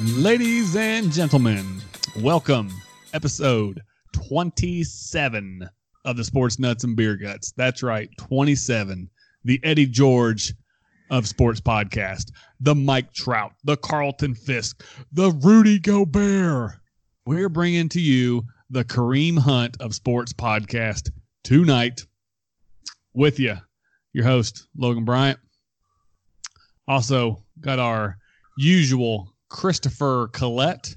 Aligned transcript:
Ladies 0.00 0.74
and 0.74 1.12
gentlemen, 1.12 1.82
welcome 2.20 2.72
episode 3.12 3.82
27 4.12 5.68
of 6.06 6.16
the 6.16 6.24
Sports 6.24 6.58
Nuts 6.58 6.84
and 6.84 6.96
Beer 6.96 7.14
Guts. 7.16 7.52
That's 7.58 7.82
right, 7.82 8.08
27. 8.16 9.10
The 9.44 9.60
Eddie 9.62 9.86
George 9.86 10.54
of 11.10 11.28
sports 11.28 11.60
podcast, 11.60 12.32
the 12.60 12.74
Mike 12.74 13.12
Trout, 13.12 13.52
the 13.64 13.76
Carlton 13.76 14.34
Fisk, 14.34 14.82
the 15.12 15.30
Rudy 15.30 15.78
Gobert. 15.78 16.72
We're 17.26 17.50
bringing 17.50 17.90
to 17.90 18.00
you 18.00 18.44
the 18.70 18.84
Kareem 18.84 19.38
Hunt 19.38 19.76
of 19.78 19.94
sports 19.94 20.32
podcast 20.32 21.10
tonight 21.44 22.06
with 23.12 23.38
you, 23.38 23.58
your 24.14 24.24
host, 24.24 24.68
Logan 24.74 25.04
Bryant. 25.04 25.38
Also, 26.88 27.44
got 27.60 27.78
our 27.78 28.16
usual 28.56 29.31
Christopher 29.52 30.28
Collette. 30.32 30.96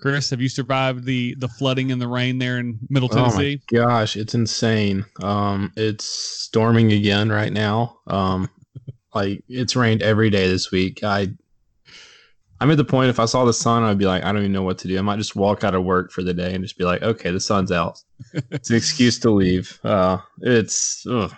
Chris, 0.00 0.30
have 0.30 0.40
you 0.40 0.48
survived 0.48 1.04
the 1.04 1.34
the 1.38 1.46
flooding 1.46 1.92
and 1.92 2.02
the 2.02 2.08
rain 2.08 2.38
there 2.38 2.58
in 2.58 2.78
Middle 2.90 3.08
Tennessee? 3.08 3.60
Oh 3.72 3.76
my 3.78 3.84
gosh, 3.84 4.16
it's 4.16 4.34
insane. 4.34 5.06
Um, 5.22 5.72
it's 5.76 6.04
storming 6.04 6.92
again 6.92 7.30
right 7.30 7.52
now. 7.52 7.98
Um, 8.08 8.50
like 9.14 9.44
it's 9.48 9.76
rained 9.76 10.02
every 10.02 10.28
day 10.28 10.48
this 10.48 10.72
week. 10.72 11.04
I 11.04 11.28
I'm 12.60 12.70
at 12.72 12.76
the 12.76 12.84
point 12.84 13.10
if 13.10 13.20
I 13.20 13.26
saw 13.26 13.44
the 13.44 13.52
sun, 13.52 13.84
I'd 13.84 13.98
be 13.98 14.06
like, 14.06 14.24
I 14.24 14.32
don't 14.32 14.42
even 14.42 14.52
know 14.52 14.62
what 14.62 14.78
to 14.78 14.88
do. 14.88 14.98
I 14.98 15.02
might 15.02 15.18
just 15.18 15.36
walk 15.36 15.62
out 15.62 15.74
of 15.74 15.84
work 15.84 16.10
for 16.10 16.24
the 16.24 16.34
day 16.34 16.54
and 16.54 16.64
just 16.64 16.76
be 16.76 16.84
like, 16.84 17.02
okay, 17.02 17.30
the 17.30 17.40
sun's 17.40 17.70
out. 17.70 18.00
it's 18.50 18.70
an 18.70 18.76
excuse 18.76 19.20
to 19.20 19.30
leave. 19.30 19.78
Uh, 19.84 20.18
it's 20.40 21.06
ugh. 21.08 21.32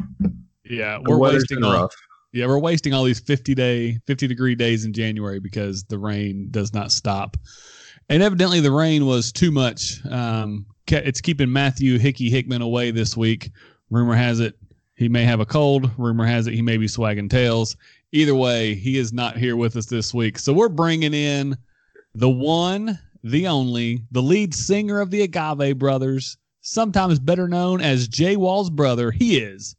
yeah, 0.65 0.99
we're 1.07 1.19
wasting 1.19 1.61
rough. 1.61 1.95
Yeah 2.35 2.47
we're 2.47 2.59
wasting 2.59 2.93
all 2.93 3.05
these 3.05 3.21
50 3.21 3.55
day 3.55 3.99
50 4.07 4.27
degree 4.27 4.55
days 4.55 4.85
in 4.85 4.93
January 4.93 5.39
because 5.39 5.85
the 5.85 5.99
rain 5.99 6.49
does 6.51 6.75
not 6.75 6.93
stop, 6.93 7.37
and 8.09 8.23
evidently 8.23 8.61
the 8.61 8.73
rain 8.73 9.07
was 9.07 9.33
too 9.33 9.51
much. 9.51 10.05
Um, 10.07 10.67
it's 10.89 11.21
keeping 11.21 11.51
Matthew 11.51 11.99
Hickey 11.99 12.29
Hickman 12.29 12.61
away 12.61 12.91
this 12.91 13.17
week. 13.17 13.51
Rumor 13.91 14.15
has 14.15 14.41
it 14.41 14.59
he 14.97 15.09
may 15.09 15.25
have 15.25 15.41
a 15.41 15.47
cold. 15.47 15.91
Rumor 15.97 16.27
has 16.27 16.47
it 16.47 16.55
he 16.55 16.63
may 16.63 16.77
be 16.77 16.89
swagging 16.89 17.29
tails. 17.29 17.77
Either 18.13 18.35
way, 18.35 18.75
he 18.75 18.99
is 18.99 19.13
not 19.13 19.37
here 19.37 19.57
with 19.57 19.77
us 19.77 19.87
this 19.87 20.13
week. 20.13 20.39
So 20.39 20.53
we're 20.53 20.69
bringing 20.69 21.15
in 21.15 21.57
the 22.15 22.31
one, 22.31 22.99
the 23.25 23.49
only, 23.49 24.03
the 24.13 24.23
lead 24.23 24.55
singer 24.55 25.01
of 25.01 25.11
the 25.11 25.23
Agave 25.23 25.79
Brothers, 25.79 26.37
sometimes 26.61 27.19
better 27.19 27.49
known 27.49 27.81
as 27.81 28.07
Jay 28.07 28.37
Wall's 28.37 28.71
brother. 28.71 29.11
He 29.11 29.39
is 29.39 29.75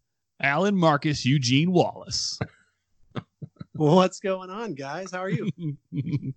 Alan 0.45 0.77
Marcus 0.77 1.25
Eugene 1.25 1.71
Wallace. 1.71 2.37
What's 3.73 4.19
going 4.19 4.51
on, 4.51 4.75
guys? 4.75 5.09
How 5.09 5.21
are 5.21 5.29
you? 5.29 5.49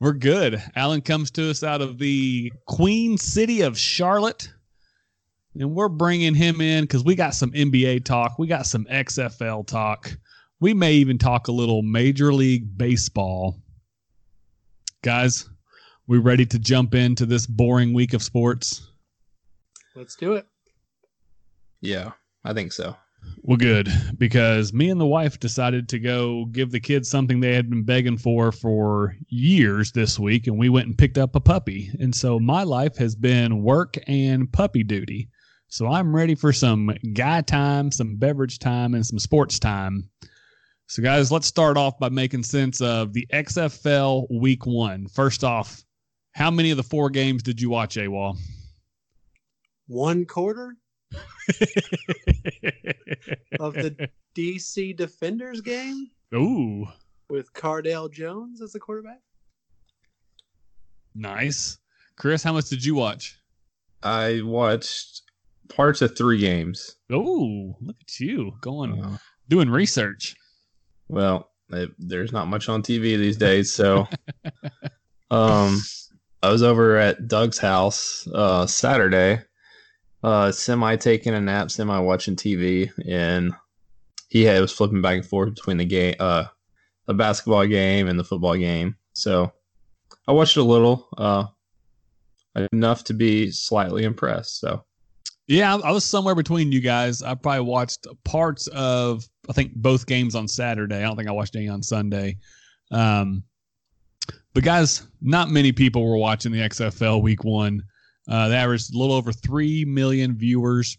We're 0.00 0.14
good. 0.14 0.60
Alan 0.74 1.02
comes 1.02 1.30
to 1.32 1.50
us 1.50 1.62
out 1.62 1.82
of 1.82 1.98
the 1.98 2.50
Queen 2.66 3.18
City 3.18 3.60
of 3.60 3.78
Charlotte. 3.78 4.50
And 5.54 5.74
we're 5.74 5.90
bringing 5.90 6.34
him 6.34 6.62
in 6.62 6.84
because 6.84 7.04
we 7.04 7.14
got 7.14 7.34
some 7.34 7.52
NBA 7.52 8.06
talk. 8.06 8.38
We 8.38 8.46
got 8.46 8.64
some 8.64 8.86
XFL 8.86 9.66
talk. 9.66 10.10
We 10.60 10.72
may 10.72 10.94
even 10.94 11.18
talk 11.18 11.48
a 11.48 11.52
little 11.52 11.82
Major 11.82 12.32
League 12.32 12.78
Baseball. 12.78 13.60
Guys, 15.02 15.46
we 16.06 16.16
ready 16.16 16.46
to 16.46 16.58
jump 16.58 16.94
into 16.94 17.26
this 17.26 17.46
boring 17.46 17.92
week 17.92 18.14
of 18.14 18.22
sports? 18.22 18.90
Let's 19.94 20.16
do 20.16 20.32
it. 20.32 20.46
Yeah, 21.82 22.12
I 22.44 22.52
think 22.52 22.72
so. 22.72 22.96
Well, 23.42 23.56
good 23.56 23.88
because 24.18 24.72
me 24.72 24.90
and 24.90 25.00
the 25.00 25.06
wife 25.06 25.38
decided 25.38 25.88
to 25.88 25.98
go 25.98 26.46
give 26.46 26.70
the 26.70 26.80
kids 26.80 27.08
something 27.08 27.40
they 27.40 27.54
had 27.54 27.70
been 27.70 27.84
begging 27.84 28.18
for 28.18 28.52
for 28.52 29.16
years 29.28 29.92
this 29.92 30.18
week, 30.18 30.46
and 30.46 30.58
we 30.58 30.68
went 30.68 30.86
and 30.88 30.98
picked 30.98 31.18
up 31.18 31.34
a 31.34 31.40
puppy. 31.40 31.90
And 32.00 32.14
so 32.14 32.38
my 32.38 32.64
life 32.64 32.96
has 32.96 33.14
been 33.14 33.62
work 33.62 33.96
and 34.06 34.52
puppy 34.52 34.82
duty. 34.82 35.28
So 35.68 35.86
I'm 35.86 36.14
ready 36.14 36.34
for 36.34 36.52
some 36.52 36.94
guy 37.14 37.40
time, 37.40 37.90
some 37.90 38.16
beverage 38.16 38.58
time, 38.58 38.94
and 38.94 39.06
some 39.06 39.18
sports 39.18 39.58
time. 39.58 40.10
So, 40.86 41.02
guys, 41.02 41.32
let's 41.32 41.46
start 41.46 41.78
off 41.78 41.98
by 41.98 42.10
making 42.10 42.42
sense 42.42 42.82
of 42.82 43.14
the 43.14 43.26
XFL 43.32 44.26
Week 44.30 44.66
One. 44.66 45.06
First 45.08 45.42
off, 45.42 45.82
how 46.32 46.50
many 46.50 46.70
of 46.70 46.76
the 46.76 46.82
four 46.82 47.08
games 47.08 47.42
did 47.42 47.60
you 47.60 47.70
watch, 47.70 47.96
AWOL? 47.96 48.36
One 49.86 50.26
quarter 50.26 50.76
of 53.60 53.74
the 53.74 54.08
DC 54.34 54.96
Defenders 54.96 55.60
game 55.60 56.08
Ooh, 56.34 56.86
with 57.28 57.52
Cardale 57.52 58.10
Jones 58.10 58.60
as 58.62 58.72
the 58.72 58.80
quarterback. 58.80 59.20
nice. 61.14 61.78
Chris, 62.16 62.42
how 62.42 62.52
much 62.52 62.68
did 62.68 62.84
you 62.84 62.94
watch? 62.94 63.38
I 64.02 64.40
watched 64.44 65.22
parts 65.68 66.02
of 66.02 66.16
three 66.16 66.38
games. 66.38 66.96
Oh, 67.10 67.74
look 67.80 67.96
at 68.00 68.20
you 68.20 68.52
going 68.60 69.02
Uh, 69.02 69.18
doing 69.48 69.70
research. 69.70 70.34
well, 71.08 71.50
it, 71.70 71.90
there's 71.98 72.32
not 72.32 72.48
much 72.48 72.68
on 72.68 72.82
TV 72.82 73.16
these 73.16 73.36
days, 73.38 73.72
so 73.72 74.06
um, 75.30 75.80
I 76.42 76.50
was 76.50 76.62
over 76.62 76.96
at 76.98 77.28
Doug's 77.28 77.58
house 77.58 78.26
uh, 78.34 78.66
Saturday, 78.66 79.40
uh, 80.22 80.52
semi 80.52 80.96
taking 80.96 81.34
a 81.34 81.40
nap, 81.40 81.70
semi 81.70 81.98
watching 81.98 82.36
TV, 82.36 82.90
and 83.08 83.52
he 84.28 84.42
had, 84.44 84.60
was 84.60 84.72
flipping 84.72 85.02
back 85.02 85.16
and 85.16 85.26
forth 85.26 85.54
between 85.54 85.76
the 85.76 85.84
game, 85.84 86.14
uh, 86.20 86.44
the 87.06 87.14
basketball 87.14 87.66
game 87.66 88.08
and 88.08 88.18
the 88.18 88.24
football 88.24 88.56
game. 88.56 88.96
So 89.12 89.52
I 90.26 90.32
watched 90.32 90.56
a 90.56 90.62
little, 90.62 91.08
uh, 91.18 91.46
enough 92.72 93.04
to 93.04 93.14
be 93.14 93.50
slightly 93.50 94.04
impressed. 94.04 94.60
So 94.60 94.84
Yeah, 95.48 95.76
I, 95.76 95.90
was 95.90 96.04
somewhere 96.04 96.34
between 96.34 96.72
you 96.72 96.80
guys. 96.80 97.22
I 97.22 97.34
probably 97.34 97.62
watched 97.62 98.06
parts 98.24 98.68
of 98.68 99.24
I 99.48 99.52
think 99.52 99.74
both 99.74 100.06
games 100.06 100.34
on 100.34 100.46
Saturday. 100.48 100.98
I 100.98 101.02
don't 101.02 101.16
think 101.16 101.28
I 101.28 101.32
watched 101.32 101.56
any 101.56 101.68
on 101.68 101.82
Sunday. 101.82 102.38
Um, 102.90 103.42
but 104.54 104.64
guys, 104.64 105.06
not 105.20 105.50
many 105.50 105.72
people 105.72 106.04
were 106.06 106.18
watching 106.18 106.52
the 106.52 106.60
XFL 106.60 107.22
Week 107.22 107.42
One. 107.42 107.82
Uh, 108.28 108.48
they 108.48 108.56
averaged 108.56 108.94
a 108.94 108.98
little 108.98 109.14
over 109.14 109.32
three 109.32 109.84
million 109.84 110.36
viewers 110.36 110.96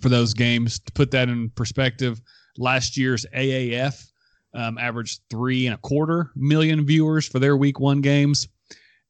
for 0.00 0.08
those 0.08 0.34
games. 0.34 0.78
To 0.80 0.92
put 0.92 1.10
that 1.10 1.28
in 1.28 1.50
perspective, 1.50 2.20
last 2.56 2.96
year's 2.96 3.26
AAF 3.34 4.06
um, 4.54 4.78
averaged 4.78 5.20
three 5.30 5.66
and 5.66 5.74
a 5.74 5.78
quarter 5.78 6.30
million 6.34 6.86
viewers 6.86 7.26
for 7.28 7.38
their 7.38 7.56
Week 7.56 7.78
One 7.80 8.00
games. 8.00 8.48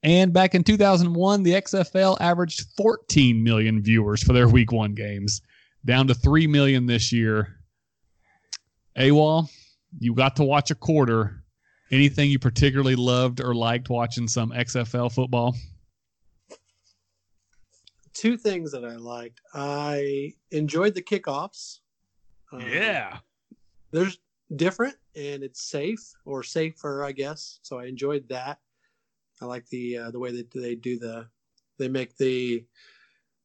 And 0.05 0.35
back 0.35 0.55
in 0.55 0.63
2001, 0.63 1.43
the 1.43 1.53
XFL 1.53 2.21
averaged 2.21 2.67
14 2.77 3.43
million 3.43 3.83
viewers 3.83 4.23
for 4.23 4.35
their 4.35 4.49
week 4.51 4.71
one 4.71 4.93
games, 4.93 5.41
down 5.87 6.07
to 6.09 6.15
3 6.15 6.47
million 6.47 6.85
this 6.85 7.11
year. 7.11 7.57
AWOL, 8.99 9.49
you 9.99 10.15
got 10.15 10.37
to 10.37 10.45
watch 10.45 10.71
a 10.71 10.75
quarter. 10.75 11.43
Anything 11.91 12.31
you 12.31 12.39
particularly 12.39 12.97
loved 12.97 13.41
or 13.41 13.55
liked 13.55 13.89
watching 13.89 14.29
some 14.29 14.51
XFL 14.51 15.11
football? 15.11 15.57
Two 18.15 18.37
things 18.37 18.73
that 18.73 18.85
I 18.85 18.97
liked. 18.97 19.41
I 19.53 20.35
enjoyed 20.51 20.95
the 20.95 21.03
kickoffs. 21.03 21.81
Um, 22.53 22.61
There's 23.91 24.19
different 24.57 24.97
and 25.17 25.43
it's 25.43 25.63
safe 25.63 26.15
or 26.25 26.43
safer, 26.43 27.05
I 27.05 27.13
guess. 27.13 27.59
So 27.63 27.79
I 27.79 27.87
enjoyed 27.87 28.29
that. 28.29 28.59
I 29.41 29.47
like 29.47 29.69
the 29.69 29.99
uh, 29.99 30.11
the 30.11 30.19
way 30.19 30.31
that 30.33 30.51
they 30.51 30.75
do 30.75 30.99
the 30.99 31.27
they 31.79 31.89
make 31.89 32.17
the 32.17 32.65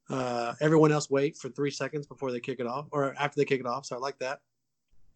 uh, 0.09 0.53
everyone 0.59 0.91
else 0.91 1.09
wait 1.09 1.37
for 1.37 1.49
three 1.49 1.71
seconds 1.71 2.07
before 2.07 2.31
they 2.31 2.39
kick 2.39 2.59
it 2.59 2.67
off 2.67 2.87
or 2.91 3.15
after 3.19 3.39
they 3.39 3.45
kick 3.45 3.59
it 3.59 3.65
off. 3.65 3.85
So 3.85 3.95
I 3.95 3.99
like 3.99 4.19
that. 4.19 4.39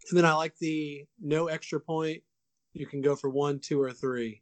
And 0.09 0.17
then 0.17 0.25
I 0.25 0.33
like 0.33 0.57
the 0.57 1.05
no 1.21 1.47
extra 1.47 1.79
point. 1.79 2.21
You 2.73 2.85
can 2.85 3.01
go 3.01 3.15
for 3.15 3.29
one, 3.29 3.59
two, 3.59 3.81
or 3.81 3.91
three. 3.91 4.41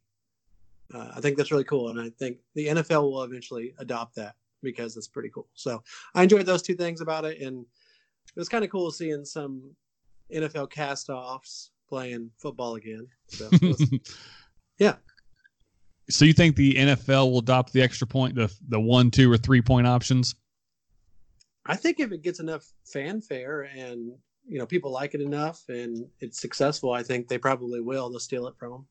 Uh, 0.94 1.12
I 1.16 1.22
think 1.22 1.38
that's 1.38 1.52
really 1.52 1.64
cool, 1.64 1.90
and 1.90 2.00
I 2.00 2.10
think 2.10 2.38
the 2.54 2.68
NFL 2.68 3.04
will 3.04 3.24
eventually 3.24 3.74
adopt 3.78 4.16
that 4.16 4.36
because 4.62 4.98
it's 4.98 5.08
pretty 5.08 5.30
cool. 5.30 5.48
So 5.54 5.84
I 6.16 6.24
enjoyed 6.24 6.46
those 6.46 6.62
two 6.62 6.75
things 6.75 7.02
about 7.02 7.25
it, 7.25 7.42
and 7.42 7.66
it 8.28 8.40
was 8.40 8.50
kind 8.50 8.63
of 8.63 8.69
cool 8.69 8.92
seeing 8.92 9.25
some 9.25 9.72
NFL 10.34 10.69
cast-offs 10.72 11.72
playing 11.90 12.31
football 12.38 12.75
again. 12.75 13.08
So 13.28 13.50
was- 13.62 13.90
Yeah. 14.80 14.96
So 16.10 16.25
you 16.25 16.34
think 16.34 16.56
the 16.56 16.74
NFL 16.74 17.31
will 17.31 17.40
adopt 17.40 17.72
the 17.74 17.81
extra 17.81 18.08
point, 18.08 18.36
the 18.36 18.52
the 18.69 18.80
one, 18.80 19.12
two, 19.12 19.31
or 19.31 19.38
three 19.38 19.62
point 19.62 19.86
options? 19.88 20.36
I 21.66 21.75
think 21.75 22.00
if 22.00 22.12
it 22.12 22.24
gets 22.24 22.40
enough 22.40 22.66
fanfare 22.86 23.69
and 23.75 24.12
you 24.48 24.57
know 24.57 24.66
people 24.66 24.92
like 24.92 25.14
it 25.14 25.22
enough 25.22 25.62
and 25.69 26.07
it's 26.19 26.42
successful, 26.42 26.92
I 26.92 27.04
think 27.04 27.28
they 27.28 27.38
probably 27.38 27.80
will. 27.81 28.10
They'll 28.10 28.19
steal 28.19 28.48
it 28.48 28.56
from 28.57 28.72
them. 28.72 28.88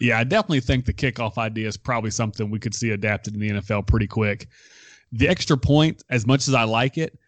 Yeah, 0.00 0.18
I 0.18 0.24
definitely 0.24 0.60
think 0.60 0.86
the 0.86 0.92
kickoff 0.92 1.38
idea 1.38 1.68
is 1.68 1.76
probably 1.76 2.10
something 2.10 2.50
we 2.50 2.58
could 2.58 2.74
see 2.74 2.90
adapted 2.90 3.34
in 3.34 3.40
the 3.40 3.50
NFL 3.50 3.86
pretty 3.86 4.06
quick. 4.06 4.48
The 5.12 5.28
extra 5.28 5.56
point, 5.56 6.02
as 6.10 6.26
much 6.26 6.48
as 6.48 6.54
I 6.54 6.64
like 6.64 6.98
it, 6.98 7.18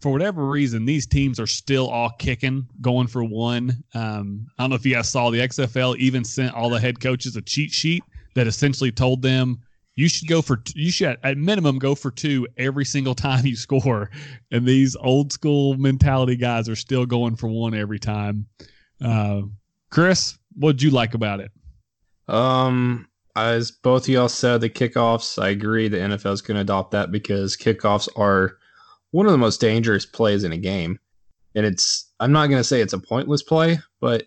for 0.00 0.12
whatever 0.12 0.46
reason, 0.46 0.84
these 0.84 1.06
teams 1.06 1.40
are 1.40 1.46
still 1.46 1.88
all 1.88 2.10
kicking, 2.18 2.66
going 2.80 3.08
for 3.08 3.24
one. 3.24 3.82
Um, 3.94 4.46
I 4.58 4.62
don't 4.62 4.70
know 4.70 4.76
if 4.76 4.86
you 4.86 4.94
guys 4.94 5.08
saw 5.08 5.30
the 5.30 5.40
XFL 5.40 5.96
even 5.96 6.24
sent 6.24 6.54
all 6.54 6.70
the 6.70 6.80
head 6.80 7.00
coaches 7.00 7.36
a 7.36 7.42
cheat 7.42 7.72
sheet 7.72 8.04
that 8.34 8.46
essentially 8.46 8.92
told 8.92 9.22
them 9.22 9.58
you 9.96 10.08
should 10.08 10.28
go 10.28 10.40
for 10.40 10.62
you 10.76 10.92
should 10.92 11.18
at 11.24 11.36
minimum 11.36 11.80
go 11.80 11.96
for 11.96 12.12
two 12.12 12.46
every 12.56 12.84
single 12.84 13.14
time 13.16 13.44
you 13.44 13.56
score. 13.56 14.10
And 14.52 14.64
these 14.64 14.94
old 14.94 15.32
school 15.32 15.76
mentality 15.76 16.36
guys 16.36 16.68
are 16.68 16.76
still 16.76 17.04
going 17.04 17.34
for 17.34 17.48
one 17.48 17.74
every 17.74 17.98
time. 17.98 18.46
Uh, 19.04 19.42
Chris, 19.90 20.38
what'd 20.54 20.82
you 20.82 20.90
like 20.90 21.14
about 21.14 21.40
it? 21.40 21.50
Um, 22.28 23.08
as 23.36 23.70
both 23.70 24.04
of 24.04 24.08
y'all 24.08 24.28
said, 24.28 24.60
the 24.60 24.70
kickoffs, 24.70 25.40
I 25.40 25.48
agree 25.48 25.88
the 25.88 25.98
NFL 25.98 26.32
is 26.32 26.42
going 26.42 26.56
to 26.56 26.62
adopt 26.62 26.90
that 26.90 27.10
because 27.10 27.56
kickoffs 27.56 28.08
are 28.16 28.56
one 29.10 29.26
of 29.26 29.32
the 29.32 29.38
most 29.38 29.60
dangerous 29.60 30.04
plays 30.04 30.44
in 30.44 30.52
a 30.52 30.58
game. 30.58 30.98
And 31.54 31.64
it's, 31.64 32.10
I'm 32.20 32.32
not 32.32 32.48
going 32.48 32.60
to 32.60 32.64
say 32.64 32.80
it's 32.80 32.92
a 32.92 32.98
pointless 32.98 33.42
play, 33.42 33.78
but 34.00 34.24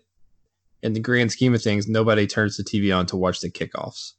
in 0.82 0.92
the 0.92 1.00
grand 1.00 1.30
scheme 1.30 1.54
of 1.54 1.62
things, 1.62 1.86
nobody 1.86 2.26
turns 2.26 2.56
the 2.56 2.64
TV 2.64 2.96
on 2.96 3.06
to 3.06 3.16
watch 3.16 3.40
the 3.40 3.50
kickoffs. 3.50 4.12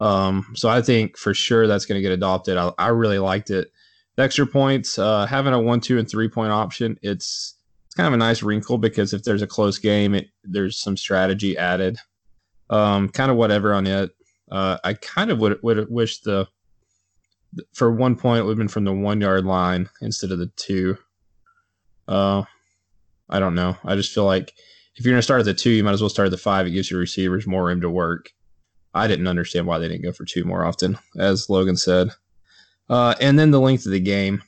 Um, 0.00 0.52
so 0.54 0.68
I 0.68 0.82
think 0.82 1.16
for 1.16 1.32
sure 1.32 1.66
that's 1.66 1.86
going 1.86 1.98
to 1.98 2.02
get 2.02 2.12
adopted. 2.12 2.58
I, 2.58 2.72
I, 2.78 2.88
really 2.88 3.18
liked 3.18 3.50
it. 3.50 3.72
The 4.16 4.24
extra 4.24 4.46
points, 4.46 4.98
uh, 4.98 5.24
having 5.24 5.54
a 5.54 5.60
one, 5.60 5.80
two, 5.80 5.98
and 5.98 6.08
three 6.08 6.28
point 6.28 6.52
option, 6.52 6.98
it's 7.00 7.54
it's 7.86 7.94
kind 7.94 8.06
of 8.06 8.12
a 8.12 8.18
nice 8.18 8.42
wrinkle 8.42 8.76
because 8.76 9.14
if 9.14 9.22
there's 9.22 9.40
a 9.40 9.46
close 9.46 9.78
game, 9.78 10.14
it, 10.14 10.28
there's 10.44 10.78
some 10.78 10.98
strategy 10.98 11.56
added. 11.56 11.98
Um, 12.68 13.08
kind 13.08 13.30
of 13.30 13.36
whatever 13.36 13.72
on 13.74 13.86
it. 13.86 14.10
Uh, 14.50 14.78
I 14.84 14.94
kind 14.94 15.30
of 15.30 15.38
would 15.38 15.62
would 15.62 15.90
wish 15.90 16.20
the 16.20 16.46
for 17.72 17.90
one 17.90 18.16
point 18.16 18.44
would 18.44 18.52
have 18.52 18.58
been 18.58 18.68
from 18.68 18.84
the 18.84 18.92
one 18.92 19.20
yard 19.20 19.44
line 19.44 19.88
instead 20.00 20.30
of 20.30 20.38
the 20.38 20.50
two. 20.56 20.98
Uh, 22.06 22.42
I 23.28 23.40
don't 23.40 23.54
know. 23.54 23.76
I 23.84 23.96
just 23.96 24.12
feel 24.12 24.24
like 24.24 24.54
if 24.96 25.04
you're 25.04 25.12
going 25.12 25.18
to 25.18 25.22
start 25.22 25.40
at 25.40 25.46
the 25.46 25.54
two, 25.54 25.70
you 25.70 25.84
might 25.84 25.92
as 25.92 26.00
well 26.00 26.08
start 26.08 26.26
at 26.26 26.30
the 26.30 26.38
five. 26.38 26.66
It 26.66 26.70
gives 26.70 26.90
your 26.90 27.00
receivers 27.00 27.46
more 27.46 27.64
room 27.64 27.80
to 27.80 27.90
work. 27.90 28.30
I 28.94 29.06
didn't 29.06 29.26
understand 29.26 29.66
why 29.66 29.78
they 29.78 29.88
didn't 29.88 30.04
go 30.04 30.12
for 30.12 30.24
two 30.24 30.44
more 30.44 30.64
often, 30.64 30.98
as 31.18 31.50
Logan 31.50 31.76
said. 31.76 32.10
Uh, 32.88 33.14
and 33.20 33.38
then 33.38 33.50
the 33.50 33.60
length 33.60 33.84
of 33.84 33.92
the 33.92 34.00
game. 34.00 34.42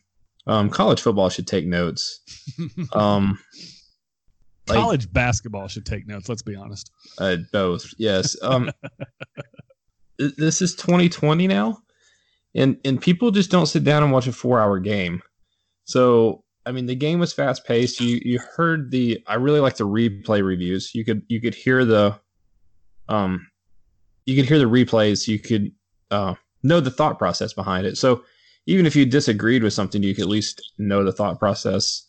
Um, 0.46 0.70
college 0.70 1.02
football 1.02 1.28
should 1.28 1.46
take 1.46 1.66
notes. 1.66 2.20
Um, 2.94 3.38
college 4.74 5.12
basketball 5.12 5.68
should 5.68 5.86
take 5.86 6.06
notes. 6.06 6.28
Let's 6.28 6.42
be 6.42 6.54
honest. 6.54 6.90
Uh, 7.18 7.36
both, 7.52 7.92
yes. 7.98 8.36
Um, 8.42 8.70
this 10.18 10.62
is 10.62 10.74
2020 10.74 11.46
now, 11.46 11.78
and 12.54 12.78
and 12.84 13.00
people 13.00 13.30
just 13.30 13.50
don't 13.50 13.66
sit 13.66 13.84
down 13.84 14.02
and 14.02 14.12
watch 14.12 14.26
a 14.26 14.32
four 14.32 14.60
hour 14.60 14.78
game. 14.78 15.22
So 15.84 16.44
I 16.68 16.72
mean, 16.72 16.84
the 16.84 16.94
game 16.94 17.18
was 17.18 17.32
fast 17.32 17.64
paced. 17.64 17.98
You 17.98 18.20
you 18.22 18.38
heard 18.38 18.90
the. 18.90 19.22
I 19.26 19.34
really 19.34 19.60
like 19.60 19.76
the 19.76 19.86
replay 19.86 20.44
reviews. 20.44 20.94
You 20.94 21.02
could 21.02 21.22
you 21.28 21.40
could 21.40 21.54
hear 21.54 21.84
the, 21.86 22.18
um, 23.08 23.46
you 24.26 24.36
could 24.36 24.44
hear 24.44 24.58
the 24.58 24.66
replays. 24.66 25.26
You 25.26 25.38
could 25.38 25.72
uh, 26.10 26.34
know 26.62 26.80
the 26.80 26.90
thought 26.90 27.18
process 27.18 27.54
behind 27.54 27.86
it. 27.86 27.96
So 27.96 28.22
even 28.66 28.84
if 28.84 28.94
you 28.94 29.06
disagreed 29.06 29.62
with 29.62 29.72
something, 29.72 30.02
you 30.02 30.14
could 30.14 30.24
at 30.24 30.28
least 30.28 30.60
know 30.76 31.02
the 31.02 31.12
thought 31.12 31.38
process. 31.38 32.06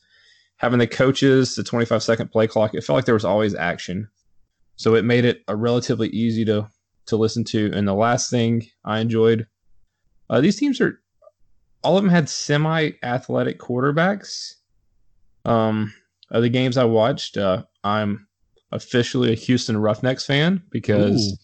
Having 0.59 0.79
the 0.79 0.87
coaches, 0.87 1.55
the 1.55 1.63
25 1.63 2.03
second 2.03 2.31
play 2.31 2.47
clock, 2.47 2.73
it 2.73 2.83
felt 2.83 2.97
like 2.97 3.05
there 3.05 3.13
was 3.13 3.25
always 3.25 3.55
action. 3.55 4.07
So 4.75 4.95
it 4.95 5.03
made 5.03 5.25
it 5.25 5.43
a 5.47 5.55
relatively 5.55 6.07
easy 6.09 6.45
to 6.45 6.69
to 7.07 7.17
listen 7.17 7.43
to. 7.43 7.71
And 7.73 7.87
the 7.87 7.93
last 7.93 8.29
thing 8.29 8.67
I 8.85 8.99
enjoyed, 8.99 9.47
uh, 10.29 10.41
these 10.41 10.55
teams 10.55 10.79
are 10.79 11.01
all 11.83 11.97
of 11.97 12.03
them 12.03 12.11
had 12.11 12.29
semi 12.29 12.91
athletic 13.03 13.59
quarterbacks. 13.59 14.53
Um, 15.45 15.93
of 16.31 16.43
the 16.43 16.49
games 16.49 16.77
I 16.77 16.83
watched, 16.83 17.37
uh, 17.37 17.63
I'm 17.83 18.27
officially 18.71 19.31
a 19.31 19.35
Houston 19.35 19.77
Roughnecks 19.77 20.25
fan 20.25 20.61
because 20.69 21.31
Ooh. 21.31 21.37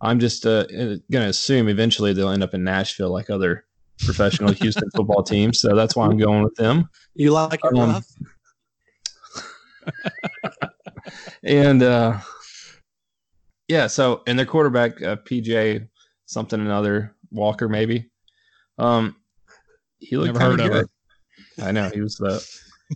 I'm 0.00 0.18
just 0.18 0.46
uh, 0.46 0.64
going 0.66 1.00
to 1.10 1.28
assume 1.28 1.68
eventually 1.68 2.12
they'll 2.12 2.30
end 2.30 2.42
up 2.42 2.54
in 2.54 2.64
Nashville 2.64 3.12
like 3.12 3.28
other 3.28 3.64
professional 3.98 4.52
Houston 4.62 4.90
football 4.94 5.22
teams. 5.22 5.60
So 5.60 5.74
that's 5.74 5.96
why 5.96 6.06
I'm 6.06 6.16
going 6.16 6.44
with 6.44 6.54
them. 6.54 6.88
You 7.14 7.32
like 7.32 7.60
it 7.62 7.76
um, 7.76 7.90
rough? 7.90 8.06
And 11.42 11.82
uh, 11.82 12.18
yeah, 13.68 13.86
so 13.86 14.22
and 14.26 14.38
their 14.38 14.46
quarterback 14.46 15.02
uh, 15.02 15.16
PJ 15.16 15.88
something 16.26 16.60
another 16.60 17.14
Walker 17.30 17.68
maybe. 17.68 18.10
Um, 18.78 19.16
he 19.98 20.16
looked 20.16 20.38
kind 20.38 20.60
of 20.60 20.70
good. 20.70 20.86
I 21.62 21.72
know 21.72 21.88
he 21.90 22.00
was 22.00 22.16
the 22.16 22.44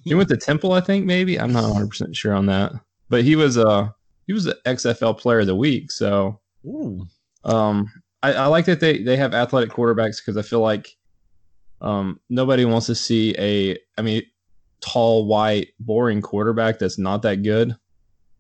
he 0.05 0.15
went 0.15 0.29
to 0.29 0.37
Temple, 0.37 0.73
I 0.73 0.81
think 0.81 1.07
maybe. 1.07 1.39
I'm 1.39 1.53
not 1.53 1.65
100 1.65 1.89
percent 1.89 2.17
sure 2.17 2.35
on 2.35 2.47
that, 2.47 2.73
but 3.09 3.25
he 3.25 3.37
was 3.37 3.59
uh 3.59 3.89
he 4.27 4.33
was 4.33 4.45
the 4.45 4.59
XFL 4.67 5.19
Player 5.19 5.41
of 5.41 5.47
the 5.47 5.57
Week. 5.57 5.91
So, 5.91 6.41
Ooh. 6.65 7.05
um, 7.45 7.91
I, 8.23 8.35
I 8.35 8.47
like 8.47 8.67
that 8.67 8.81
they 8.81 9.03
they 9.03 9.17
have 9.17 9.35
athletic 9.35 9.71
quarterbacks 9.71 10.19
because 10.19 10.37
I 10.37 10.43
feel 10.43 10.61
like 10.61 10.97
um 11.81 12.21
nobody 12.29 12.65
wants 12.65 12.87
to 12.87 12.95
see 12.95 13.35
a 13.39 13.79
I 13.99 14.03
mean 14.03 14.23
tall, 14.81 15.27
white, 15.27 15.69
boring 15.79 16.23
quarterback 16.23 16.79
that's 16.79 16.99
not 16.99 17.23
that 17.23 17.43
good. 17.43 17.77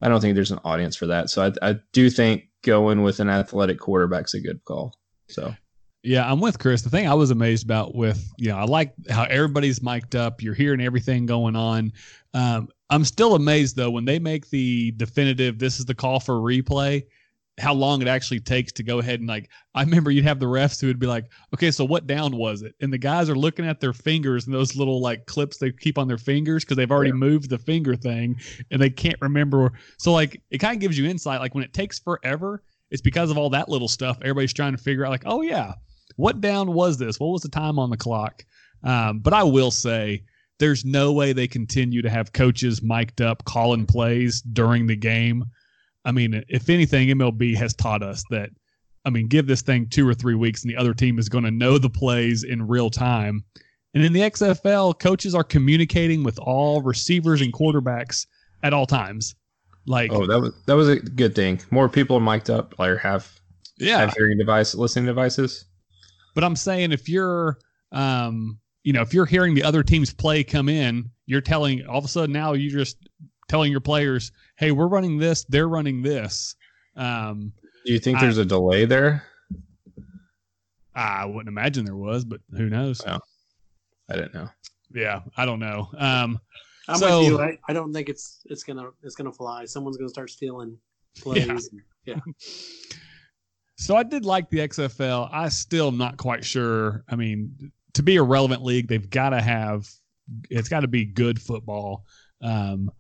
I 0.02 0.08
don't 0.08 0.20
think 0.20 0.34
there's 0.34 0.50
an 0.50 0.60
audience 0.64 0.96
for 0.96 1.06
that. 1.06 1.31
So 1.31 1.44
I, 1.44 1.70
I 1.70 1.76
do 1.92 2.08
think 2.08 2.44
going 2.62 3.02
with 3.02 3.20
an 3.20 3.28
athletic 3.28 3.78
quarterback's 3.78 4.34
a 4.34 4.40
good 4.40 4.64
call. 4.64 4.94
So 5.28 5.54
yeah, 6.02 6.31
I'm 6.31 6.40
with 6.40 6.58
Chris. 6.58 6.82
The 6.82 6.90
thing 6.90 7.06
I 7.06 7.14
was 7.14 7.31
amazed 7.31 7.64
about 7.64 7.94
with, 7.94 8.32
you 8.38 8.48
know, 8.48 8.56
I 8.56 8.64
like 8.64 8.94
how 9.10 9.25
everybody's 9.25 9.82
mic'd 9.82 10.16
up. 10.16 10.42
You're 10.42 10.54
hearing 10.54 10.81
everything 10.81 11.26
going 11.26 11.56
on. 11.56 11.92
Um, 12.32 12.69
I'm 12.88 13.04
still 13.04 13.34
amazed 13.34 13.76
though 13.76 13.90
when 13.90 14.06
they 14.06 14.19
make 14.19 14.48
the 14.48 14.92
definitive. 14.92 15.58
This 15.58 15.78
is 15.78 15.84
the 15.84 15.94
call 15.94 16.19
for 16.19 16.37
replay. 16.37 17.04
How 17.61 17.75
long 17.75 18.03
it 18.03 18.09
actually 18.09 18.41
takes 18.41 18.73
to 18.73 18.83
go 18.83 18.99
ahead 18.99 19.21
and 19.21 19.29
like. 19.29 19.49
I 19.75 19.83
remember 19.83 20.11
you'd 20.11 20.25
have 20.25 20.41
the 20.41 20.47
refs 20.47 20.81
who 20.81 20.87
would 20.89 20.99
be 20.99 21.07
like, 21.07 21.27
"Okay, 21.55 21.71
so 21.71 21.85
what 21.85 22.07
down 22.07 22.37
was 22.37 22.62
it?" 22.62 22.75
And 22.81 22.93
the 22.93 22.99
guys 22.99 23.31
are 23.31 23.37
looking 23.37 23.67
at 23.67 23.81
their 23.81 23.93
fingers 23.93 24.47
and 24.47 24.55
those 24.55 24.75
little 24.75 25.01
like 25.01 25.27
clips 25.27 25.59
they 25.59 25.71
keep 25.71 25.99
on 25.99 26.09
their 26.09 26.19
fingers 26.19 26.65
because 26.65 26.77
they've 26.77 26.91
already 26.91 27.11
yeah. 27.11 27.17
moved 27.17 27.51
the 27.51 27.59
finger 27.59 27.95
thing 27.95 28.37
and 28.71 28.81
they 28.81 28.91
can't 28.91 29.21
remember. 29.21 29.73
So 29.99 30.12
like, 30.12 30.43
it 30.51 30.59
kind 30.59 30.75
of 30.75 30.81
gives 30.81 30.99
you 30.99 31.09
insight. 31.09 31.41
Like 31.41 31.55
when 31.55 31.65
it 31.65 31.73
takes 31.73 31.99
forever, 31.99 32.62
it's 32.91 33.03
because 33.03 33.31
of 33.31 33.39
all 33.39 33.51
that 33.51 33.69
little 33.69 33.89
stuff. 33.89 34.19
Everybody's 34.23 34.53
trying 34.53 34.73
to 34.77 34.83
figure 34.83 35.05
out 35.05 35.11
like, 35.11 35.25
oh 35.27 35.43
yeah 35.43 35.75
what 36.21 36.41
down 36.41 36.75
was 36.75 36.99
this? 36.99 37.19
What 37.19 37.29
was 37.29 37.43
the 37.43 37.49
time 37.49 37.79
on 37.79 37.91
the 37.91 37.97
clock? 37.97 38.45
Um, 38.83 39.21
but 39.21 39.33
I 39.33 39.43
will 39.43 39.71
say 39.71 40.25
there's 40.59 40.85
no 40.85 41.12
way 41.12 41.33
they 41.33 41.49
continue 41.49 42.03
to 42.03 42.11
have 42.11 42.33
coaches 42.33 42.83
mic'd 42.83 43.23
up 43.23 43.45
calling 43.45 43.87
plays 43.87 44.43
during 44.43 44.87
the 44.87 44.97
game. 44.97 45.45
I 46.04 46.12
mean, 46.12 46.42
if 46.49 46.69
anything, 46.69 47.09
MLB 47.09 47.57
has 47.57 47.75
taught 47.75 48.02
us 48.02 48.25
that. 48.30 48.50
I 49.07 49.11
mean, 49.11 49.28
give 49.28 49.47
this 49.47 49.62
thing 49.62 49.88
two 49.88 50.07
or 50.07 50.12
three 50.12 50.35
weeks, 50.35 50.62
and 50.62 50.71
the 50.71 50.76
other 50.76 50.92
team 50.92 51.19
is 51.19 51.30
going 51.30 51.45
to 51.45 51.50
know 51.50 51.78
the 51.78 51.88
plays 51.88 52.45
in 52.45 52.66
real 52.66 52.90
time. 52.90 53.42
And 53.95 54.04
in 54.04 54.12
the 54.12 54.21
XFL, 54.21 54.99
coaches 54.99 55.35
are 55.35 55.42
communicating 55.42 56.23
with 56.23 56.38
all 56.38 56.83
receivers 56.83 57.40
and 57.40 57.52
quarterbacks 57.52 58.26
at 58.62 58.75
all 58.75 58.87
times. 58.87 59.35
Like, 59.87 60.12
oh, 60.12 60.26
that 60.26 60.38
was 60.38 60.52
that 60.66 60.76
was 60.76 60.88
a 60.88 60.97
good 60.97 61.35
thing. 61.35 61.61
More 61.71 61.88
people 61.88 62.16
are 62.16 62.21
mic'd 62.21 62.50
up, 62.50 62.75
or 62.78 62.97
have 62.99 63.40
yeah 63.78 63.99
have 63.99 64.12
hearing 64.12 64.38
device, 64.38 64.75
listening 64.75 65.07
devices. 65.07 65.64
But 66.35 66.45
I'm 66.45 66.54
saying 66.54 66.92
if 66.92 67.09
you're, 67.09 67.59
um, 67.90 68.59
you 68.85 68.92
know, 68.92 69.00
if 69.00 69.14
you're 69.14 69.26
hearing 69.26 69.54
the 69.54 69.64
other 69.64 69.83
team's 69.83 70.12
play 70.12 70.45
come 70.45 70.69
in, 70.69 71.11
you're 71.26 71.40
telling 71.40 71.87
all 71.87 71.99
of 71.99 72.04
a 72.04 72.09
sudden 72.09 72.33
now 72.33 72.52
you're 72.52 72.78
just 72.78 72.99
telling 73.50 73.73
your 73.73 73.80
players, 73.80 74.30
"Hey, 74.57 74.71
we're 74.71 74.87
running 74.87 75.19
this. 75.19 75.45
They're 75.49 75.69
running 75.69 76.02
this." 76.02 76.54
Um, 76.97 77.52
Do 77.85 77.92
you 77.92 77.99
think 77.99 78.19
I, 78.19 78.23
there's 78.23 78.38
a 78.38 78.45
delay 78.45 78.85
there? 78.85 79.25
I 80.95 81.25
wouldn't 81.25 81.49
imagine 81.49 81.85
there 81.85 81.97
was, 81.97 82.25
but 82.25 82.40
who 82.57 82.71
knows? 82.71 83.02
Well, 83.04 83.21
I 84.09 84.14
didn't 84.14 84.35
know. 84.35 84.49
Yeah, 84.92 85.23
I 85.37 85.45
don't 85.45 85.59
know. 85.59 85.88
Um, 85.99 86.38
I'm 86.88 86.97
so, 86.97 87.19
with 87.21 87.28
you. 87.28 87.40
I, 87.40 87.59
I 87.69 87.73
don't 87.73 87.92
think 87.92 88.09
it's 88.09 88.40
it's 88.45 88.62
gonna 88.62 88.90
it's 89.02 89.16
gonna 89.16 89.33
fly. 89.33 89.64
Someone's 89.64 89.97
gonna 89.97 90.09
start 90.09 90.30
stealing 90.30 90.78
plays. 91.19 91.71
Yeah. 92.04 92.14
yeah. 92.14 92.21
So 93.76 93.97
I 93.97 94.02
did 94.02 94.26
like 94.26 94.50
the 94.50 94.59
XFL. 94.59 95.30
I 95.33 95.49
still 95.49 95.88
am 95.88 95.97
not 95.97 96.19
quite 96.19 96.45
sure. 96.45 97.02
I 97.09 97.16
mean, 97.16 97.73
to 97.95 98.02
be 98.02 98.16
a 98.16 98.23
relevant 98.23 98.62
league, 98.62 98.88
they've 98.88 99.09
got 99.09 99.30
to 99.30 99.40
have 99.40 99.88
it's 100.50 100.69
got 100.69 100.80
to 100.80 100.87
be 100.87 101.07
good 101.07 101.40
football. 101.40 102.04
Um, 102.42 102.90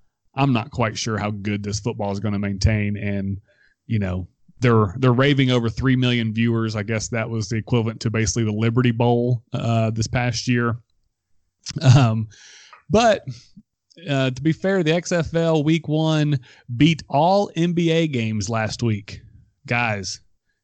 I'm 0.40 0.54
not 0.54 0.70
quite 0.70 0.96
sure 0.96 1.18
how 1.18 1.30
good 1.30 1.62
this 1.62 1.80
football 1.80 2.12
is 2.12 2.18
going 2.18 2.32
to 2.32 2.38
maintain, 2.38 2.96
and 2.96 3.38
you 3.86 3.98
know 3.98 4.26
they're 4.60 4.94
they're 4.96 5.12
raving 5.12 5.50
over 5.50 5.68
three 5.68 5.96
million 5.96 6.32
viewers. 6.32 6.76
I 6.76 6.82
guess 6.82 7.08
that 7.08 7.28
was 7.28 7.50
the 7.50 7.56
equivalent 7.56 8.00
to 8.00 8.10
basically 8.10 8.44
the 8.44 8.52
Liberty 8.52 8.90
Bowl 8.90 9.42
uh, 9.52 9.90
this 9.90 10.06
past 10.06 10.48
year. 10.48 10.78
Um, 11.94 12.26
but 12.88 13.22
uh, 14.08 14.30
to 14.30 14.42
be 14.42 14.52
fair, 14.52 14.82
the 14.82 14.92
XFL 14.92 15.62
Week 15.62 15.88
One 15.88 16.38
beat 16.74 17.02
all 17.10 17.50
NBA 17.54 18.10
games 18.10 18.48
last 18.48 18.82
week, 18.82 19.20
guys. 19.66 20.22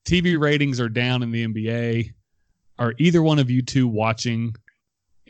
TV 0.08 0.40
ratings 0.40 0.80
are 0.80 0.88
down 0.88 1.22
in 1.22 1.32
the 1.32 1.46
NBA. 1.46 2.14
Are 2.78 2.94
either 2.98 3.22
one 3.22 3.38
of 3.38 3.50
you 3.50 3.60
two 3.60 3.88
watching 3.88 4.54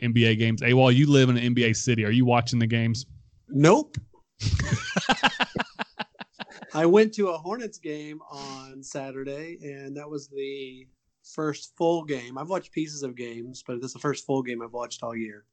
NBA 0.01 0.39
games. 0.39 0.61
While 0.63 0.91
you 0.91 1.09
live 1.11 1.27
in 1.27 1.35
an 1.35 1.53
NBA 1.53 1.75
city, 1.75 2.05
are 2.05 2.11
you 2.11 2.23
watching 2.23 2.59
the 2.59 2.67
games? 2.67 3.05
Nope. 3.49 3.97
I 6.73 6.85
went 6.85 7.13
to 7.15 7.29
a 7.29 7.37
Hornets 7.37 7.77
game 7.77 8.19
on 8.29 8.83
Saturday, 8.83 9.57
and 9.61 9.97
that 9.97 10.09
was 10.09 10.27
the 10.27 10.87
first 11.23 11.73
full 11.77 12.03
game. 12.03 12.37
I've 12.37 12.49
watched 12.49 12.71
pieces 12.71 13.03
of 13.03 13.15
games, 13.15 13.63
but 13.65 13.81
this 13.81 13.89
is 13.89 13.93
the 13.93 13.99
first 13.99 14.25
full 14.25 14.41
game 14.41 14.61
I've 14.61 14.73
watched 14.73 15.03
all 15.03 15.15
year. 15.15 15.45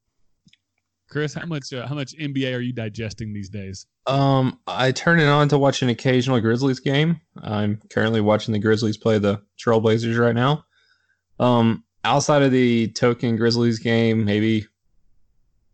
Chris, 1.09 1.33
how 1.33 1.45
much 1.45 1.71
uh, 1.71 1.87
how 1.87 1.95
much 1.95 2.15
NBA 2.17 2.55
are 2.55 2.61
you 2.61 2.73
digesting 2.73 3.31
these 3.31 3.49
days? 3.49 3.85
Um, 4.07 4.59
I 4.65 4.91
turn 4.91 5.19
it 5.19 5.27
on 5.27 5.47
to 5.49 5.57
watch 5.57 5.81
an 5.81 5.89
occasional 5.89 6.39
Grizzlies 6.39 6.79
game. 6.79 7.21
I'm 7.41 7.79
currently 7.89 8.21
watching 8.21 8.53
the 8.53 8.59
Grizzlies 8.59 8.97
play 8.97 9.19
the 9.19 9.41
Trailblazers 9.59 10.19
right 10.19 10.35
now. 10.35 10.65
Um, 11.39 11.83
outside 12.03 12.41
of 12.41 12.51
the 12.51 12.87
token 12.89 13.35
Grizzlies 13.35 13.79
game, 13.79 14.25
maybe 14.25 14.65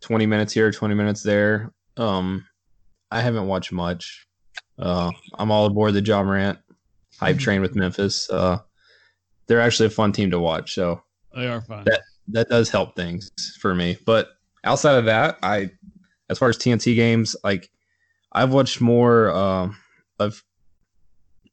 20 0.01 0.25
minutes 0.25 0.53
here, 0.53 0.71
20 0.71 0.95
minutes 0.95 1.23
there. 1.23 1.73
Um, 1.97 2.45
I 3.11 3.21
haven't 3.21 3.47
watched 3.47 3.71
much. 3.71 4.25
Uh, 4.79 5.11
I'm 5.37 5.51
all 5.51 5.65
aboard 5.65 5.93
the 5.93 6.01
Ja 6.01 6.23
Morant 6.23 6.57
hype 7.19 7.37
train 7.37 7.61
with 7.61 7.75
Memphis. 7.75 8.29
Uh, 8.29 8.59
they're 9.47 9.61
actually 9.61 9.87
a 9.87 9.91
fun 9.91 10.11
team 10.11 10.31
to 10.31 10.39
watch. 10.39 10.73
So 10.73 11.01
they 11.35 11.47
are 11.47 11.61
fun. 11.61 11.83
That 11.85 12.01
that 12.29 12.49
does 12.49 12.69
help 12.69 12.95
things 12.95 13.29
for 13.59 13.75
me. 13.75 13.97
But 14.05 14.29
outside 14.63 14.95
of 14.97 15.05
that, 15.05 15.37
I, 15.43 15.71
as 16.29 16.39
far 16.39 16.49
as 16.49 16.57
TNT 16.57 16.95
games, 16.95 17.35
like 17.43 17.69
I've 18.31 18.53
watched 18.53 18.81
more 18.81 19.29
um, 19.31 19.77
of 20.19 20.43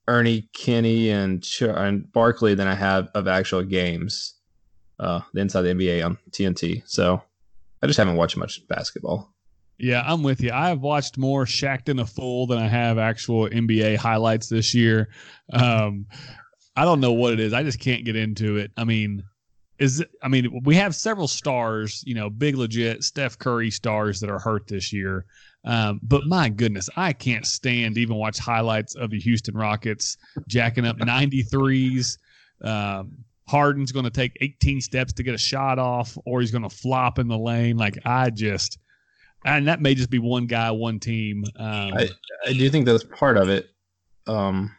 Ernie, 0.07 0.49
Kenny, 0.55 1.11
and 1.11 1.47
and 1.61 2.11
Barkley 2.13 2.55
than 2.55 2.69
I 2.69 2.75
have 2.75 3.09
of 3.15 3.29
actual 3.29 3.63
games. 3.63 4.35
Uh, 4.99 5.21
the 5.33 5.41
inside 5.41 5.63
the 5.63 5.75
NBA 5.75 6.05
on 6.05 6.19
TNT. 6.33 6.83
So 6.87 7.23
I 7.83 7.87
just 7.87 7.99
haven't 7.99 8.17
watched 8.17 8.37
much 8.37 8.67
basketball. 8.67 9.33
Yeah, 9.79 10.03
I'm 10.05 10.23
with 10.23 10.41
you. 10.41 10.51
I 10.53 10.69
have 10.69 10.81
watched 10.81 11.19
more 11.19 11.45
Shaqtin' 11.45 12.01
a 12.01 12.07
Fool 12.07 12.49
than 12.49 12.59
I 12.59 12.67
have 12.67 12.99
actual 12.99 13.49
NBA 13.49 13.97
highlights 13.97 14.49
this 14.49 14.75
year. 14.75 15.09
Um, 15.53 16.07
I 16.77 16.85
don't 16.85 17.01
know 17.01 17.13
what 17.13 17.33
it 17.33 17.41
is. 17.41 17.53
I 17.53 17.63
just 17.63 17.79
can't 17.79 18.05
get 18.05 18.17
into 18.17 18.57
it. 18.57 18.73
I 18.77 18.85
mean, 18.85 19.23
is 19.79 20.05
I 20.23 20.29
mean, 20.29 20.61
we 20.65 20.75
have 20.75 20.95
several 20.95 21.29
stars, 21.29 22.03
you 22.05 22.15
know, 22.15 22.29
big 22.29 22.57
legit 22.57 23.05
Steph 23.05 23.39
Curry 23.39 23.71
stars 23.71 24.19
that 24.21 24.31
are 24.31 24.39
hurt 24.41 24.67
this 24.67 24.93
year. 24.93 25.25
Um, 25.65 26.01
but 26.03 26.27
my 26.27 26.49
goodness, 26.49 26.89
I 26.97 27.13
can't 27.13 27.47
stand 27.47 27.99
even 27.99 28.17
watch 28.17 28.39
highlights 28.39 28.97
of 28.97 29.11
the 29.11 29.21
Houston 29.21 29.57
Rockets 29.57 30.17
jacking 30.49 30.87
up 30.87 30.99
93s. 30.99 32.19
Um, 32.63 33.13
Harden's 33.49 33.93
going 33.93 34.05
to 34.05 34.11
take 34.11 34.37
18 34.41 34.81
steps 34.81 35.13
to 35.15 35.23
get 35.23 35.35
a 35.35 35.39
shot 35.39 35.79
off, 35.79 36.19
or 36.27 36.41
he's 36.41 36.51
going 36.51 36.69
to 36.69 36.71
flop 36.71 37.19
in 37.19 37.29
the 37.29 37.39
lane. 37.39 37.77
Like 37.77 37.99
I 38.05 38.31
just 38.31 38.79
and 39.45 39.69
that 39.69 39.81
may 39.81 39.95
just 39.95 40.11
be 40.11 40.19
one 40.19 40.47
guy, 40.47 40.71
one 40.71 40.99
team. 40.99 41.45
Um, 41.57 41.95
I, 41.95 42.09
I 42.47 42.53
do 42.53 42.69
think 42.71 42.87
that's 42.87 43.05
part 43.05 43.37
of 43.37 43.49
it. 43.49 43.69
Um, 44.27 44.75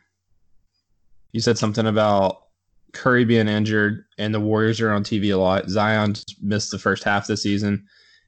you 1.32 1.40
said 1.40 1.58
something 1.58 1.88
about 1.88 2.44
Curry 2.94 3.26
being 3.26 3.48
injured, 3.48 4.06
and 4.18 4.34
the 4.34 4.40
Warriors 4.40 4.82
are 4.82 4.92
on 4.92 5.04
TV 5.04 5.34
a 5.34 5.38
lot. 5.38 5.70
Zion 5.70 6.16
missed 6.42 6.72
the 6.72 6.80
first 6.80 7.04
half 7.04 7.24
of 7.24 7.28
the 7.28 7.38
season, 7.38 7.86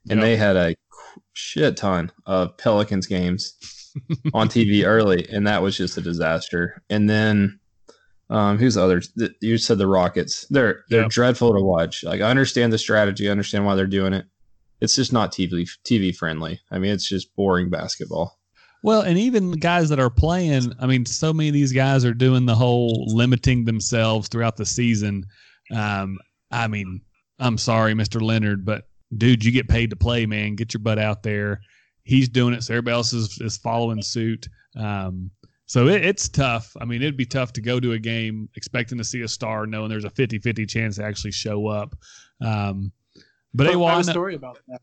and 0.09 0.19
yep. 0.19 0.21
they 0.21 0.37
had 0.37 0.55
a 0.55 0.75
shit 1.33 1.77
ton 1.77 2.11
of 2.25 2.57
Pelicans 2.57 3.07
games 3.07 3.91
on 4.33 4.47
TV 4.47 4.85
early, 4.85 5.27
and 5.29 5.45
that 5.47 5.61
was 5.61 5.75
just 5.75 5.97
a 5.97 6.01
disaster. 6.01 6.81
And 6.89 7.09
then, 7.09 7.59
um, 8.29 8.57
who's 8.57 8.75
the 8.75 8.83
others? 8.83 9.11
You 9.41 9.57
said 9.57 9.77
the 9.77 9.87
Rockets. 9.87 10.45
They're 10.49 10.85
they're 10.89 11.01
yep. 11.01 11.11
dreadful 11.11 11.53
to 11.53 11.61
watch. 11.61 12.03
Like 12.03 12.21
I 12.21 12.29
understand 12.29 12.71
the 12.71 12.77
strategy, 12.77 13.27
I 13.27 13.31
understand 13.31 13.65
why 13.65 13.75
they're 13.75 13.87
doing 13.87 14.13
it 14.13 14.25
it's 14.81 14.95
just 14.95 15.13
not 15.13 15.31
TV 15.31 15.69
TV 15.85 16.15
friendly. 16.15 16.59
I 16.71 16.79
mean, 16.79 16.91
it's 16.91 17.07
just 17.07 17.33
boring 17.35 17.69
basketball. 17.69 18.39
Well, 18.83 19.01
and 19.01 19.17
even 19.17 19.51
the 19.51 19.57
guys 19.57 19.89
that 19.89 19.99
are 19.99 20.09
playing, 20.09 20.73
I 20.79 20.87
mean, 20.87 21.05
so 21.05 21.31
many 21.31 21.49
of 21.49 21.53
these 21.53 21.71
guys 21.71 22.03
are 22.03 22.15
doing 22.15 22.47
the 22.47 22.55
whole 22.55 23.05
limiting 23.07 23.63
themselves 23.63 24.27
throughout 24.27 24.57
the 24.57 24.65
season. 24.65 25.27
Um, 25.71 26.17
I 26.49 26.67
mean, 26.67 27.01
I'm 27.37 27.59
sorry, 27.59 27.93
Mr. 27.93 28.19
Leonard, 28.19 28.65
but 28.65 28.87
dude, 29.15 29.45
you 29.45 29.51
get 29.51 29.69
paid 29.69 29.91
to 29.91 29.95
play, 29.95 30.25
man. 30.25 30.55
Get 30.55 30.73
your 30.73 30.81
butt 30.81 30.97
out 30.97 31.21
there. 31.21 31.61
He's 32.03 32.27
doing 32.27 32.55
it, 32.55 32.63
so 32.63 32.73
everybody 32.73 32.95
else 32.95 33.13
is, 33.13 33.39
is 33.39 33.57
following 33.57 34.01
suit. 34.01 34.47
Um, 34.75 35.29
so 35.67 35.87
it, 35.87 36.03
it's 36.03 36.27
tough. 36.27 36.75
I 36.81 36.85
mean, 36.85 37.03
it'd 37.03 37.15
be 37.15 37.25
tough 37.25 37.53
to 37.53 37.61
go 37.61 37.79
to 37.79 37.91
a 37.91 37.99
game 37.99 38.49
expecting 38.55 38.97
to 38.97 39.03
see 39.03 39.21
a 39.21 39.27
star, 39.27 39.67
knowing 39.67 39.89
there's 39.89 40.05
a 40.05 40.09
50 40.09 40.39
50 40.39 40.65
chance 40.65 40.95
to 40.95 41.03
actually 41.03 41.31
show 41.31 41.67
up. 41.67 41.95
Um, 42.43 42.91
but 43.53 43.67
I 43.67 43.71
have 43.71 43.99
a 43.99 44.03
story 44.03 44.35
about 44.35 44.59
that. 44.67 44.81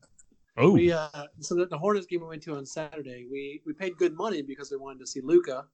Oh, 0.56 0.72
we 0.72 0.92
uh, 0.92 1.08
so 1.40 1.54
the, 1.54 1.66
the 1.66 1.78
Hornets 1.78 2.06
game 2.06 2.20
we 2.20 2.26
went 2.26 2.42
to 2.42 2.56
on 2.56 2.66
Saturday, 2.66 3.26
we 3.30 3.62
we 3.64 3.72
paid 3.72 3.96
good 3.96 4.16
money 4.16 4.42
because 4.42 4.70
we 4.70 4.76
wanted 4.76 4.98
to 5.00 5.06
see 5.06 5.20
Luka, 5.20 5.66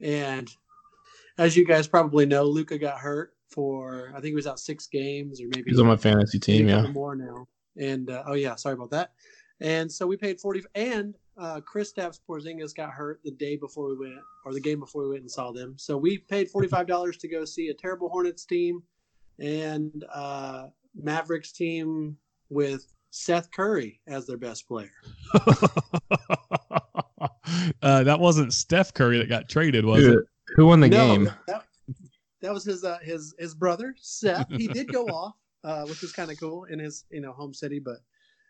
and 0.00 0.50
as 1.38 1.56
you 1.56 1.66
guys 1.66 1.88
probably 1.88 2.26
know, 2.26 2.44
Luka 2.44 2.78
got 2.78 2.98
hurt 2.98 3.34
for 3.48 4.10
I 4.10 4.20
think 4.20 4.26
he 4.26 4.34
was 4.34 4.46
out 4.46 4.60
six 4.60 4.86
games 4.86 5.40
or 5.40 5.46
maybe 5.46 5.70
he's 5.70 5.80
on 5.80 5.86
my 5.86 5.96
fantasy 5.96 6.38
team, 6.38 6.68
yeah, 6.68 6.86
more 6.88 7.16
now. 7.16 7.48
And 7.76 8.10
uh, 8.10 8.24
oh 8.26 8.34
yeah, 8.34 8.54
sorry 8.56 8.74
about 8.74 8.90
that. 8.90 9.12
And 9.60 9.90
so 9.90 10.06
we 10.06 10.16
paid 10.16 10.40
forty, 10.40 10.62
and 10.74 11.14
uh, 11.38 11.60
Kristaps 11.60 12.20
Porzingis 12.28 12.74
got 12.74 12.90
hurt 12.90 13.20
the 13.24 13.30
day 13.30 13.56
before 13.56 13.88
we 13.88 13.96
went, 13.96 14.20
or 14.44 14.52
the 14.52 14.60
game 14.60 14.80
before 14.80 15.04
we 15.04 15.10
went 15.10 15.22
and 15.22 15.30
saw 15.30 15.52
them. 15.52 15.74
So 15.78 15.96
we 15.96 16.18
paid 16.18 16.50
forty 16.50 16.68
five 16.68 16.86
dollars 16.86 17.16
to 17.18 17.28
go 17.28 17.44
see 17.44 17.68
a 17.68 17.74
terrible 17.74 18.08
Hornets 18.08 18.44
team, 18.44 18.82
and 19.38 20.04
uh, 20.12 20.68
Mavericks 20.94 21.52
team 21.52 22.16
with 22.48 22.86
Seth 23.10 23.50
Curry 23.50 24.00
as 24.06 24.26
their 24.26 24.36
best 24.36 24.66
player. 24.68 24.90
uh, 27.82 28.02
that 28.04 28.18
wasn't 28.18 28.52
Steph 28.52 28.94
Curry 28.94 29.18
that 29.18 29.28
got 29.28 29.48
traded, 29.48 29.84
was 29.84 30.04
who, 30.04 30.18
it? 30.18 30.24
Who 30.56 30.66
won 30.66 30.80
the 30.80 30.88
no, 30.88 30.96
game? 30.96 31.32
That, 31.46 31.64
that, 32.40 32.52
was 32.52 32.64
his 32.64 32.84
uh, 32.84 32.98
his 33.02 33.34
his 33.38 33.54
brother 33.54 33.94
Seth. 33.98 34.46
He 34.50 34.68
did 34.68 34.92
go 34.92 35.04
off, 35.06 35.34
uh, 35.64 35.84
which 35.86 36.02
was 36.02 36.12
kind 36.12 36.30
of 36.30 36.38
cool 36.38 36.64
in 36.64 36.78
his 36.78 37.04
you 37.10 37.20
know 37.20 37.32
home 37.32 37.54
city. 37.54 37.78
But 37.78 37.98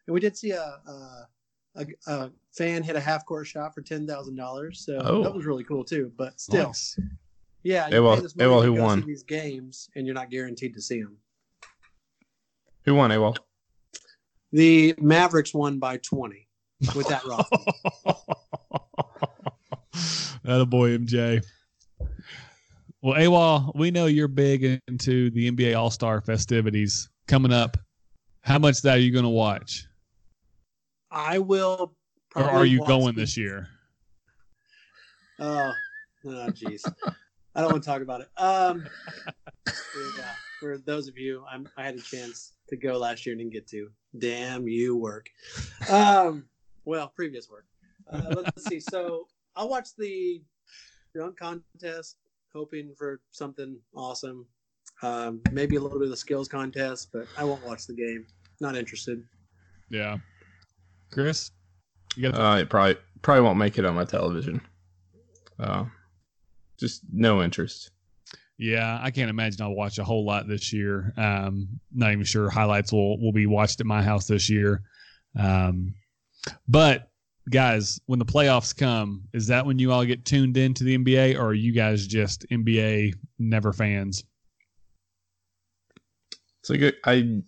and 0.07 0.15
we 0.15 0.21
did 0.21 0.37
see 0.37 0.51
a 0.53 0.81
a, 0.87 1.29
a, 1.77 1.87
a 2.07 2.31
fan 2.53 2.83
hit 2.83 2.97
a 2.97 3.01
half 3.01 3.25
court 3.27 3.47
shot 3.47 3.75
for 3.75 3.83
ten 3.83 4.07
thousand 4.07 4.37
dollars, 4.37 4.85
so 4.85 5.01
oh. 5.05 5.23
that 5.23 5.35
was 5.35 5.47
really 5.47 5.65
cool 5.65 5.85
too. 5.85 6.13
But 6.17 6.41
still, 6.41 6.69
nice. 6.69 6.99
yeah, 7.63 7.89
you 7.89 8.03
well, 8.03 8.17
pay 8.17 8.23
this 8.23 8.37
money 8.37 8.51
well, 8.51 8.63
who 8.63 8.75
won 8.75 9.03
these 9.07 9.23
games, 9.23 9.89
and 9.97 10.07
you're 10.07 10.15
not 10.15 10.31
guaranteed 10.31 10.75
to 10.75 10.83
see 10.83 11.03
them. 11.03 11.17
Who 12.85 12.95
won, 12.95 13.11
AWOL? 13.11 13.37
The 14.53 14.95
Mavericks 14.99 15.55
won 15.55 15.79
by 15.79 15.99
20 15.99 16.49
with 16.95 17.09
that 17.09 17.25
roster. 17.27 17.57
that 20.45 20.61
a 20.61 20.67
boy, 20.67 20.97
MJ. 20.97 21.45
Well, 23.03 23.17
AWOL, 23.17 23.73
we 23.75 23.91
know 23.91 24.07
you're 24.07 24.29
big 24.29 24.81
into 24.89 25.31
the 25.31 25.51
NBA 25.51 25.79
All 25.79 25.91
Star 25.91 26.21
festivities 26.21 27.09
coming 27.29 27.53
up. 27.53 27.77
How 28.43 28.59
much 28.59 28.79
of 28.79 28.83
that 28.83 28.97
are 28.97 29.01
you 29.01 29.13
going 29.13 29.25
to 29.25 29.31
watch? 29.31 29.87
I 31.11 31.39
will. 31.39 31.95
Or 32.35 32.45
are 32.45 32.67
you 32.67 32.85
going 32.87 33.15
this 33.15 33.37
year? 33.37 33.69
Oh, 35.39 35.73
oh, 36.27 36.47
jeez. 36.51 36.83
I 37.55 37.61
don't 37.61 37.73
want 37.73 37.83
to 37.83 37.89
talk 37.89 38.03
about 38.03 38.21
it. 38.21 38.29
Um, 38.37 38.87
yeah, 39.67 40.33
for 40.61 40.79
those 40.79 41.09
of 41.09 41.19
you, 41.19 41.45
I'm, 41.51 41.69
I 41.77 41.85
had 41.85 41.97
a 41.97 42.01
chance 42.01 42.53
to 42.71 42.77
go 42.77 42.97
last 42.99 43.27
year 43.27 43.35
and 43.35 43.41
didn't 43.41 43.53
get 43.53 43.69
to. 43.69 43.91
Damn 44.19 44.67
you, 44.67 44.97
work. 44.97 45.29
Um, 45.89 46.47
well, 46.85 47.13
previous 47.15 47.49
work. 47.49 47.67
Uh, 48.11 48.23
let's 48.37 48.65
see. 48.65 48.81
So 48.81 49.27
I'll 49.55 49.69
watch 49.69 49.89
the 49.97 50.43
dunk 51.15 51.39
contest, 51.39 52.17
hoping 52.53 52.95
for 52.97 53.21
something 53.31 53.79
awesome. 53.95 54.47
Um, 55.03 55.41
maybe 55.53 55.77
a 55.77 55.81
little 55.81 55.99
bit 55.99 56.07
of 56.07 56.11
the 56.11 56.17
skills 56.17 56.49
contest, 56.49 57.11
but 57.13 57.27
I 57.39 57.45
won't 57.45 57.65
watch 57.65 57.87
the 57.87 57.95
game. 57.95 58.27
Not 58.61 58.77
interested. 58.77 59.23
Yeah, 59.89 60.19
Chris, 61.11 61.51
you 62.17 62.31
got. 62.31 62.39
Uh, 62.39 62.61
it 62.61 62.69
probably 62.69 62.97
probably 63.23 63.43
won't 63.43 63.59
make 63.59 63.79
it 63.79 63.85
on 63.85 63.95
my 63.95 64.05
television. 64.05 64.61
Uh, 65.59 65.85
just 66.79 67.03
no 67.13 67.43
interest. 67.43 67.91
Yeah, 68.61 68.99
I 69.01 69.11
can't 69.11 69.31
imagine 69.31 69.63
I'll 69.63 69.75
watch 69.75 69.97
a 69.97 70.05
whole 70.05 70.27
lot 70.27 70.47
this 70.47 70.71
year. 70.71 71.15
Um, 71.17 71.81
not 71.95 72.13
even 72.13 72.25
sure 72.25 72.51
highlights 72.51 72.93
will 72.93 73.19
will 73.19 73.33
be 73.33 73.47
watched 73.47 73.81
at 73.81 73.87
my 73.87 74.03
house 74.03 74.27
this 74.27 74.51
year. 74.51 74.83
Um, 75.35 75.95
but 76.69 77.09
guys, 77.49 77.99
when 78.05 78.19
the 78.19 78.27
playoffs 78.27 78.77
come, 78.77 79.23
is 79.33 79.47
that 79.47 79.65
when 79.65 79.79
you 79.79 79.93
all 79.93 80.05
get 80.05 80.27
tuned 80.27 80.59
into 80.59 80.85
the 80.85 80.99
NBA, 80.99 81.37
or 81.37 81.47
are 81.47 81.55
you 81.55 81.73
guys 81.73 82.07
just 82.07 82.45
NBA 82.51 83.15
never 83.39 83.73
fans? 83.73 84.25
So 86.63 86.77
good. 86.77 86.97
I 87.07 87.41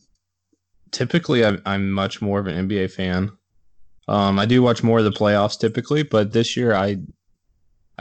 typically 0.92 1.44
I'm, 1.44 1.60
I'm 1.66 1.92
much 1.92 2.22
more 2.22 2.40
of 2.40 2.46
an 2.46 2.66
NBA 2.66 2.90
fan. 2.90 3.30
Um, 4.08 4.38
I 4.38 4.46
do 4.46 4.62
watch 4.62 4.82
more 4.82 5.00
of 5.00 5.04
the 5.04 5.12
playoffs 5.12 5.60
typically, 5.60 6.04
but 6.04 6.32
this 6.32 6.56
year 6.56 6.74
I 6.74 6.96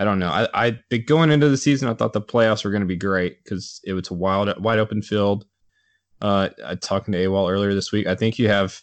I 0.01 0.03
don't 0.03 0.17
know. 0.17 0.29
I, 0.29 0.47
I 0.55 0.97
going 0.97 1.29
into 1.29 1.47
the 1.47 1.57
season, 1.57 1.87
I 1.87 1.93
thought 1.93 2.13
the 2.13 2.21
playoffs 2.21 2.65
were 2.65 2.71
going 2.71 2.81
to 2.81 2.87
be 2.87 2.95
great 2.95 3.43
because 3.43 3.79
it 3.83 3.93
was 3.93 4.09
a 4.09 4.15
wild, 4.15 4.51
wide 4.59 4.79
open 4.79 5.03
field. 5.03 5.45
Uh, 6.19 6.49
I 6.65 6.73
talking 6.73 7.11
to 7.11 7.19
AWOL 7.19 7.51
earlier 7.51 7.75
this 7.75 7.91
week. 7.91 8.07
I 8.07 8.15
think 8.15 8.39
you 8.39 8.47
have 8.47 8.81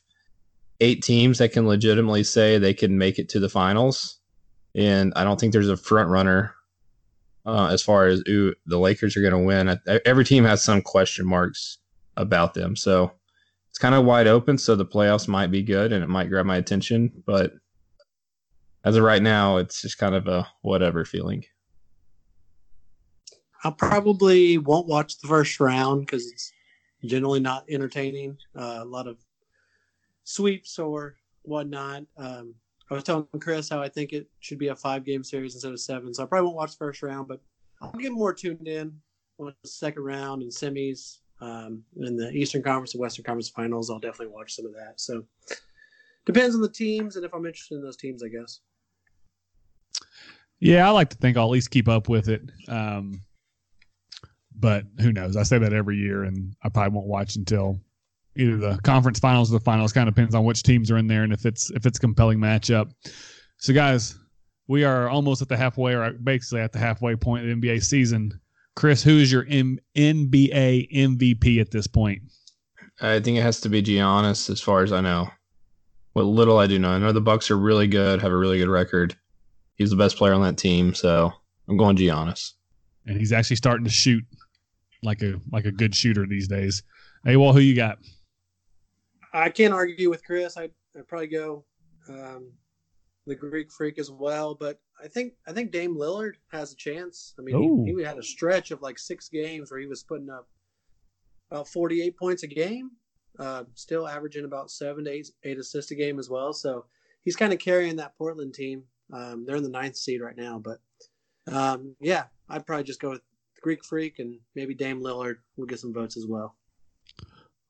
eight 0.78 1.02
teams 1.02 1.38
that 1.38 1.52
can 1.52 1.66
legitimately 1.66 2.22
say 2.22 2.56
they 2.56 2.72
can 2.72 2.98
make 2.98 3.18
it 3.18 3.28
to 3.30 3.40
the 3.40 3.48
finals, 3.48 4.20
and 4.76 5.12
I 5.16 5.25
don't 5.25 5.40
think 5.40 5.52
there's 5.52 5.68
a 5.68 5.76
front 5.76 6.08
runner 6.08 6.54
uh, 7.44 7.66
as 7.72 7.82
far 7.82 8.06
as 8.06 8.22
ooh, 8.28 8.54
the 8.66 8.78
Lakers 8.78 9.16
are 9.16 9.20
going 9.20 9.32
to 9.32 9.38
win. 9.38 9.76
Every 10.06 10.25
team 10.25 10.44
has 10.44 10.62
some 10.62 10.82
question 10.82 11.26
marks 11.26 11.78
about 12.16 12.54
them, 12.54 12.76
so 12.76 13.10
it's 13.70 13.78
kind 13.80 13.96
of 13.96 14.04
wide 14.04 14.28
open. 14.28 14.56
So 14.56 14.76
the 14.76 14.87
playoffs 14.87 15.26
might 15.26 15.50
be 15.50 15.64
good, 15.64 15.92
and 15.92 16.04
it 16.04 16.08
might 16.08 16.28
grab 16.28 16.46
my 16.46 16.58
attention, 16.58 17.10
but 17.26 17.54
as 18.85 18.97
of 18.97 19.02
right 19.02 19.23
now, 19.23 19.56
it's 19.56 19.82
just 19.82 19.99
kind 19.99 20.14
of 20.14 20.26
a 20.28 20.47
whatever 20.62 21.04
feeling. 21.04 21.44
I 23.64 23.70
probably 23.70 24.58
won't 24.58 24.87
watch 24.87 25.18
the 25.18 25.28
first 25.28 25.58
round 25.58 26.06
because 26.06 26.26
it's 26.30 26.52
generally 27.04 27.40
not 27.40 27.64
entertaining. 27.68 28.38
Uh, 28.56 28.78
a 28.80 28.85
lot 28.85 29.08
of 29.08 29.18
sweeps 30.25 30.78
or 30.78 31.16
whatnot. 31.42 32.04
Um, 32.16 32.54
I 32.90 32.94
was 32.94 33.04
telling 33.04 33.26
Chris 33.40 33.68
how 33.68 33.82
I 33.82 33.88
think 33.88 34.12
it 34.12 34.28
should 34.40 34.58
be 34.58 34.68
a 34.68 34.76
five 34.76 35.04
game 35.04 35.25
series 35.25 35.54
instead 35.54 35.73
of 35.73 35.80
seven. 35.80 36.14
So 36.14 36.23
I 36.23 36.26
probably 36.26 36.47
won't 36.47 36.56
watch 36.56 36.73
the 36.73 36.78
first 36.78 37.02
round, 37.02 37.28
but 37.28 37.40
I'll 37.82 37.92
get 37.92 38.12
more 38.12 38.32
tuned 38.32 38.68
in 38.68 38.92
on 39.38 39.52
the 39.62 39.68
second 39.68 40.04
round 40.04 40.42
and 40.42 40.52
semis. 40.52 41.18
Um, 41.40 41.85
in 41.97 42.16
the 42.16 42.32
Eastern 42.32 42.64
Conference 42.64 42.94
and 42.94 43.00
Western 43.00 43.25
Conference 43.25 43.49
finals, 43.49 43.90
I'll 43.90 44.00
definitely 44.00 44.35
watch 44.35 44.54
some 44.54 44.66
of 44.66 44.75
that. 44.75 44.94
So 44.97 45.25
depends 46.28 46.54
on 46.54 46.61
the 46.61 46.68
teams 46.68 47.16
and 47.16 47.25
if 47.25 47.32
I'm 47.32 47.47
interested 47.47 47.76
in 47.76 47.82
those 47.82 47.97
teams, 47.97 48.23
I 48.23 48.28
guess. 48.28 48.61
Yeah, 50.61 50.87
I 50.87 50.90
like 50.90 51.08
to 51.11 51.16
think 51.16 51.37
I'll 51.37 51.44
at 51.44 51.50
least 51.50 51.70
keep 51.70 51.88
up 51.88 52.08
with 52.08 52.28
it. 52.28 52.42
Um, 52.68 53.23
but 54.54 54.85
who 55.00 55.12
knows? 55.12 55.37
I 55.37 55.42
say 55.42 55.58
that 55.58 55.73
every 55.73 55.97
year, 55.97 56.25
and 56.25 56.54
I 56.62 56.68
probably 56.68 56.94
won't 56.94 57.06
watch 57.06 57.37
until 57.37 57.80
either 58.37 58.56
the 58.56 58.78
conference 58.82 59.18
finals 59.18 59.50
or 59.50 59.58
the 59.58 59.64
finals. 59.64 59.92
Kind 59.92 60.08
of 60.08 60.14
depends 60.14 60.35
on 60.35 60.44
which 60.44 60.62
teams 60.62 60.90
are 60.90 60.99
in 60.99 61.06
there 61.06 61.23
and 61.23 61.32
if 61.32 61.47
it's 61.47 61.70
if 61.70 61.87
it's 61.87 61.99
a 61.99 62.00
compelling 62.00 62.38
matchup. 62.38 62.90
So, 63.58 63.73
guys, 63.73 64.18
we 64.66 64.85
are 64.85 65.08
almost 65.08 65.40
at 65.40 65.49
the 65.49 65.56
halfway, 65.56 65.94
or 65.94 66.12
basically 66.12 66.61
at 66.61 66.73
the 66.73 66.78
halfway 66.78 67.16
point 67.16 67.49
of 67.49 67.61
the 67.61 67.68
NBA 67.68 67.82
season. 67.82 68.38
Chris, 68.76 69.02
who 69.02 69.18
is 69.18 69.32
your 69.32 69.47
M- 69.49 69.78
NBA 69.97 70.92
MVP 70.92 71.61
at 71.61 71.70
this 71.70 71.87
point? 71.87 72.23
I 73.00 73.20
think 73.20 73.38
it 73.38 73.42
has 73.42 73.61
to 73.61 73.68
be 73.68 73.82
Giannis, 73.82 74.50
as 74.50 74.61
far 74.61 74.82
as 74.82 74.92
I 74.92 75.00
know. 75.00 75.28
What 76.18 76.26
little 76.26 76.58
I 76.58 76.66
do 76.66 76.80
know, 76.80 76.90
I 76.90 76.98
know 76.98 77.12
the 77.12 77.20
Bucks 77.20 77.48
are 77.48 77.56
really 77.56 77.87
good, 77.87 78.20
have 78.22 78.32
a 78.32 78.37
really 78.37 78.58
good 78.58 78.68
record. 78.68 79.16
He's 79.76 79.90
the 79.90 79.94
best 79.94 80.16
player 80.16 80.32
on 80.32 80.42
that 80.42 80.58
team, 80.58 80.92
so 80.92 81.32
I'm 81.68 81.76
going 81.76 81.96
Giannis. 81.96 82.54
And 83.06 83.16
he's 83.16 83.32
actually 83.32 83.54
starting 83.54 83.84
to 83.84 83.90
shoot 83.90 84.25
like 85.04 85.22
a 85.22 85.40
like 85.52 85.64
a 85.64 85.70
good 85.70 85.94
shooter 85.94 86.26
these 86.26 86.48
days. 86.48 86.82
Hey, 87.25 87.37
well, 87.37 87.52
who 87.52 87.60
you 87.60 87.76
got? 87.76 87.98
I 89.32 89.48
can't 89.48 89.72
argue 89.72 90.10
with 90.10 90.25
Chris. 90.25 90.56
I'd, 90.56 90.72
I'd 90.98 91.06
probably 91.06 91.28
go 91.28 91.64
um, 92.08 92.50
the 93.28 93.37
Greek 93.37 93.70
Freak 93.70 94.00
as 94.00 94.10
well, 94.10 94.56
but 94.56 94.80
I 95.00 95.06
think 95.06 95.34
I 95.46 95.52
think 95.52 95.70
Dame 95.70 95.96
Lillard 95.96 96.32
has 96.50 96.72
a 96.72 96.76
chance. 96.76 97.32
I 97.38 97.42
mean, 97.42 97.84
he, 97.87 97.94
he, 97.94 98.02
had 98.02 98.18
a 98.18 98.25
stretch 98.25 98.72
of 98.72 98.82
like 98.82 98.98
six 98.98 99.28
games 99.28 99.70
where 99.70 99.78
he 99.78 99.87
was 99.87 100.02
putting 100.02 100.30
up 100.30 100.48
about 101.52 101.68
48 101.68 102.16
points 102.16 102.42
a 102.42 102.48
game, 102.48 102.90
uh, 103.38 103.64
still 103.75 104.07
averaging 104.07 104.45
about 104.45 104.71
seven 104.71 105.04
to 105.04 105.11
eight, 105.11 105.28
eight 105.45 105.59
assists 105.59 105.90
a 105.90 105.95
game 105.95 106.18
as 106.18 106.28
well. 106.28 106.52
So 106.52 106.87
he's 107.25 107.37
kind 107.37 107.52
of 107.52 107.59
carrying 107.59 107.97
that 107.97 108.16
Portland 108.16 108.54
team. 108.54 108.83
Um, 109.12 109.45
they're 109.47 109.57
in 109.57 109.62
the 109.62 109.68
ninth 109.68 109.97
seed 109.97 110.21
right 110.21 110.37
now, 110.37 110.59
but 110.62 110.78
um, 111.50 111.95
yeah, 112.00 112.25
I'd 112.49 112.66
probably 112.66 112.85
just 112.85 113.00
go 113.00 113.11
with 113.11 113.23
the 113.54 113.61
Greek 113.62 113.85
Freak 113.85 114.18
and 114.18 114.38
maybe 114.54 114.75
Dame 114.75 115.00
Lillard 115.00 115.37
will 115.57 115.66
get 115.66 115.80
some 115.80 115.95
votes 115.95 116.16
as 116.16 116.26
well. 116.26 116.57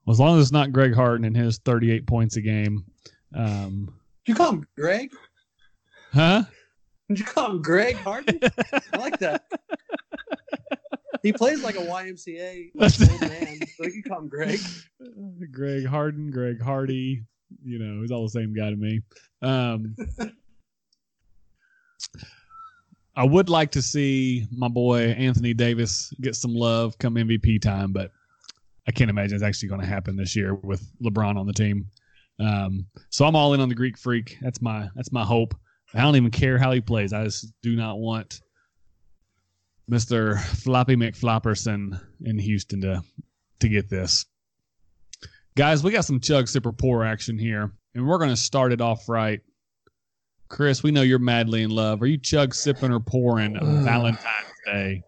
well 0.04 0.12
as 0.12 0.20
long 0.20 0.36
as 0.36 0.42
it's 0.42 0.52
not 0.52 0.72
Greg 0.72 0.94
Harden 0.94 1.24
and 1.24 1.36
his 1.36 1.58
38 1.58 2.06
points 2.06 2.36
a 2.36 2.40
game. 2.40 2.84
Um, 3.34 3.94
you 4.26 4.34
call 4.34 4.52
him 4.52 4.66
Greg? 4.76 5.10
Huh? 6.12 6.42
Did 7.08 7.20
you 7.20 7.24
call 7.24 7.52
him 7.52 7.62
Greg 7.62 7.96
Harden? 7.96 8.38
I 8.92 8.98
like 8.98 9.18
that. 9.20 9.44
He 11.28 11.32
plays 11.34 11.62
like 11.62 11.76
a 11.76 11.80
YMCA 11.80 12.70
old 12.74 13.20
man. 13.20 13.58
So 13.76 13.84
you 13.84 14.02
can 14.02 14.02
call 14.08 14.18
him 14.20 14.28
Greg. 14.28 14.58
Greg 15.52 15.84
Harden, 15.84 16.30
Greg 16.30 16.58
Hardy. 16.58 17.22
You 17.62 17.78
know, 17.78 18.00
he's 18.00 18.10
all 18.10 18.22
the 18.22 18.30
same 18.30 18.54
guy 18.54 18.70
to 18.70 18.76
me. 18.76 19.02
Um, 19.42 19.94
I 23.14 23.24
would 23.24 23.50
like 23.50 23.70
to 23.72 23.82
see 23.82 24.46
my 24.50 24.68
boy 24.68 25.10
Anthony 25.10 25.52
Davis 25.52 26.14
get 26.22 26.34
some 26.34 26.54
love 26.54 26.96
come 26.96 27.16
MVP 27.16 27.60
time, 27.60 27.92
but 27.92 28.10
I 28.86 28.92
can't 28.92 29.10
imagine 29.10 29.34
it's 29.34 29.44
actually 29.44 29.68
going 29.68 29.82
to 29.82 29.86
happen 29.86 30.16
this 30.16 30.34
year 30.34 30.54
with 30.54 30.82
LeBron 31.02 31.36
on 31.36 31.46
the 31.46 31.52
team. 31.52 31.88
Um, 32.40 32.86
so 33.10 33.26
I'm 33.26 33.36
all 33.36 33.52
in 33.52 33.60
on 33.60 33.68
the 33.68 33.74
Greek 33.74 33.98
Freak. 33.98 34.38
That's 34.40 34.62
my 34.62 34.88
that's 34.94 35.12
my 35.12 35.24
hope. 35.24 35.54
I 35.92 36.00
don't 36.00 36.16
even 36.16 36.30
care 36.30 36.56
how 36.56 36.72
he 36.72 36.80
plays. 36.80 37.12
I 37.12 37.24
just 37.24 37.52
do 37.60 37.76
not 37.76 37.98
want 37.98 38.40
Mister 39.88 40.36
Floppy 40.36 40.96
McFlopperson 40.96 42.00
in 42.24 42.38
Houston 42.38 42.80
to 42.82 43.02
to 43.60 43.68
get 43.68 43.88
this. 43.88 44.26
Guys, 45.56 45.82
we 45.82 45.90
got 45.90 46.04
some 46.04 46.20
chug 46.20 46.46
super 46.46 46.72
pour 46.72 47.04
action 47.04 47.36
here, 47.36 47.72
and 47.94 48.06
we're 48.06 48.18
going 48.18 48.30
to 48.30 48.36
start 48.36 48.72
it 48.72 48.80
off 48.80 49.08
right 49.08 49.40
Chris, 50.48 50.82
we 50.82 50.90
know 50.90 51.02
you're 51.02 51.18
madly 51.18 51.62
in 51.62 51.70
love. 51.70 52.02
Are 52.02 52.06
you 52.06 52.18
chug 52.18 52.54
sipping 52.54 52.92
or 52.92 53.00
pouring 53.00 53.58
Valentine's 53.84 54.46
Day? 54.64 55.02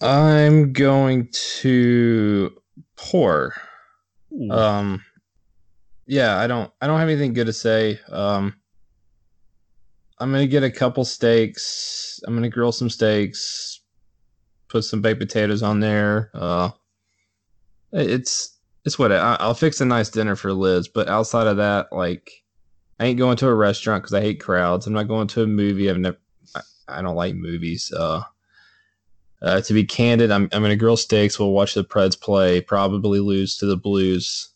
I'm 0.00 0.72
going 0.72 1.28
to 1.60 2.50
pour. 2.96 3.54
Ooh. 4.32 4.50
Um, 4.50 5.04
yeah, 6.06 6.36
I 6.36 6.46
don't, 6.46 6.70
I 6.80 6.86
don't 6.86 7.00
have 7.00 7.08
anything 7.08 7.32
good 7.32 7.46
to 7.46 7.52
say. 7.52 7.98
Um, 8.10 8.54
I'm 10.18 10.30
gonna 10.30 10.46
get 10.46 10.62
a 10.62 10.70
couple 10.70 11.04
steaks. 11.04 12.20
I'm 12.26 12.34
gonna 12.34 12.48
grill 12.48 12.72
some 12.72 12.88
steaks, 12.88 13.80
put 14.76 14.84
some 14.84 15.00
baked 15.00 15.20
potatoes 15.20 15.62
on 15.62 15.80
there. 15.80 16.30
Uh, 16.34 16.70
it's 17.92 18.58
it's 18.84 18.98
what 18.98 19.10
I, 19.10 19.36
I'll 19.40 19.54
fix 19.54 19.80
a 19.80 19.86
nice 19.86 20.10
dinner 20.10 20.36
for 20.36 20.52
Liz, 20.52 20.86
but 20.86 21.08
outside 21.08 21.46
of 21.46 21.56
that, 21.56 21.92
like 21.92 22.30
I 23.00 23.06
ain't 23.06 23.18
going 23.18 23.38
to 23.38 23.48
a 23.48 23.54
restaurant 23.54 24.02
because 24.02 24.12
I 24.12 24.20
hate 24.20 24.40
crowds. 24.40 24.86
I'm 24.86 24.92
not 24.92 25.08
going 25.08 25.28
to 25.28 25.42
a 25.42 25.46
movie. 25.46 25.88
I've 25.88 25.98
never. 25.98 26.18
I, 26.54 26.60
I 26.88 27.02
don't 27.02 27.16
like 27.16 27.34
movies. 27.34 27.90
Uh, 27.96 28.22
uh, 29.40 29.62
to 29.62 29.72
be 29.72 29.84
candid, 29.84 30.30
I'm 30.30 30.48
I'm 30.52 30.60
gonna 30.60 30.76
grill 30.76 30.98
steaks. 30.98 31.38
We'll 31.38 31.52
watch 31.52 31.72
the 31.72 31.82
Preds 31.82 32.20
play. 32.20 32.60
Probably 32.60 33.20
lose 33.20 33.56
to 33.58 33.66
the 33.66 33.78
Blues. 33.78 34.50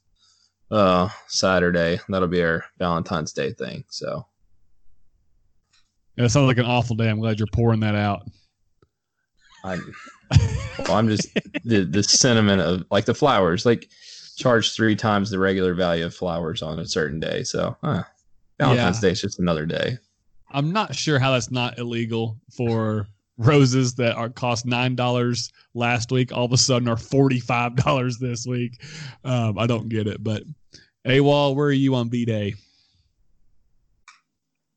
Uh, 0.70 1.08
Saturday. 1.28 1.98
That'll 2.10 2.28
be 2.28 2.42
our 2.42 2.64
Valentine's 2.78 3.32
Day 3.32 3.52
thing. 3.52 3.84
So. 3.88 4.26
Yeah, 6.16 6.26
it 6.26 6.28
sounds 6.28 6.46
like 6.46 6.58
an 6.58 6.66
awful 6.66 6.96
day. 6.96 7.08
I'm 7.08 7.20
glad 7.20 7.38
you're 7.38 7.48
pouring 7.52 7.80
that 7.80 7.94
out. 7.94 8.22
I'm. 9.64 9.94
well, 10.78 10.94
I'm 10.94 11.08
just 11.08 11.28
the 11.64 11.84
the 11.84 12.02
sentiment 12.02 12.62
of 12.62 12.84
like 12.90 13.04
the 13.04 13.14
flowers. 13.14 13.66
Like 13.66 13.88
charge 14.36 14.74
three 14.74 14.96
times 14.96 15.30
the 15.30 15.38
regular 15.38 15.74
value 15.74 16.06
of 16.06 16.14
flowers 16.14 16.62
on 16.62 16.78
a 16.78 16.86
certain 16.86 17.20
day. 17.20 17.42
So. 17.42 17.76
Uh, 17.82 18.02
Valentine's 18.60 19.02
yeah. 19.02 19.08
Day 19.08 19.12
is 19.12 19.20
just 19.22 19.38
another 19.38 19.64
day. 19.64 19.96
I'm 20.50 20.72
not 20.72 20.94
sure 20.94 21.18
how 21.18 21.32
that's 21.32 21.50
not 21.50 21.78
illegal 21.78 22.36
for 22.54 23.08
roses 23.38 23.94
that 23.94 24.16
are 24.16 24.28
cost 24.28 24.66
nine 24.66 24.94
dollars 24.94 25.50
last 25.72 26.12
week 26.12 26.30
all 26.30 26.44
of 26.44 26.52
a 26.52 26.58
sudden 26.58 26.88
are 26.88 26.96
forty 26.96 27.40
five 27.40 27.74
dollars 27.76 28.18
this 28.18 28.46
week. 28.46 28.82
Um, 29.24 29.58
I 29.58 29.66
don't 29.66 29.88
get 29.88 30.06
it, 30.06 30.22
but 30.22 30.42
AWOL, 31.06 31.54
where 31.54 31.68
are 31.68 31.72
you 31.72 31.94
on 31.94 32.08
B 32.08 32.26
Day? 32.26 32.54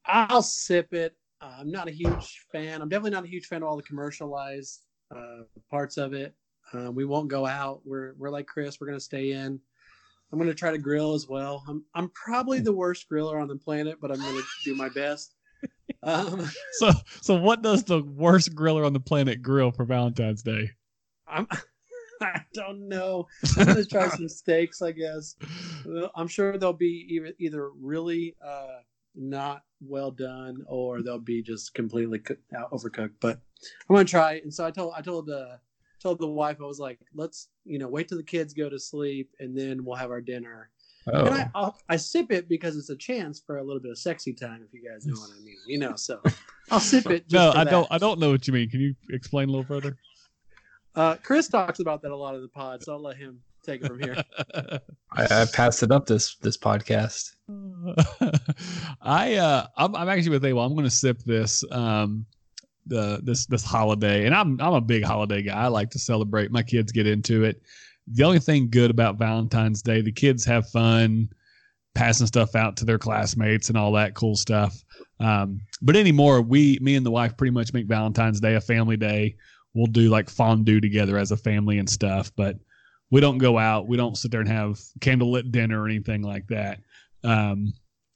I'll 0.06 0.42
sip 0.42 0.94
it. 0.94 1.14
Uh, 1.44 1.56
I'm 1.60 1.72
not 1.72 1.90
a 1.90 1.92
huge 1.92 2.46
fan. 2.52 2.82
I'm 2.82 2.90
definitely 2.90 3.12
not 3.12 3.26
a 3.26 3.28
huge 3.28 3.48
fan 3.48 3.62
of 3.62 3.68
all 3.68 3.76
the 3.76 3.84
commercialized 3.84 4.84
uh, 5.14 5.44
parts 5.70 5.98
of 5.98 6.14
it. 6.14 6.34
Uh, 6.74 6.92
we 6.92 7.04
won't 7.04 7.28
go 7.28 7.46
out. 7.46 7.82
We're 7.84 8.14
we're 8.18 8.30
like 8.30 8.48
Chris. 8.48 8.80
We're 8.80 8.88
gonna 8.88 9.00
stay 9.00 9.32
in. 9.32 9.60
I'm 10.34 10.40
going 10.40 10.50
to 10.50 10.56
try 10.56 10.72
to 10.72 10.80
grill 10.80 11.14
as 11.14 11.28
well. 11.28 11.64
I'm 11.68 11.86
I'm 11.94 12.10
probably 12.10 12.60
the 12.60 12.74
worst 12.74 13.06
griller 13.08 13.40
on 13.40 13.48
the 13.48 13.56
planet, 13.56 14.00
but 14.02 14.10
I'm 14.10 14.18
going 14.18 14.36
to 14.36 14.44
do 14.66 14.76
my 14.76 14.90
best. 14.90 15.36
Um, 16.02 16.50
so 16.74 16.92
so 17.22 17.36
what 17.36 17.62
does 17.62 17.86
the 17.86 18.04
worst 18.04 18.54
griller 18.54 18.86
on 18.86 18.92
the 18.92 19.00
planet 19.00 19.42
grill 19.42 19.72
for 19.72 19.86
Valentine's 19.86 20.44
Day? 20.44 20.70
I'm 21.26 21.48
I 22.22 22.42
don't 22.54 22.90
know. 22.90 23.28
I'm 23.58 23.66
going 23.66 23.78
to 23.78 23.86
try 23.86 24.10
some 24.10 24.28
steaks, 24.30 24.82
I 24.82 24.92
guess. 24.92 25.38
I'm 26.16 26.28
sure 26.28 26.58
they'll 26.58 26.74
be 26.74 27.08
either 27.10 27.34
either 27.40 27.70
really 27.70 28.36
uh, 28.46 28.80
not 29.16 29.64
well 29.82 30.12
done 30.12 30.64
or 30.68 31.02
they'll 31.02 31.20
be 31.20 31.42
just 31.42 31.74
completely 31.74 32.20
cooked, 32.20 32.44
overcooked. 32.72 33.14
But 33.20 33.40
I'm 33.90 33.96
to 33.98 34.06
try. 34.06 34.42
And 34.44 34.54
so 34.54 34.66
I 34.66 34.72
told 34.72 34.94
I 34.96 35.02
told 35.02 35.30
uh, 35.30 35.58
told 36.02 36.20
the 36.20 36.28
wife 36.28 36.58
I 36.62 36.66
was 36.66 36.80
like, 36.80 37.00
let's 37.14 37.50
you 37.66 37.80
know 37.80 37.88
wait 37.88 38.08
till 38.08 38.18
the 38.18 38.24
kids 38.24 38.54
go 38.54 38.70
to 38.70 38.80
sleep 38.80 39.32
and 39.40 39.58
then 39.58 39.84
we'll 39.84 39.96
have 39.96 40.12
our 40.12 40.22
dinner. 40.22 40.70
Oh. 41.08 41.26
And 41.26 41.36
I 41.36 41.52
I'll, 41.54 41.78
i 41.90 41.98
sip 41.98 42.32
it 42.32 42.48
because 42.48 42.78
it's 42.78 42.90
a 42.90 42.96
chance 42.96 43.42
for 43.46 43.58
a 43.58 43.64
little 43.64 43.82
bit 43.82 43.92
of 43.92 43.98
sexy 43.98 44.34
time, 44.34 44.64
if 44.66 44.74
you 44.74 44.90
guys 44.90 45.06
know 45.06 45.20
what 45.20 45.32
I 45.32 45.44
mean. 45.44 45.58
You 45.68 45.80
know, 45.80 45.96
so 45.96 46.22
I'll 46.72 46.80
sip 46.80 47.08
it. 47.08 47.26
no, 47.32 47.52
I 47.52 47.64
that. 47.64 47.72
don't. 47.72 47.88
I 47.92 47.98
don't 47.98 48.20
know 48.20 48.32
what 48.32 48.48
you 48.48 48.54
mean. 48.54 48.70
Can 48.70 48.80
you 48.80 48.96
explain 49.10 49.50
a 49.50 49.52
little 49.52 49.66
further? 49.66 49.98
Uh, 50.96 51.16
Chris 51.24 51.48
talks 51.48 51.80
about 51.80 52.02
that 52.04 52.12
a 52.12 52.16
lot 52.16 52.36
of 52.36 52.42
the 52.42 52.48
pods. 52.48 52.86
So 52.86 52.94
I'll 52.94 53.02
let 53.02 53.18
him 53.18 53.42
take 53.64 53.82
it 53.82 53.88
from 53.88 54.00
here. 54.00 54.16
I, 55.12 55.42
I 55.42 55.46
passed 55.54 55.84
it 55.84 55.92
up 55.92 56.06
this 56.06 56.36
this 56.38 56.58
podcast. 56.58 57.32
I 59.02 59.36
uh, 59.36 59.68
I'm, 59.78 59.96
I'm 59.96 60.10
actually 60.10 60.32
with 60.32 60.44
AWOL. 60.44 60.66
I'm 60.66 60.74
going 60.74 60.86
to 60.86 60.92
sip 60.92 61.20
this 61.24 61.64
um 61.72 62.26
the 62.86 63.20
this 63.24 63.46
this 63.46 63.64
holiday, 63.64 64.26
and 64.26 64.36
I'm 64.36 64.60
I'm 64.62 64.74
a 64.74 64.82
big 64.82 65.04
holiday 65.04 65.42
guy. 65.42 65.54
I 65.54 65.68
like 65.68 65.90
to 65.92 66.00
celebrate. 66.00 66.52
My 66.52 66.64
kids 66.64 66.92
get 66.92 67.08
into 67.08 67.44
it. 67.44 67.62
The 68.08 68.24
only 68.24 68.40
thing 68.40 68.70
good 68.70 68.92
about 68.92 69.18
Valentine's 69.18 69.82
Day, 69.82 70.02
the 70.02 70.12
kids 70.12 70.44
have 70.46 70.70
fun 70.70 71.30
passing 71.96 72.28
stuff 72.28 72.56
out 72.56 72.76
to 72.78 72.86
their 72.86 72.98
classmates 72.98 73.70
and 73.70 73.78
all 73.78 73.92
that 73.94 74.16
cool 74.16 74.36
stuff. 74.36 74.84
Um, 75.20 75.62
but 75.82 75.96
anymore, 75.96 76.42
we, 76.42 76.80
me 76.82 76.96
and 76.96 77.06
the 77.06 77.12
wife, 77.12 77.38
pretty 77.38 77.52
much 77.52 77.72
make 77.72 77.86
Valentine's 77.86 78.40
Day 78.40 78.56
a 78.56 78.62
family 78.62 78.98
day. 78.98 79.38
We'll 79.74 79.88
do 79.88 80.10
like 80.10 80.30
fondue 80.30 80.82
together 80.82 81.18
as 81.18 81.32
a 81.32 81.38
family 81.38 81.78
and 81.78 81.90
stuff, 81.90 82.32
but 82.36 82.58
we 83.14 83.22
don't 83.22 83.38
go 83.38 83.60
out. 83.60 83.88
We 83.88 83.96
don't 83.96 84.18
sit 84.18 84.32
there 84.32 84.40
and 84.40 84.50
have 84.50 84.82
candlelit 84.98 85.52
dinner 85.52 85.84
or 85.84 85.86
anything 85.86 86.24
like 86.24 86.48
that. 86.48 86.80
Um, 87.24 87.72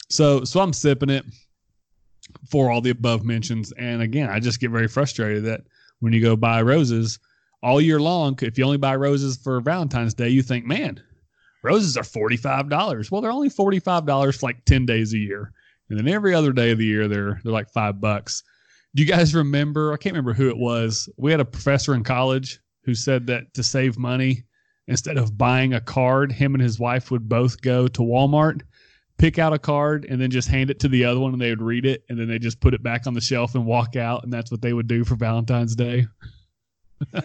so, 0.09 0.43
so 0.43 0.59
I'm 0.59 0.73
sipping 0.73 1.11
it 1.11 1.23
for 2.49 2.71
all 2.71 2.81
the 2.81 2.89
above 2.89 3.23
mentions. 3.23 3.71
And 3.73 4.01
again, 4.01 4.27
I 4.27 4.39
just 4.39 4.59
get 4.59 4.71
very 4.71 4.87
frustrated 4.87 5.45
that 5.45 5.61
when 5.99 6.13
you 6.13 6.21
go 6.21 6.35
buy 6.35 6.63
roses 6.63 7.19
all 7.61 7.79
year 7.79 7.99
long, 7.99 8.39
if 8.41 8.57
you 8.57 8.65
only 8.65 8.79
buy 8.79 8.95
roses 8.95 9.37
for 9.37 9.61
Valentine's 9.61 10.15
Day, 10.15 10.29
you 10.29 10.41
think, 10.41 10.65
man, 10.65 10.99
roses 11.61 11.95
are 11.95 12.01
$45. 12.01 13.11
Well, 13.11 13.21
they're 13.21 13.31
only 13.31 13.51
$45 13.51 14.39
for 14.39 14.45
like 14.47 14.65
10 14.65 14.87
days 14.87 15.13
a 15.13 15.19
year. 15.19 15.53
And 15.91 15.99
then 15.99 16.07
every 16.07 16.33
other 16.33 16.51
day 16.51 16.71
of 16.71 16.79
the 16.79 16.85
year, 16.85 17.07
they're, 17.07 17.39
they're 17.43 17.53
like 17.53 17.69
five 17.69 18.01
bucks. 18.01 18.41
Do 18.95 19.03
you 19.03 19.07
guys 19.07 19.35
remember? 19.35 19.93
I 19.93 19.97
can't 19.97 20.15
remember 20.15 20.33
who 20.33 20.49
it 20.49 20.57
was. 20.57 21.07
We 21.17 21.29
had 21.29 21.39
a 21.39 21.45
professor 21.45 21.93
in 21.93 22.03
college 22.03 22.59
who 22.81 22.95
said 22.95 23.27
that 23.27 23.53
to 23.53 23.61
save 23.61 23.99
money, 23.99 24.46
instead 24.87 25.17
of 25.17 25.37
buying 25.37 25.73
a 25.73 25.81
card, 25.81 26.31
him 26.31 26.55
and 26.55 26.61
his 26.61 26.79
wife 26.79 27.11
would 27.11 27.27
both 27.27 27.61
go 27.61 27.87
to 27.87 28.01
Walmart 28.01 28.61
pick 29.17 29.39
out 29.39 29.53
a 29.53 29.59
card 29.59 30.05
and 30.05 30.21
then 30.21 30.29
just 30.29 30.47
hand 30.47 30.69
it 30.69 30.79
to 30.79 30.87
the 30.87 31.03
other 31.03 31.19
one 31.19 31.33
and 31.33 31.41
they 31.41 31.49
would 31.49 31.61
read 31.61 31.85
it 31.85 32.03
and 32.09 32.19
then 32.19 32.27
they 32.27 32.39
just 32.39 32.59
put 32.59 32.73
it 32.73 32.83
back 32.83 33.07
on 33.07 33.13
the 33.13 33.21
shelf 33.21 33.55
and 33.55 33.65
walk 33.65 33.95
out 33.95 34.23
and 34.23 34.31
that's 34.31 34.51
what 34.51 34.61
they 34.61 34.73
would 34.73 34.87
do 34.87 35.03
for 35.03 35.15
Valentine's 35.15 35.75
Day. 35.75 36.05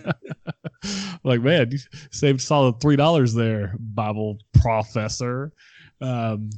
like 1.24 1.40
man, 1.40 1.70
you 1.70 1.78
saved 2.10 2.40
solid 2.40 2.80
three 2.80 2.96
dollars 2.96 3.34
there, 3.34 3.74
Bible 3.78 4.38
professor. 4.54 5.52
Um, 6.00 6.50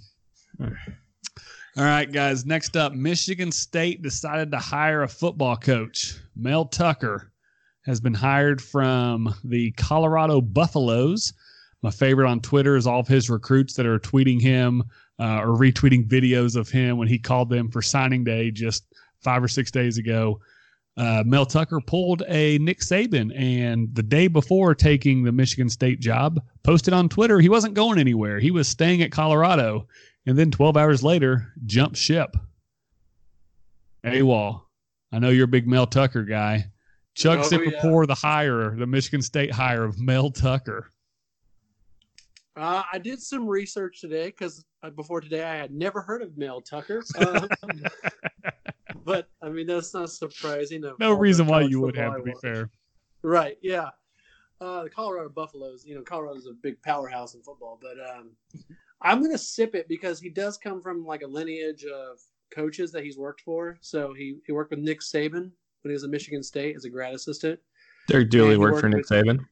all 0.60 1.84
right, 1.84 2.10
guys. 2.10 2.46
Next 2.46 2.76
up, 2.76 2.92
Michigan 2.92 3.50
State 3.50 4.02
decided 4.02 4.50
to 4.52 4.58
hire 4.58 5.02
a 5.02 5.08
football 5.08 5.56
coach. 5.56 6.14
Mel 6.36 6.64
Tucker 6.64 7.32
has 7.84 8.00
been 8.00 8.14
hired 8.14 8.60
from 8.62 9.34
the 9.44 9.70
Colorado 9.72 10.40
Buffaloes. 10.40 11.32
My 11.82 11.90
favorite 11.90 12.28
on 12.28 12.40
Twitter 12.40 12.76
is 12.76 12.86
all 12.86 13.00
of 13.00 13.08
his 13.08 13.28
recruits 13.28 13.74
that 13.74 13.86
are 13.86 13.98
tweeting 13.98 14.40
him 14.40 14.82
uh, 15.18 15.40
or 15.40 15.56
retweeting 15.56 16.08
videos 16.08 16.56
of 16.56 16.68
him 16.68 16.96
when 16.96 17.08
he 17.08 17.18
called 17.18 17.50
them 17.50 17.70
for 17.70 17.82
signing 17.82 18.24
day 18.24 18.50
just 18.50 18.84
five 19.20 19.42
or 19.42 19.48
six 19.48 19.70
days 19.70 19.98
ago. 19.98 20.40
Uh, 20.96 21.24
Mel 21.26 21.44
Tucker 21.44 21.80
pulled 21.80 22.22
a 22.28 22.56
Nick 22.58 22.80
Saban, 22.80 23.36
and 23.36 23.92
the 23.94 24.02
day 24.02 24.28
before 24.28 24.74
taking 24.74 25.24
the 25.24 25.32
Michigan 25.32 25.68
State 25.68 26.00
job, 26.00 26.40
posted 26.62 26.94
on 26.94 27.08
Twitter 27.08 27.40
he 27.40 27.48
wasn't 27.48 27.74
going 27.74 27.98
anywhere. 27.98 28.38
He 28.38 28.52
was 28.52 28.68
staying 28.68 29.02
at 29.02 29.10
Colorado, 29.10 29.88
and 30.24 30.38
then 30.38 30.52
12 30.52 30.76
hours 30.76 31.02
later, 31.02 31.52
jumped 31.66 31.96
ship. 31.96 32.36
AWOL. 34.04 34.62
I 35.12 35.18
know 35.18 35.30
you're 35.30 35.46
a 35.46 35.48
big 35.48 35.66
Mel 35.66 35.86
Tucker 35.86 36.22
guy. 36.22 36.70
Chuck 37.14 37.40
oh, 37.40 37.48
Zipperpour, 37.48 38.02
yeah. 38.02 38.06
the 38.06 38.14
hire, 38.14 38.74
the 38.76 38.86
Michigan 38.86 39.22
State 39.22 39.52
hire 39.52 39.84
of 39.84 40.00
Mel 40.00 40.30
Tucker. 40.30 40.90
Uh, 42.56 42.82
I 42.92 42.98
did 42.98 43.20
some 43.20 43.46
research 43.46 44.00
today 44.00 44.26
because 44.26 44.64
uh, 44.82 44.90
before 44.90 45.20
today 45.20 45.42
I 45.42 45.56
had 45.56 45.72
never 45.72 46.00
heard 46.00 46.22
of 46.22 46.36
Mel 46.36 46.60
Tucker. 46.60 47.02
Um, 47.18 47.48
but 49.04 49.28
I 49.42 49.48
mean 49.48 49.66
that's 49.66 49.94
not 49.94 50.10
surprising. 50.10 50.84
No 51.00 51.12
reason 51.12 51.46
why 51.46 51.62
you 51.62 51.80
would 51.80 51.96
have 51.96 52.16
to 52.16 52.22
be 52.22 52.34
fair. 52.40 52.70
Right? 53.22 53.56
Yeah. 53.62 53.90
Uh, 54.60 54.84
the 54.84 54.90
Colorado 54.90 55.28
Buffaloes. 55.28 55.84
You 55.84 55.96
know, 55.96 56.02
Colorado's 56.02 56.46
a 56.46 56.52
big 56.52 56.80
powerhouse 56.82 57.34
in 57.34 57.42
football, 57.42 57.78
but 57.82 57.96
um, 58.16 58.30
I'm 59.02 59.20
gonna 59.20 59.38
sip 59.38 59.74
it 59.74 59.88
because 59.88 60.20
he 60.20 60.30
does 60.30 60.56
come 60.56 60.80
from 60.80 61.04
like 61.04 61.22
a 61.22 61.26
lineage 61.26 61.84
of 61.84 62.18
coaches 62.52 62.92
that 62.92 63.02
he's 63.02 63.18
worked 63.18 63.40
for. 63.40 63.78
So 63.80 64.14
he 64.14 64.38
he 64.46 64.52
worked 64.52 64.70
with 64.70 64.80
Nick 64.80 65.00
Saban 65.00 65.50
when 65.84 65.90
he 65.90 65.94
was 65.94 66.04
at 66.04 66.10
Michigan 66.10 66.42
State 66.42 66.76
as 66.76 66.84
a 66.84 66.90
grad 66.90 67.14
assistant. 67.14 67.60
Derek 68.08 68.30
Dooley 68.30 68.56
worked, 68.56 68.72
worked 68.72 68.80
for 68.80 68.88
Nick 68.88 69.06
Saban. 69.06 69.44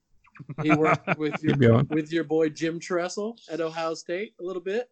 He 0.62 0.73
worked 0.73 1.07
with 1.18 1.42
your 1.42 1.83
with 1.85 2.11
your 2.11 2.25
boy 2.25 2.49
Jim 2.49 2.81
Tressel 2.81 3.38
at 3.51 3.61
Ohio 3.61 3.95
State 3.95 4.35
a 4.40 4.42
little 4.42 4.62
bit, 4.62 4.90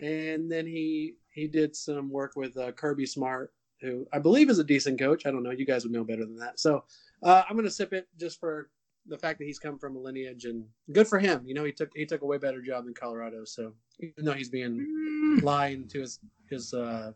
and 0.00 0.50
then 0.50 0.66
he 0.66 1.14
he 1.32 1.48
did 1.48 1.74
some 1.74 2.10
work 2.10 2.32
with 2.36 2.56
uh, 2.56 2.72
Kirby 2.72 3.06
Smart, 3.06 3.52
who 3.80 4.06
I 4.12 4.18
believe 4.18 4.50
is 4.50 4.58
a 4.58 4.64
decent 4.64 4.98
coach. 4.98 5.26
I 5.26 5.30
don't 5.30 5.42
know. 5.42 5.50
You 5.50 5.66
guys 5.66 5.84
would 5.84 5.92
know 5.92 6.04
better 6.04 6.24
than 6.24 6.36
that. 6.36 6.60
So 6.60 6.84
uh, 7.22 7.42
I'm 7.48 7.56
gonna 7.56 7.70
sip 7.70 7.92
it 7.92 8.06
just 8.18 8.38
for 8.38 8.70
the 9.08 9.18
fact 9.18 9.38
that 9.38 9.44
he's 9.44 9.58
come 9.58 9.78
from 9.78 9.96
a 9.96 9.98
lineage 9.98 10.44
and 10.44 10.64
good 10.92 11.08
for 11.08 11.18
him. 11.18 11.42
You 11.46 11.54
know, 11.54 11.64
he 11.64 11.72
took 11.72 11.90
he 11.94 12.04
took 12.04 12.22
a 12.22 12.26
way 12.26 12.38
better 12.38 12.60
job 12.60 12.84
than 12.84 12.94
Colorado. 12.94 13.44
So 13.44 13.72
even 14.00 14.24
though 14.24 14.32
he's 14.32 14.50
being 14.50 15.40
lying 15.42 15.88
to 15.88 16.00
his 16.00 16.20
his 16.50 16.74
uh, 16.74 17.12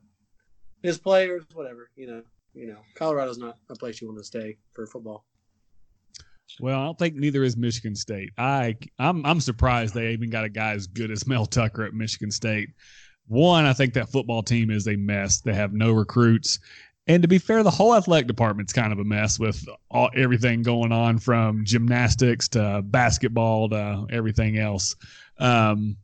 his 0.82 0.98
players, 0.98 1.44
whatever, 1.52 1.90
you 1.96 2.06
know, 2.06 2.22
you 2.54 2.66
know, 2.66 2.78
Colorado's 2.94 3.38
not 3.38 3.56
a 3.68 3.74
place 3.74 4.00
you 4.00 4.08
want 4.08 4.18
to 4.18 4.24
stay 4.24 4.56
for 4.72 4.86
football. 4.86 5.24
Well, 6.58 6.80
I 6.80 6.84
don't 6.84 6.98
think 6.98 7.14
neither 7.14 7.44
is 7.44 7.56
Michigan 7.56 7.94
State. 7.94 8.30
I 8.36 8.76
I'm 8.98 9.24
I'm 9.24 9.40
surprised 9.40 9.94
they 9.94 10.12
even 10.12 10.30
got 10.30 10.44
a 10.44 10.48
guy 10.48 10.72
as 10.72 10.86
good 10.86 11.10
as 11.10 11.26
Mel 11.26 11.46
Tucker 11.46 11.84
at 11.84 11.94
Michigan 11.94 12.30
State. 12.30 12.70
One, 13.28 13.64
I 13.64 13.72
think 13.72 13.94
that 13.94 14.10
football 14.10 14.42
team 14.42 14.70
is 14.70 14.88
a 14.88 14.96
mess. 14.96 15.40
They 15.40 15.54
have 15.54 15.72
no 15.72 15.92
recruits. 15.92 16.58
And 17.06 17.22
to 17.22 17.28
be 17.28 17.38
fair, 17.38 17.62
the 17.62 17.70
whole 17.70 17.94
athletic 17.94 18.26
department's 18.26 18.72
kind 18.72 18.92
of 18.92 18.98
a 18.98 19.04
mess 19.04 19.38
with 19.38 19.64
all, 19.90 20.10
everything 20.14 20.62
going 20.62 20.92
on 20.92 21.18
from 21.18 21.64
gymnastics 21.64 22.48
to 22.50 22.82
basketball 22.84 23.68
to 23.70 24.06
everything 24.10 24.58
else. 24.58 24.96
Um, 25.38 25.96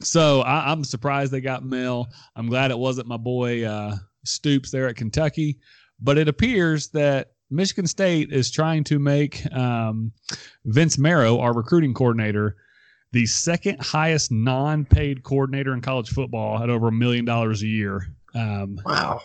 so 0.00 0.42
I, 0.42 0.70
am 0.70 0.84
surprised 0.84 1.32
they 1.32 1.40
got 1.40 1.64
Mel. 1.64 2.08
I'm 2.36 2.48
glad 2.48 2.70
it 2.70 2.78
wasn't 2.78 3.08
my 3.08 3.16
boy 3.16 3.64
uh, 3.64 3.96
Stoops 4.26 4.70
there 4.70 4.88
at 4.88 4.96
Kentucky. 4.96 5.58
But 6.00 6.18
it 6.18 6.28
appears 6.28 6.88
that 6.90 7.32
Michigan 7.50 7.86
State 7.86 8.32
is 8.32 8.50
trying 8.50 8.84
to 8.84 8.98
make 8.98 9.50
um, 9.54 10.12
Vince 10.64 10.98
Marrow, 10.98 11.38
our 11.38 11.54
recruiting 11.54 11.94
coordinator, 11.94 12.56
the 13.12 13.26
second 13.26 13.80
highest 13.80 14.32
non-paid 14.32 15.22
coordinator 15.22 15.72
in 15.72 15.80
college 15.80 16.10
football 16.10 16.62
at 16.62 16.68
over 16.68 16.88
a 16.88 16.92
million 16.92 17.24
dollars 17.24 17.62
a 17.62 17.66
year. 17.66 18.08
Um, 18.34 18.80
wow. 18.84 19.22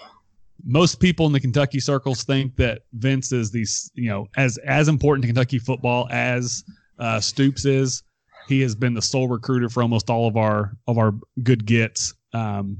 Most 0.64 1.00
people 1.00 1.26
in 1.26 1.34
the 1.34 1.40
Kentucky 1.40 1.80
circles 1.80 2.24
think 2.24 2.56
that 2.58 2.84
Vince 2.94 3.32
is 3.32 3.52
the 3.52 3.66
you 3.96 4.10
know 4.10 4.28
as 4.38 4.58
as 4.60 4.88
important 4.88 5.24
to 5.24 5.28
Kentucky 5.28 5.58
football 5.58 6.08
as 6.12 6.64
uh, 7.00 7.20
Stoops 7.20 7.66
is. 7.66 8.04
He 8.48 8.62
has 8.62 8.76
been 8.76 8.94
the 8.94 9.02
sole 9.02 9.28
recruiter 9.28 9.70
for 9.70 9.82
almost 9.82 10.10
all 10.10 10.28
of 10.28 10.38
our 10.38 10.78
of 10.88 10.98
our 11.00 11.14
good 11.42 11.66
gets. 11.66 12.14
Um, 12.34 12.78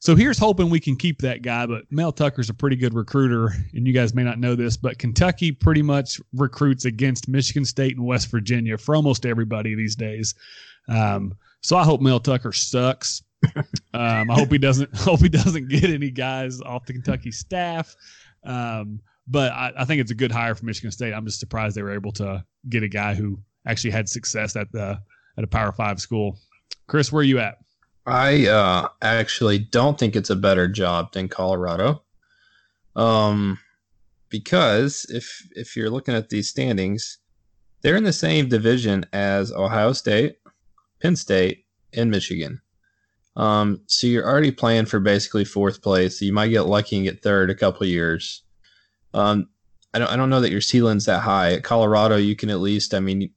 so 0.00 0.14
here's 0.14 0.38
hoping 0.38 0.70
we 0.70 0.80
can 0.80 0.96
keep 0.96 1.20
that 1.22 1.42
guy. 1.42 1.66
But 1.66 1.84
Mel 1.90 2.12
Tucker's 2.12 2.50
a 2.50 2.54
pretty 2.54 2.76
good 2.76 2.94
recruiter, 2.94 3.52
and 3.74 3.86
you 3.86 3.92
guys 3.92 4.14
may 4.14 4.22
not 4.22 4.38
know 4.38 4.54
this, 4.54 4.76
but 4.76 4.98
Kentucky 4.98 5.50
pretty 5.50 5.82
much 5.82 6.20
recruits 6.32 6.84
against 6.84 7.28
Michigan 7.28 7.64
State 7.64 7.96
and 7.96 8.06
West 8.06 8.30
Virginia 8.30 8.78
for 8.78 8.94
almost 8.94 9.26
everybody 9.26 9.74
these 9.74 9.96
days. 9.96 10.34
Um, 10.88 11.36
so 11.60 11.76
I 11.76 11.84
hope 11.84 12.00
Mel 12.00 12.20
Tucker 12.20 12.52
sucks. 12.52 13.22
um, 13.94 14.30
I 14.30 14.34
hope 14.34 14.50
he 14.50 14.58
doesn't. 14.58 14.96
Hope 14.96 15.20
he 15.20 15.28
doesn't 15.28 15.68
get 15.68 15.84
any 15.84 16.10
guys 16.10 16.60
off 16.60 16.86
the 16.86 16.92
Kentucky 16.92 17.30
staff. 17.30 17.94
Um, 18.44 19.00
but 19.28 19.52
I, 19.52 19.72
I, 19.78 19.84
think 19.84 20.00
it's 20.00 20.10
a 20.10 20.14
good 20.14 20.32
hire 20.32 20.56
for 20.56 20.64
Michigan 20.64 20.90
State. 20.90 21.12
I'm 21.12 21.24
just 21.24 21.38
surprised 21.38 21.76
they 21.76 21.82
were 21.82 21.94
able 21.94 22.10
to 22.12 22.44
get 22.68 22.82
a 22.82 22.88
guy 22.88 23.14
who 23.14 23.38
actually 23.66 23.90
had 23.90 24.08
success 24.08 24.56
at 24.56 24.72
the 24.72 25.00
at 25.36 25.44
a 25.44 25.46
Power 25.46 25.70
Five 25.70 26.00
school. 26.00 26.36
Chris, 26.88 27.12
where 27.12 27.20
are 27.20 27.24
you 27.24 27.38
at? 27.38 27.58
I 28.08 28.46
uh, 28.46 28.88
actually 29.02 29.58
don't 29.58 29.98
think 29.98 30.16
it's 30.16 30.30
a 30.30 30.36
better 30.36 30.68
job 30.68 31.12
than 31.12 31.28
Colorado. 31.28 32.02
Um, 32.96 33.58
because 34.30 35.06
if 35.08 35.46
if 35.52 35.76
you're 35.76 35.90
looking 35.90 36.14
at 36.14 36.28
these 36.28 36.48
standings, 36.48 37.18
they're 37.82 37.96
in 37.96 38.04
the 38.04 38.12
same 38.12 38.48
division 38.48 39.06
as 39.12 39.52
Ohio 39.52 39.92
State, 39.92 40.38
Penn 41.00 41.16
State, 41.16 41.64
and 41.92 42.10
Michigan. 42.10 42.60
Um, 43.36 43.82
so 43.86 44.06
you're 44.06 44.26
already 44.26 44.50
playing 44.50 44.86
for 44.86 44.98
basically 44.98 45.44
fourth 45.44 45.80
place. 45.80 46.20
You 46.20 46.32
might 46.32 46.48
get 46.48 46.62
lucky 46.62 46.96
and 46.96 47.04
get 47.04 47.22
third 47.22 47.50
a 47.50 47.54
couple 47.54 47.86
years. 47.86 48.42
Um, 49.14 49.48
I 49.94 49.98
don't 49.98 50.10
I 50.10 50.16
don't 50.16 50.30
know 50.30 50.40
that 50.40 50.50
your 50.50 50.60
ceiling's 50.60 51.06
that 51.06 51.20
high. 51.20 51.52
At 51.52 51.64
Colorado, 51.64 52.16
you 52.16 52.36
can 52.36 52.50
at 52.50 52.60
least 52.60 52.94
I 52.94 53.00
mean 53.00 53.30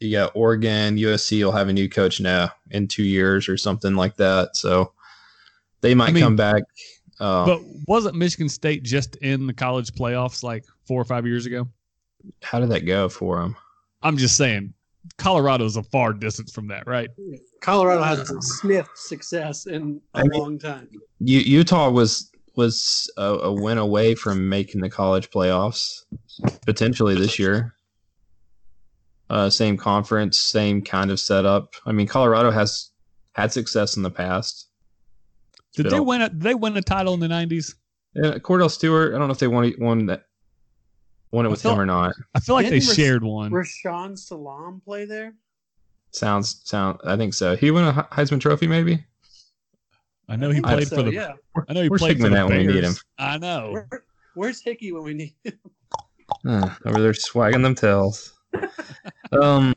you 0.00 0.12
got 0.12 0.32
Oregon, 0.34 0.96
USC 0.96 1.42
will 1.42 1.52
have 1.52 1.68
a 1.68 1.72
new 1.72 1.88
coach 1.88 2.20
now 2.20 2.50
in 2.70 2.88
two 2.88 3.04
years 3.04 3.48
or 3.48 3.56
something 3.56 3.94
like 3.94 4.16
that. 4.16 4.56
So 4.56 4.92
they 5.80 5.94
might 5.94 6.10
I 6.10 6.12
mean, 6.12 6.22
come 6.22 6.36
back. 6.36 6.62
Uh, 7.20 7.46
but 7.46 7.60
wasn't 7.86 8.14
Michigan 8.14 8.48
State 8.48 8.82
just 8.82 9.16
in 9.16 9.46
the 9.46 9.54
college 9.54 9.92
playoffs 9.92 10.42
like 10.42 10.64
four 10.86 11.00
or 11.00 11.04
five 11.04 11.26
years 11.26 11.46
ago? 11.46 11.68
How 12.42 12.60
did 12.60 12.70
that 12.70 12.80
go 12.80 13.08
for 13.08 13.40
them? 13.40 13.56
I'm 14.02 14.16
just 14.16 14.36
saying 14.36 14.74
Colorado's 15.16 15.76
a 15.76 15.82
far 15.82 16.12
distance 16.12 16.52
from 16.52 16.68
that, 16.68 16.86
right? 16.86 17.08
Colorado 17.60 18.02
hasn't 18.02 18.44
sniffed 18.44 18.96
success 18.96 19.66
in 19.66 20.00
a 20.14 20.18
I 20.18 20.22
mean, 20.24 20.40
long 20.40 20.58
time. 20.58 20.88
Utah 21.20 21.90
was 21.90 22.30
was 22.56 23.10
a, 23.16 23.22
a, 23.22 23.52
win 23.52 23.78
away 23.78 24.16
from 24.16 24.48
making 24.48 24.80
the 24.80 24.90
college 24.90 25.30
playoffs 25.30 26.02
potentially 26.66 27.14
this 27.14 27.38
year. 27.38 27.72
Uh, 29.30 29.50
same 29.50 29.76
conference, 29.76 30.38
same 30.38 30.82
kind 30.82 31.10
of 31.10 31.20
setup. 31.20 31.74
I 31.84 31.92
mean, 31.92 32.06
Colorado 32.06 32.50
has 32.50 32.90
had 33.34 33.52
success 33.52 33.96
in 33.96 34.02
the 34.02 34.10
past. 34.10 34.68
Did 35.74 35.90
they 35.90 36.00
win? 36.00 36.22
A, 36.22 36.28
did 36.28 36.40
they 36.40 36.54
win 36.54 36.76
a 36.76 36.82
title 36.82 37.14
in 37.14 37.20
the 37.20 37.28
nineties? 37.28 37.74
Yeah, 38.14 38.38
Kordell 38.38 38.70
Stewart. 38.70 39.14
I 39.14 39.18
don't 39.18 39.28
know 39.28 39.32
if 39.32 39.38
they 39.38 39.48
won 39.48 39.72
won 39.78 40.06
that 40.06 40.24
won 41.30 41.46
it 41.46 41.50
with 41.50 41.64
him 41.64 41.78
or 41.78 41.86
not. 41.86 42.14
I 42.34 42.40
feel 42.40 42.54
like 42.54 42.66
Didn't 42.66 42.86
they 42.86 42.94
shared 42.94 43.22
one. 43.22 43.50
Rashaan 43.50 44.18
Salaam 44.18 44.80
play 44.84 45.04
there? 45.04 45.34
Sounds 46.12 46.62
sound. 46.64 47.00
I 47.04 47.16
think 47.16 47.34
so. 47.34 47.54
He 47.54 47.70
won 47.70 47.84
a 47.84 48.08
Heisman 48.10 48.40
Trophy, 48.40 48.66
maybe. 48.66 49.04
I 50.28 50.36
know 50.36 50.50
he 50.50 50.60
played 50.60 50.88
so, 50.88 50.96
for 50.96 51.02
the. 51.02 51.12
Yeah. 51.12 51.32
I 51.68 51.72
know 51.74 51.82
he 51.82 51.88
We're 51.88 51.98
played 51.98 52.18
for 52.18 52.28
the 52.28 52.34
that 52.34 52.48
when 52.48 52.66
we 52.66 52.72
need 52.72 52.84
him. 52.84 52.94
I 53.18 53.38
know. 53.38 53.72
Where, 53.72 54.04
where's 54.34 54.60
Hickey 54.60 54.92
when 54.92 55.02
we 55.02 55.14
need 55.14 55.34
him? 55.44 55.58
Uh, 56.46 56.74
over 56.84 57.00
there 57.00 57.12
swagging 57.12 57.62
them 57.62 57.74
tails. 57.74 58.37
Um, 59.32 59.74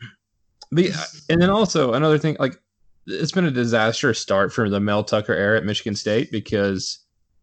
and 0.71 1.41
then 1.41 1.49
also 1.49 1.93
another 1.93 2.17
thing, 2.17 2.37
like 2.39 2.59
it's 3.07 3.31
been 3.31 3.45
a 3.45 3.51
disastrous 3.51 4.19
start 4.19 4.53
for 4.53 4.69
the 4.69 4.79
Mel 4.79 5.03
Tucker 5.03 5.33
era 5.33 5.57
at 5.57 5.65
Michigan 5.65 5.95
State 5.95 6.31
because 6.31 6.99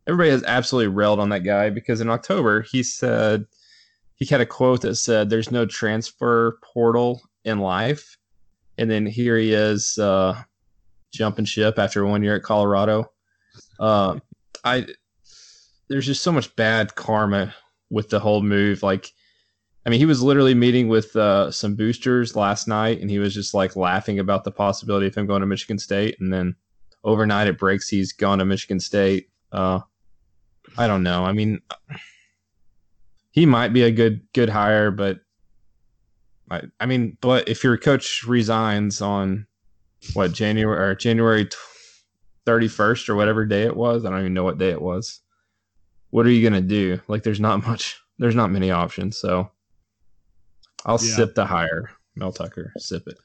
everybody 0.06 0.30
has 0.30 0.44
absolutely 0.44 0.94
railed 0.94 1.20
on 1.20 1.28
that 1.30 1.44
guy 1.44 1.70
because 1.70 2.00
in 2.00 2.08
October 2.08 2.62
he 2.62 2.82
said 2.82 3.46
he 4.14 4.24
had 4.24 4.40
a 4.40 4.46
quote 4.46 4.82
that 4.82 4.96
said, 4.96 5.30
"There's 5.30 5.52
no 5.52 5.66
transfer 5.66 6.58
portal 6.62 7.22
in 7.44 7.60
life," 7.60 8.16
and 8.76 8.90
then 8.90 9.06
here 9.06 9.36
he 9.36 9.52
is 9.52 9.98
uh, 9.98 10.42
jumping 11.12 11.44
ship 11.44 11.78
after 11.78 12.04
one 12.04 12.22
year 12.22 12.36
at 12.36 12.42
Colorado. 12.42 13.10
Uh, 13.78 14.18
I 14.64 14.86
there's 15.88 16.06
just 16.06 16.22
so 16.22 16.32
much 16.32 16.54
bad 16.56 16.94
karma 16.94 17.54
with 17.90 18.10
the 18.10 18.20
whole 18.20 18.42
move. 18.42 18.82
Like, 18.82 19.12
I 19.86 19.90
mean, 19.90 20.00
he 20.00 20.06
was 20.06 20.22
literally 20.22 20.54
meeting 20.54 20.88
with 20.88 21.16
uh, 21.16 21.50
some 21.50 21.74
boosters 21.74 22.36
last 22.36 22.68
night, 22.68 23.00
and 23.00 23.10
he 23.10 23.18
was 23.18 23.32
just 23.32 23.54
like 23.54 23.76
laughing 23.76 24.18
about 24.18 24.44
the 24.44 24.50
possibility 24.50 25.06
of 25.06 25.14
him 25.14 25.26
going 25.26 25.40
to 25.40 25.46
Michigan 25.46 25.78
State, 25.78 26.16
and 26.20 26.32
then 26.32 26.56
overnight 27.04 27.48
it 27.48 27.58
breaks 27.58 27.88
he's 27.88 28.12
gone 28.12 28.38
to 28.38 28.44
Michigan 28.44 28.80
State. 28.80 29.30
Uh, 29.50 29.80
I 30.76 30.86
don't 30.86 31.02
know. 31.02 31.24
I 31.24 31.32
mean, 31.32 31.60
he 33.30 33.46
might 33.46 33.72
be 33.72 33.82
a 33.82 33.90
good 33.90 34.20
good 34.34 34.50
hire, 34.50 34.90
but 34.90 35.20
I, 36.50 36.62
I 36.80 36.86
mean, 36.86 37.16
but 37.20 37.48
if 37.48 37.64
your 37.64 37.78
coach 37.78 38.24
resigns 38.24 39.00
on 39.00 39.46
what 40.12 40.32
January 40.32 40.90
or 40.90 40.94
January 40.94 41.48
thirty 42.44 42.68
first 42.68 43.08
or 43.08 43.14
whatever 43.14 43.46
day 43.46 43.62
it 43.62 43.76
was, 43.76 44.04
I 44.04 44.10
don't 44.10 44.20
even 44.20 44.34
know 44.34 44.44
what 44.44 44.58
day 44.58 44.70
it 44.70 44.82
was. 44.82 45.20
What 46.10 46.26
are 46.26 46.30
you 46.30 46.46
gonna 46.46 46.60
do? 46.60 47.00
Like, 47.08 47.22
there's 47.22 47.40
not 47.40 47.66
much. 47.66 47.98
There's 48.18 48.34
not 48.34 48.50
many 48.50 48.70
options. 48.70 49.16
So 49.16 49.50
I'll 50.88 50.98
yeah. 51.03 51.16
sip 51.16 51.35
the 51.35 51.44
hire, 51.44 51.90
Mel 52.16 52.33
Tucker. 52.33 52.72
Sip 52.79 53.07
it. 53.07 53.18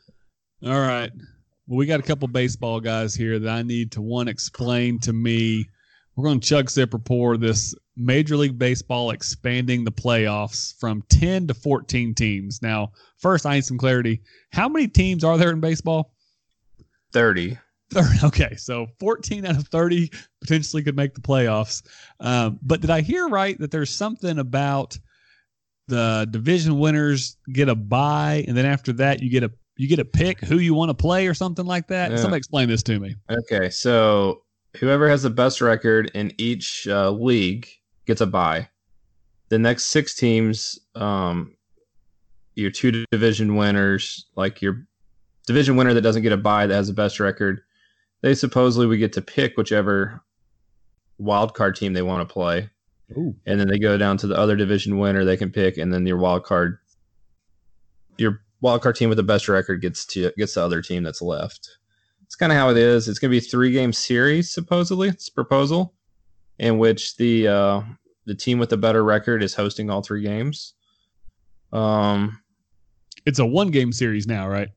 All 0.65 0.81
right. 0.81 1.11
Well, 1.65 1.77
we 1.77 1.85
got 1.85 2.01
a 2.01 2.03
couple 2.03 2.27
baseball 2.27 2.81
guys 2.81 3.15
here 3.15 3.39
that 3.39 3.49
I 3.49 3.63
need 3.63 3.93
to 3.93 4.01
one 4.01 4.27
explain 4.27 4.99
to 4.99 5.13
me. 5.13 5.65
We're 6.15 6.25
going 6.25 6.41
to 6.41 6.47
chug 6.47 6.69
sip 6.69 6.93
rapport 6.93 7.37
this 7.37 7.73
Major 7.95 8.35
League 8.35 8.59
Baseball 8.59 9.11
expanding 9.11 9.85
the 9.85 9.93
playoffs 9.93 10.77
from 10.77 11.03
10 11.07 11.47
to 11.47 11.53
14 11.53 12.13
teams. 12.13 12.61
Now, 12.61 12.91
first, 13.17 13.45
I 13.45 13.55
need 13.55 13.65
some 13.65 13.77
clarity. 13.77 14.21
How 14.51 14.67
many 14.67 14.89
teams 14.89 15.23
are 15.23 15.37
there 15.37 15.51
in 15.51 15.61
baseball? 15.61 16.11
30. 17.13 17.57
30. 17.91 18.07
Okay, 18.25 18.55
so 18.57 18.87
14 18.99 19.45
out 19.45 19.55
of 19.55 19.69
30 19.69 20.11
potentially 20.41 20.83
could 20.83 20.97
make 20.97 21.13
the 21.13 21.21
playoffs. 21.21 21.81
Um, 22.19 22.59
but 22.61 22.81
did 22.81 22.89
I 22.89 22.99
hear 22.99 23.29
right 23.29 23.57
that 23.59 23.71
there's 23.71 23.89
something 23.89 24.39
about 24.39 24.97
the 25.87 26.27
division 26.31 26.79
winners 26.79 27.37
get 27.51 27.69
a 27.69 27.75
bye, 27.75 28.45
and 28.47 28.55
then 28.57 28.65
after 28.65 28.93
that 28.93 29.21
you 29.21 29.29
get 29.29 29.43
a 29.43 29.51
you 29.75 29.87
get 29.87 29.99
a 29.99 30.05
pick 30.05 30.39
who 30.39 30.59
you 30.59 30.73
want 30.73 30.89
to 30.89 30.93
play 30.93 31.27
or 31.27 31.33
something 31.33 31.65
like 31.65 31.87
that? 31.87 32.11
Yeah. 32.11 32.17
Somebody 32.17 32.37
explain 32.37 32.69
this 32.69 32.83
to 32.83 32.99
me. 32.99 33.15
Okay, 33.29 33.69
so 33.69 34.43
whoever 34.77 35.09
has 35.09 35.23
the 35.23 35.29
best 35.29 35.61
record 35.61 36.11
in 36.13 36.31
each 36.37 36.87
uh, 36.87 37.11
league 37.11 37.67
gets 38.05 38.21
a 38.21 38.25
bye. 38.27 38.69
The 39.49 39.59
next 39.59 39.85
six 39.85 40.15
teams, 40.15 40.79
um, 40.95 41.55
your 42.55 42.71
two 42.71 43.05
division 43.11 43.55
winners, 43.55 44.27
like 44.35 44.61
your 44.61 44.85
division 45.47 45.75
winner 45.75 45.93
that 45.93 46.01
doesn't 46.01 46.23
get 46.23 46.31
a 46.31 46.37
bye 46.37 46.67
that 46.67 46.73
has 46.73 46.87
the 46.87 46.93
best 46.93 47.19
record, 47.19 47.61
they 48.21 48.35
supposedly 48.35 48.87
would 48.87 48.99
get 48.99 49.13
to 49.13 49.21
pick 49.21 49.57
whichever 49.57 50.21
wild 51.17 51.53
card 51.53 51.75
team 51.75 51.93
they 51.93 52.01
want 52.01 52.27
to 52.27 52.31
play. 52.31 52.69
Ooh. 53.11 53.35
And 53.45 53.59
then 53.59 53.67
they 53.67 53.79
go 53.79 53.97
down 53.97 54.17
to 54.17 54.27
the 54.27 54.37
other 54.37 54.55
division 54.55 54.97
winner 54.97 55.25
they 55.25 55.37
can 55.37 55.51
pick, 55.51 55.77
and 55.77 55.93
then 55.93 56.05
your 56.05 56.17
wild 56.17 56.43
card, 56.43 56.79
your 58.17 58.41
wild 58.61 58.81
card 58.81 58.95
team 58.95 59.09
with 59.09 59.17
the 59.17 59.23
best 59.23 59.47
record 59.47 59.81
gets 59.81 60.05
to 60.05 60.31
gets 60.37 60.55
the 60.55 60.63
other 60.63 60.81
team 60.81 61.03
that's 61.03 61.21
left. 61.21 61.77
It's 62.23 62.35
kind 62.35 62.51
of 62.51 62.57
how 62.57 62.69
it 62.69 62.77
is. 62.77 63.07
It's 63.07 63.19
going 63.19 63.29
to 63.29 63.39
be 63.39 63.45
a 63.45 63.49
three 63.49 63.71
game 63.71 63.93
series 63.93 64.51
supposedly. 64.51 65.09
It's 65.09 65.29
proposal 65.29 65.93
in 66.57 66.77
which 66.77 67.17
the 67.17 67.47
uh, 67.47 67.81
the 68.25 68.35
team 68.35 68.57
with 68.57 68.69
the 68.69 68.77
better 68.77 69.03
record 69.03 69.43
is 69.43 69.53
hosting 69.53 69.89
all 69.89 70.01
three 70.01 70.23
games. 70.23 70.73
Um, 71.71 72.39
it's 73.25 73.39
a 73.39 73.45
one 73.45 73.69
game 73.69 73.91
series 73.91 74.27
now, 74.27 74.47
right? 74.47 74.69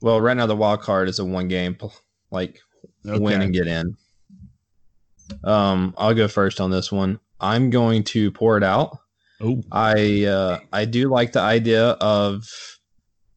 Well, 0.00 0.20
right 0.20 0.36
now 0.36 0.46
the 0.46 0.56
wild 0.56 0.80
card 0.80 1.08
is 1.08 1.18
a 1.18 1.24
one 1.24 1.48
game, 1.48 1.76
like 2.30 2.60
okay. 3.06 3.18
win 3.18 3.42
and 3.42 3.52
get 3.52 3.66
in. 3.66 3.96
Um, 5.42 5.94
I'll 5.96 6.14
go 6.14 6.28
first 6.28 6.60
on 6.60 6.70
this 6.70 6.92
one. 6.92 7.18
I'm 7.40 7.70
going 7.70 8.04
to 8.04 8.30
pour 8.30 8.56
it 8.56 8.62
out. 8.62 8.98
Oh, 9.40 9.62
I 9.72 10.24
uh, 10.24 10.58
I 10.72 10.84
do 10.84 11.08
like 11.08 11.32
the 11.32 11.40
idea 11.40 11.90
of 11.90 12.48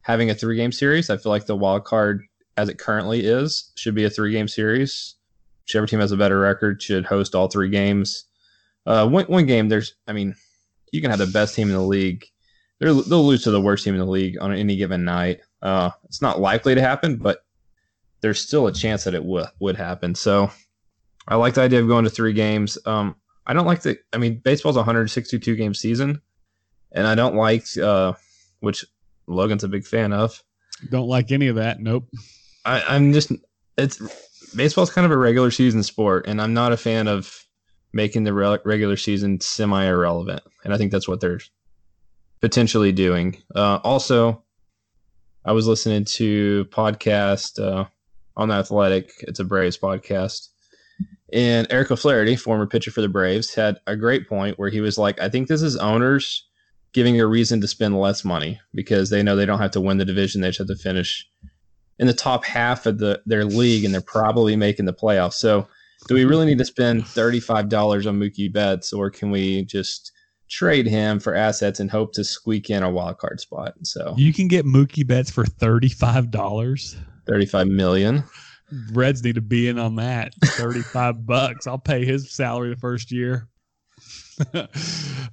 having 0.02 0.30
a 0.30 0.34
three 0.34 0.56
game 0.56 0.72
series. 0.72 1.10
I 1.10 1.16
feel 1.16 1.30
like 1.30 1.46
the 1.46 1.56
wild 1.56 1.84
card, 1.84 2.22
as 2.56 2.68
it 2.68 2.78
currently 2.78 3.26
is, 3.26 3.72
should 3.76 3.94
be 3.94 4.04
a 4.04 4.10
three 4.10 4.32
game 4.32 4.48
series 4.48 5.16
whichever 5.68 5.86
team 5.86 6.00
has 6.00 6.12
a 6.12 6.16
better 6.16 6.38
record 6.38 6.80
should 6.80 7.04
host 7.04 7.34
all 7.34 7.46
three 7.46 7.68
games. 7.68 8.24
Uh, 8.86 9.06
one, 9.06 9.26
one 9.26 9.44
game, 9.44 9.68
there's, 9.68 9.94
I 10.06 10.14
mean, 10.14 10.34
you 10.92 11.02
can 11.02 11.10
have 11.10 11.18
the 11.18 11.26
best 11.26 11.54
team 11.54 11.68
in 11.68 11.74
the 11.74 11.82
league. 11.82 12.24
they 12.80 12.86
will 12.86 13.04
lose 13.04 13.42
to 13.42 13.50
the 13.50 13.60
worst 13.60 13.84
team 13.84 13.92
in 13.92 14.00
the 14.00 14.06
league 14.06 14.38
on 14.40 14.54
any 14.54 14.76
given 14.76 15.04
night. 15.04 15.40
Uh, 15.60 15.90
it's 16.04 16.22
not 16.22 16.40
likely 16.40 16.74
to 16.74 16.80
happen, 16.80 17.16
but 17.16 17.44
there's 18.22 18.40
still 18.40 18.66
a 18.66 18.72
chance 18.72 19.04
that 19.04 19.14
it 19.14 19.22
w- 19.22 19.44
would 19.60 19.76
happen. 19.76 20.14
So 20.14 20.50
I 21.26 21.36
like 21.36 21.52
the 21.52 21.60
idea 21.60 21.82
of 21.82 21.88
going 21.88 22.04
to 22.04 22.10
three 22.10 22.32
games. 22.32 22.78
Um, 22.86 23.14
I 23.48 23.54
don't 23.54 23.66
like 23.66 23.82
the, 23.82 23.98
I 24.12 24.18
mean, 24.18 24.40
baseball's 24.44 24.76
a 24.76 24.80
162 24.80 25.56
game 25.56 25.74
season, 25.74 26.20
and 26.92 27.06
I 27.06 27.14
don't 27.14 27.34
like, 27.34 27.64
uh, 27.78 28.12
which 28.60 28.84
Logan's 29.26 29.64
a 29.64 29.68
big 29.68 29.86
fan 29.86 30.12
of. 30.12 30.42
Don't 30.90 31.08
like 31.08 31.32
any 31.32 31.48
of 31.48 31.56
that. 31.56 31.80
Nope. 31.80 32.08
I, 32.64 32.82
I'm 32.86 33.12
just, 33.12 33.32
it's, 33.76 34.00
baseball's 34.54 34.90
kind 34.90 35.04
of 35.04 35.10
a 35.10 35.16
regular 35.16 35.50
season 35.50 35.82
sport, 35.82 36.26
and 36.26 36.40
I'm 36.40 36.54
not 36.54 36.72
a 36.72 36.76
fan 36.76 37.08
of 37.08 37.44
making 37.92 38.24
the 38.24 38.34
re- 38.34 38.58
regular 38.64 38.96
season 38.96 39.40
semi 39.40 39.86
irrelevant. 39.86 40.42
And 40.64 40.74
I 40.74 40.76
think 40.76 40.92
that's 40.92 41.08
what 41.08 41.20
they're 41.20 41.40
potentially 42.40 42.92
doing. 42.92 43.42
Uh, 43.54 43.78
also, 43.82 44.44
I 45.44 45.52
was 45.52 45.66
listening 45.66 46.04
to 46.04 46.66
podcast 46.66 47.58
uh, 47.58 47.86
on 48.36 48.48
the 48.48 48.56
Athletic. 48.56 49.10
It's 49.20 49.40
a 49.40 49.44
Braves 49.44 49.78
podcast. 49.78 50.48
And 51.32 51.66
Eric 51.70 51.90
O'Flaherty, 51.90 52.36
former 52.36 52.66
pitcher 52.66 52.90
for 52.90 53.02
the 53.02 53.08
Braves, 53.08 53.54
had 53.54 53.78
a 53.86 53.96
great 53.96 54.28
point 54.28 54.58
where 54.58 54.70
he 54.70 54.80
was 54.80 54.96
like, 54.96 55.20
I 55.20 55.28
think 55.28 55.48
this 55.48 55.62
is 55.62 55.76
owners 55.76 56.46
giving 56.92 57.20
a 57.20 57.26
reason 57.26 57.60
to 57.60 57.68
spend 57.68 57.98
less 58.00 58.24
money 58.24 58.60
because 58.74 59.10
they 59.10 59.22
know 59.22 59.36
they 59.36 59.46
don't 59.46 59.58
have 59.58 59.70
to 59.72 59.80
win 59.80 59.98
the 59.98 60.04
division. 60.04 60.40
They 60.40 60.48
just 60.48 60.58
have 60.58 60.68
to 60.68 60.76
finish 60.76 61.28
in 61.98 62.06
the 62.06 62.14
top 62.14 62.44
half 62.44 62.86
of 62.86 62.98
the 62.98 63.20
their 63.26 63.44
league, 63.44 63.84
and 63.84 63.92
they're 63.92 64.00
probably 64.00 64.56
making 64.56 64.86
the 64.86 64.92
playoffs. 64.92 65.34
So, 65.34 65.68
do 66.06 66.14
we 66.14 66.24
really 66.24 66.46
need 66.46 66.58
to 66.58 66.64
spend 66.64 67.06
thirty 67.06 67.40
five 67.40 67.68
dollars 67.68 68.06
on 68.06 68.18
Mookie 68.18 68.52
Betts, 68.52 68.92
or 68.92 69.10
can 69.10 69.30
we 69.30 69.64
just 69.64 70.12
trade 70.48 70.86
him 70.86 71.20
for 71.20 71.34
assets 71.34 71.78
and 71.78 71.90
hope 71.90 72.14
to 72.14 72.24
squeak 72.24 72.70
in 72.70 72.82
a 72.82 72.90
wild 72.90 73.18
card 73.18 73.40
spot? 73.40 73.74
So 73.82 74.14
you 74.16 74.32
can 74.32 74.48
get 74.48 74.64
Mookie 74.64 75.06
Betts 75.06 75.30
for 75.30 75.44
thirty 75.44 75.88
five 75.88 76.30
dollars. 76.30 76.96
Thirty 77.26 77.46
five 77.46 77.66
million. 77.66 78.24
Reds 78.92 79.24
need 79.24 79.36
to 79.36 79.40
be 79.40 79.68
in 79.68 79.78
on 79.78 79.96
that. 79.96 80.34
Thirty 80.44 80.82
five 80.82 81.26
bucks. 81.26 81.66
I'll 81.66 81.78
pay 81.78 82.04
his 82.04 82.32
salary 82.32 82.70
the 82.70 82.80
first 82.80 83.10
year. 83.10 83.48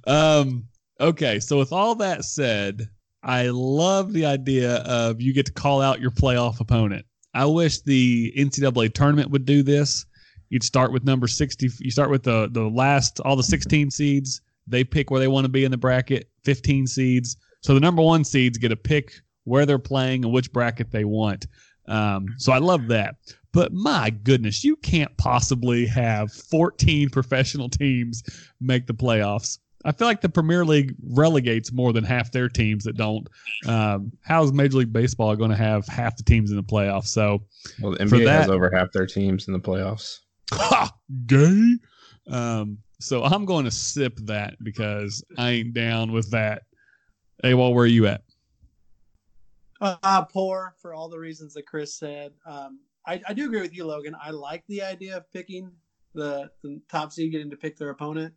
um. 0.06 0.64
Okay. 1.00 1.40
So 1.40 1.58
with 1.58 1.72
all 1.72 1.94
that 1.96 2.24
said, 2.24 2.88
I 3.22 3.48
love 3.48 4.12
the 4.12 4.24
idea 4.24 4.76
of 4.76 5.20
you 5.20 5.32
get 5.32 5.46
to 5.46 5.52
call 5.52 5.82
out 5.82 6.00
your 6.00 6.10
playoff 6.10 6.60
opponent. 6.60 7.04
I 7.34 7.44
wish 7.44 7.82
the 7.82 8.32
NCAA 8.36 8.94
tournament 8.94 9.30
would 9.30 9.44
do 9.44 9.62
this. 9.62 10.06
You'd 10.48 10.62
start 10.62 10.92
with 10.92 11.04
number 11.04 11.26
60. 11.26 11.70
You 11.80 11.90
start 11.90 12.10
with 12.10 12.22
the, 12.22 12.48
the 12.50 12.62
last, 12.62 13.20
all 13.20 13.36
the 13.36 13.42
16 13.42 13.90
seeds. 13.90 14.40
They 14.66 14.84
pick 14.84 15.10
where 15.10 15.20
they 15.20 15.28
want 15.28 15.44
to 15.44 15.50
be 15.50 15.64
in 15.64 15.70
the 15.70 15.76
bracket, 15.76 16.30
15 16.44 16.86
seeds. 16.86 17.36
So 17.62 17.74
the 17.74 17.80
number 17.80 18.00
one 18.00 18.24
seeds 18.24 18.58
get 18.58 18.68
to 18.68 18.76
pick 18.76 19.12
where 19.44 19.66
they're 19.66 19.78
playing 19.78 20.24
and 20.24 20.32
which 20.32 20.52
bracket 20.52 20.90
they 20.90 21.04
want. 21.04 21.46
Um, 21.88 22.34
so 22.38 22.52
I 22.52 22.58
love 22.58 22.88
that. 22.88 23.16
But 23.52 23.72
my 23.72 24.10
goodness, 24.10 24.64
you 24.64 24.76
can't 24.76 25.16
possibly 25.16 25.86
have 25.86 26.32
14 26.32 27.08
professional 27.08 27.68
teams 27.68 28.22
make 28.60 28.86
the 28.86 28.94
playoffs. 28.94 29.58
I 29.86 29.92
feel 29.92 30.08
like 30.08 30.20
the 30.20 30.28
Premier 30.28 30.64
League 30.64 30.94
relegates 31.02 31.72
more 31.72 31.92
than 31.92 32.02
half 32.02 32.32
their 32.32 32.48
teams 32.48 32.84
that 32.84 32.96
don't. 32.96 33.26
Um, 33.66 34.12
how's 34.22 34.52
Major 34.52 34.78
League 34.78 34.92
Baseball 34.92 35.34
going 35.36 35.50
to 35.50 35.56
have 35.56 35.86
half 35.86 36.16
the 36.16 36.24
teams 36.24 36.50
in 36.50 36.56
the 36.56 36.62
playoffs? 36.62 37.06
So, 37.06 37.44
well, 37.80 37.92
the 37.92 37.98
NBA 37.98 38.24
that, 38.24 38.42
has 38.42 38.50
over 38.50 38.70
half 38.74 38.90
their 38.92 39.06
teams 39.06 39.46
in 39.46 39.52
the 39.52 39.60
playoffs. 39.60 40.18
Ha, 40.52 40.92
gay. 41.26 41.76
Um, 42.28 42.78
so 43.00 43.22
I'm 43.22 43.44
going 43.44 43.64
to 43.64 43.70
sip 43.70 44.16
that 44.24 44.56
because 44.62 45.24
I 45.38 45.50
ain't 45.50 45.72
down 45.72 46.12
with 46.12 46.30
that. 46.32 46.62
Hey, 47.42 47.54
well, 47.54 47.72
where 47.72 47.84
are 47.84 47.88
you 47.88 48.06
at? 48.06 48.22
Uh, 49.80 50.24
poor 50.24 50.74
for 50.80 50.94
all 50.94 51.08
the 51.08 51.18
reasons 51.18 51.54
that 51.54 51.66
Chris 51.66 51.98
said. 51.98 52.32
Um, 52.46 52.80
I, 53.06 53.20
I, 53.28 53.34
do 53.34 53.44
agree 53.44 53.60
with 53.60 53.74
you, 53.74 53.84
Logan. 53.84 54.16
I 54.20 54.30
like 54.30 54.64
the 54.68 54.82
idea 54.82 55.16
of 55.16 55.30
picking 55.32 55.70
the, 56.14 56.50
the 56.62 56.80
top 56.90 57.12
seed 57.12 57.32
getting 57.32 57.50
to 57.50 57.56
pick 57.56 57.76
their 57.76 57.90
opponent. 57.90 58.32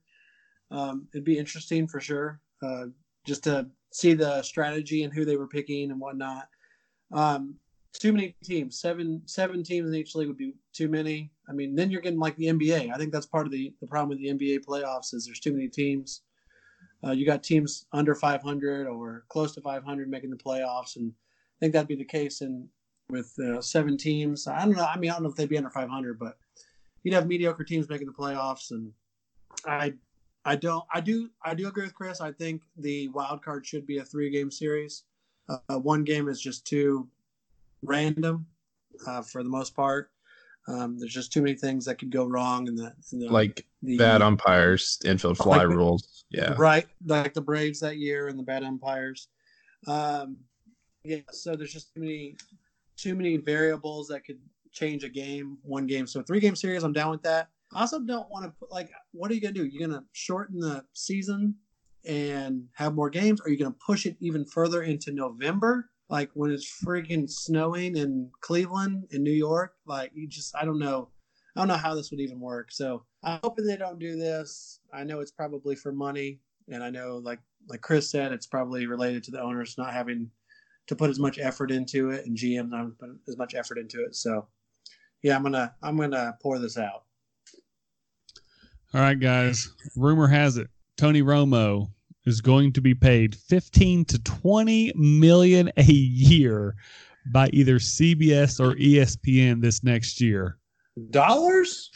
Um, 0.69 1.07
it'd 1.13 1.23
be 1.23 1.37
interesting 1.37 1.87
for 1.87 1.99
sure, 1.99 2.41
uh, 2.61 2.87
just 3.25 3.43
to 3.45 3.67
see 3.91 4.13
the 4.13 4.41
strategy 4.43 5.03
and 5.03 5.13
who 5.13 5.25
they 5.25 5.37
were 5.37 5.47
picking 5.47 5.91
and 5.91 5.99
whatnot. 5.99 6.47
Um, 7.11 7.55
too 7.93 8.13
many 8.13 8.35
teams, 8.43 8.79
seven 8.79 9.21
seven 9.25 9.63
teams 9.63 9.89
in 9.89 9.95
each 9.95 10.13
league 10.13 10.27
would 10.27 10.37
be 10.37 10.53
too 10.73 10.87
many. 10.87 11.31
I 11.49 11.53
mean, 11.53 11.75
then 11.75 11.89
you're 11.89 12.01
getting 12.01 12.19
like 12.19 12.35
the 12.35 12.45
NBA. 12.45 12.93
I 12.93 12.97
think 12.97 13.11
that's 13.11 13.25
part 13.25 13.47
of 13.47 13.51
the 13.51 13.73
the 13.81 13.87
problem 13.87 14.09
with 14.09 14.19
the 14.19 14.27
NBA 14.27 14.65
playoffs 14.65 15.13
is 15.13 15.25
there's 15.25 15.39
too 15.39 15.53
many 15.53 15.67
teams. 15.67 16.21
Uh, 17.03 17.11
you 17.11 17.25
got 17.25 17.43
teams 17.43 17.85
under 17.93 18.13
500 18.13 18.87
or 18.87 19.23
close 19.29 19.53
to 19.53 19.61
500 19.61 20.09
making 20.09 20.29
the 20.29 20.35
playoffs, 20.35 20.97
and 20.97 21.13
I 21.59 21.65
think 21.65 21.73
that'd 21.73 21.87
be 21.87 21.95
the 21.95 22.05
case 22.05 22.41
in 22.41 22.67
with 23.09 23.37
uh, 23.39 23.61
seven 23.61 23.97
teams. 23.97 24.47
I 24.47 24.63
don't 24.65 24.77
know. 24.77 24.85
I 24.85 24.97
mean, 24.97 25.09
I 25.09 25.13
don't 25.13 25.23
know 25.23 25.29
if 25.29 25.35
they'd 25.35 25.49
be 25.49 25.57
under 25.57 25.69
500, 25.69 26.17
but 26.17 26.37
you'd 27.03 27.13
have 27.13 27.27
mediocre 27.27 27.63
teams 27.63 27.89
making 27.89 28.07
the 28.07 28.13
playoffs, 28.13 28.71
and 28.71 28.91
I 29.65 29.93
I 30.45 30.55
don't. 30.55 30.85
I 30.93 31.01
do. 31.01 31.29
I 31.43 31.53
do 31.53 31.67
agree 31.67 31.83
with 31.83 31.93
Chris. 31.93 32.21
I 32.21 32.31
think 32.31 32.61
the 32.77 33.09
wild 33.09 33.43
card 33.43 33.65
should 33.65 33.85
be 33.85 33.97
a 33.97 34.05
three 34.05 34.29
game 34.29 34.51
series. 34.51 35.03
Uh, 35.49 35.79
one 35.79 36.03
game 36.03 36.29
is 36.29 36.39
just 36.39 36.65
too 36.65 37.07
random 37.83 38.45
uh, 39.05 39.21
for 39.21 39.43
the 39.43 39.49
most 39.49 39.75
part. 39.75 40.11
Um, 40.67 40.99
there's 40.99 41.13
just 41.13 41.33
too 41.33 41.41
many 41.41 41.55
things 41.55 41.85
that 41.85 41.95
could 41.95 42.11
go 42.11 42.25
wrong 42.25 42.67
in 42.67 42.75
the, 42.75 42.93
in 43.11 43.19
the 43.19 43.29
like 43.29 43.65
the, 43.81 43.97
bad 43.97 44.21
umpires, 44.21 44.99
infield 45.03 45.37
fly 45.37 45.57
like, 45.57 45.67
rules. 45.67 46.25
Yeah, 46.29 46.53
right. 46.57 46.85
Like 47.05 47.33
the 47.33 47.41
Braves 47.41 47.79
that 47.79 47.97
year 47.97 48.27
and 48.27 48.37
the 48.37 48.43
bad 48.43 48.63
umpires. 48.63 49.29
Um, 49.87 50.37
yeah, 51.03 51.19
so 51.31 51.55
there's 51.55 51.73
just 51.73 51.93
too 51.93 52.01
many 52.01 52.35
too 52.97 53.15
many 53.15 53.37
variables 53.37 54.07
that 54.09 54.25
could 54.25 54.39
change 54.71 55.03
a 55.03 55.09
game, 55.09 55.57
one 55.63 55.87
game. 55.87 56.05
So 56.05 56.21
three 56.21 56.39
game 56.39 56.55
series, 56.55 56.83
I'm 56.83 56.93
down 56.93 57.11
with 57.11 57.23
that. 57.23 57.49
I 57.73 57.81
also 57.81 57.99
don't 57.99 58.29
want 58.29 58.45
to 58.45 58.51
put 58.59 58.71
like, 58.71 58.89
what 59.11 59.31
are 59.31 59.33
you 59.33 59.41
gonna 59.41 59.53
do? 59.53 59.65
You're 59.65 59.87
gonna 59.87 60.03
shorten 60.11 60.59
the 60.59 60.83
season 60.93 61.55
and 62.05 62.63
have 62.75 62.95
more 62.95 63.09
games? 63.09 63.41
Are 63.41 63.49
you 63.49 63.57
gonna 63.57 63.75
push 63.85 64.05
it 64.05 64.17
even 64.19 64.45
further 64.45 64.83
into 64.83 65.11
November? 65.11 65.89
Like 66.09 66.31
when 66.33 66.51
it's 66.51 66.81
freaking 66.83 67.29
snowing 67.29 67.95
in 67.95 68.31
Cleveland 68.41 69.07
in 69.11 69.23
New 69.23 69.31
York? 69.31 69.73
Like 69.85 70.11
you 70.13 70.27
just, 70.27 70.55
I 70.55 70.65
don't 70.65 70.79
know. 70.79 71.09
I 71.55 71.61
don't 71.61 71.67
know 71.67 71.75
how 71.75 71.95
this 71.95 72.11
would 72.11 72.19
even 72.19 72.39
work. 72.39 72.71
So 72.71 73.03
I'm 73.23 73.39
hoping 73.43 73.65
they 73.65 73.77
don't 73.77 73.99
do 73.99 74.15
this. 74.15 74.79
I 74.93 75.03
know 75.03 75.19
it's 75.19 75.31
probably 75.31 75.75
for 75.75 75.91
money, 75.91 76.39
and 76.67 76.83
I 76.83 76.89
know 76.89 77.17
like 77.17 77.39
like 77.67 77.81
Chris 77.81 78.09
said, 78.09 78.31
it's 78.31 78.47
probably 78.47 78.87
related 78.87 79.23
to 79.25 79.31
the 79.31 79.41
owners 79.41 79.75
not 79.77 79.93
having 79.93 80.31
to 80.89 80.95
put 80.95 81.11
as 81.11 81.19
much 81.19 81.37
effort 81.37 81.69
into 81.69 82.09
it, 82.09 82.25
and 82.25 82.35
GM 82.35 82.69
not 82.69 82.97
put 82.97 83.11
as 83.27 83.37
much 83.37 83.53
effort 83.53 83.77
into 83.77 84.03
it. 84.03 84.15
So 84.15 84.47
yeah, 85.21 85.35
I'm 85.35 85.43
gonna 85.43 85.73
I'm 85.83 85.95
gonna 85.95 86.35
pour 86.41 86.57
this 86.57 86.77
out. 86.77 87.03
All 88.93 89.01
right, 89.01 89.19
guys. 89.19 89.71
Rumor 89.95 90.27
has 90.27 90.57
it 90.57 90.67
Tony 90.97 91.21
Romo 91.21 91.91
is 92.25 92.41
going 92.41 92.73
to 92.73 92.81
be 92.81 92.95
paid 92.95 93.35
15 93.35 94.03
to 94.05 94.19
20 94.23 94.93
million 94.95 95.71
a 95.77 95.83
year 95.83 96.75
by 97.31 97.49
either 97.53 97.77
CBS 97.77 98.59
or 98.59 98.75
ESPN 98.75 99.61
this 99.61 99.83
next 99.83 100.19
year. 100.19 100.57
Dollars? 101.11 101.91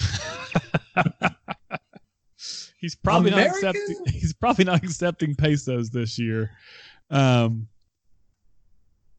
he's 2.78 2.96
probably 2.96 3.32
American? 3.32 3.62
not 3.64 3.76
accepting 3.76 4.06
he's 4.14 4.34
probably 4.34 4.66
not 4.66 4.84
accepting 4.84 5.34
pesos 5.34 5.90
this 5.90 6.20
year. 6.20 6.52
Um 7.10 7.68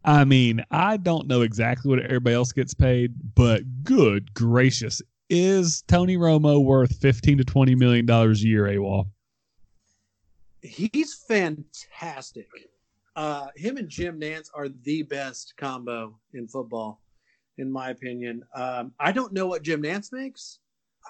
I 0.05 0.25
mean, 0.25 0.63
I 0.71 0.99
don't 0.99 1.27
know 1.27 1.41
exactly 1.41 1.89
what 1.89 2.01
everybody 2.01 2.35
else 2.35 2.53
gets 2.53 2.75
paid, 2.75 3.15
but 3.35 3.63
good 3.83 4.35
gracious, 4.35 5.01
is 5.31 5.83
Tony 5.83 6.19
Romo 6.19 6.63
worth 6.63 6.97
15 6.97 7.39
to 7.39 7.45
20 7.45 7.75
million 7.75 8.05
dollars 8.05 8.43
a 8.43 8.47
year, 8.47 8.65
AWOL? 8.65 9.07
He's 10.61 11.15
fantastic. 11.15 12.49
Uh, 13.17 13.47
him 13.57 13.77
and 13.77 13.89
Jim 13.89 14.21
Nantz 14.21 14.51
are 14.55 14.69
the 14.69 15.03
best 15.05 15.55
combo 15.57 16.19
in 16.35 16.49
football, 16.49 17.01
in 17.59 17.71
my 17.71 17.91
opinion. 17.91 18.43
Um, 18.55 18.93
I 18.99 19.13
don't 19.13 19.33
know 19.33 19.47
what 19.47 19.63
Jim 19.63 19.83
Nantz 19.83 20.13
makes. 20.13 20.59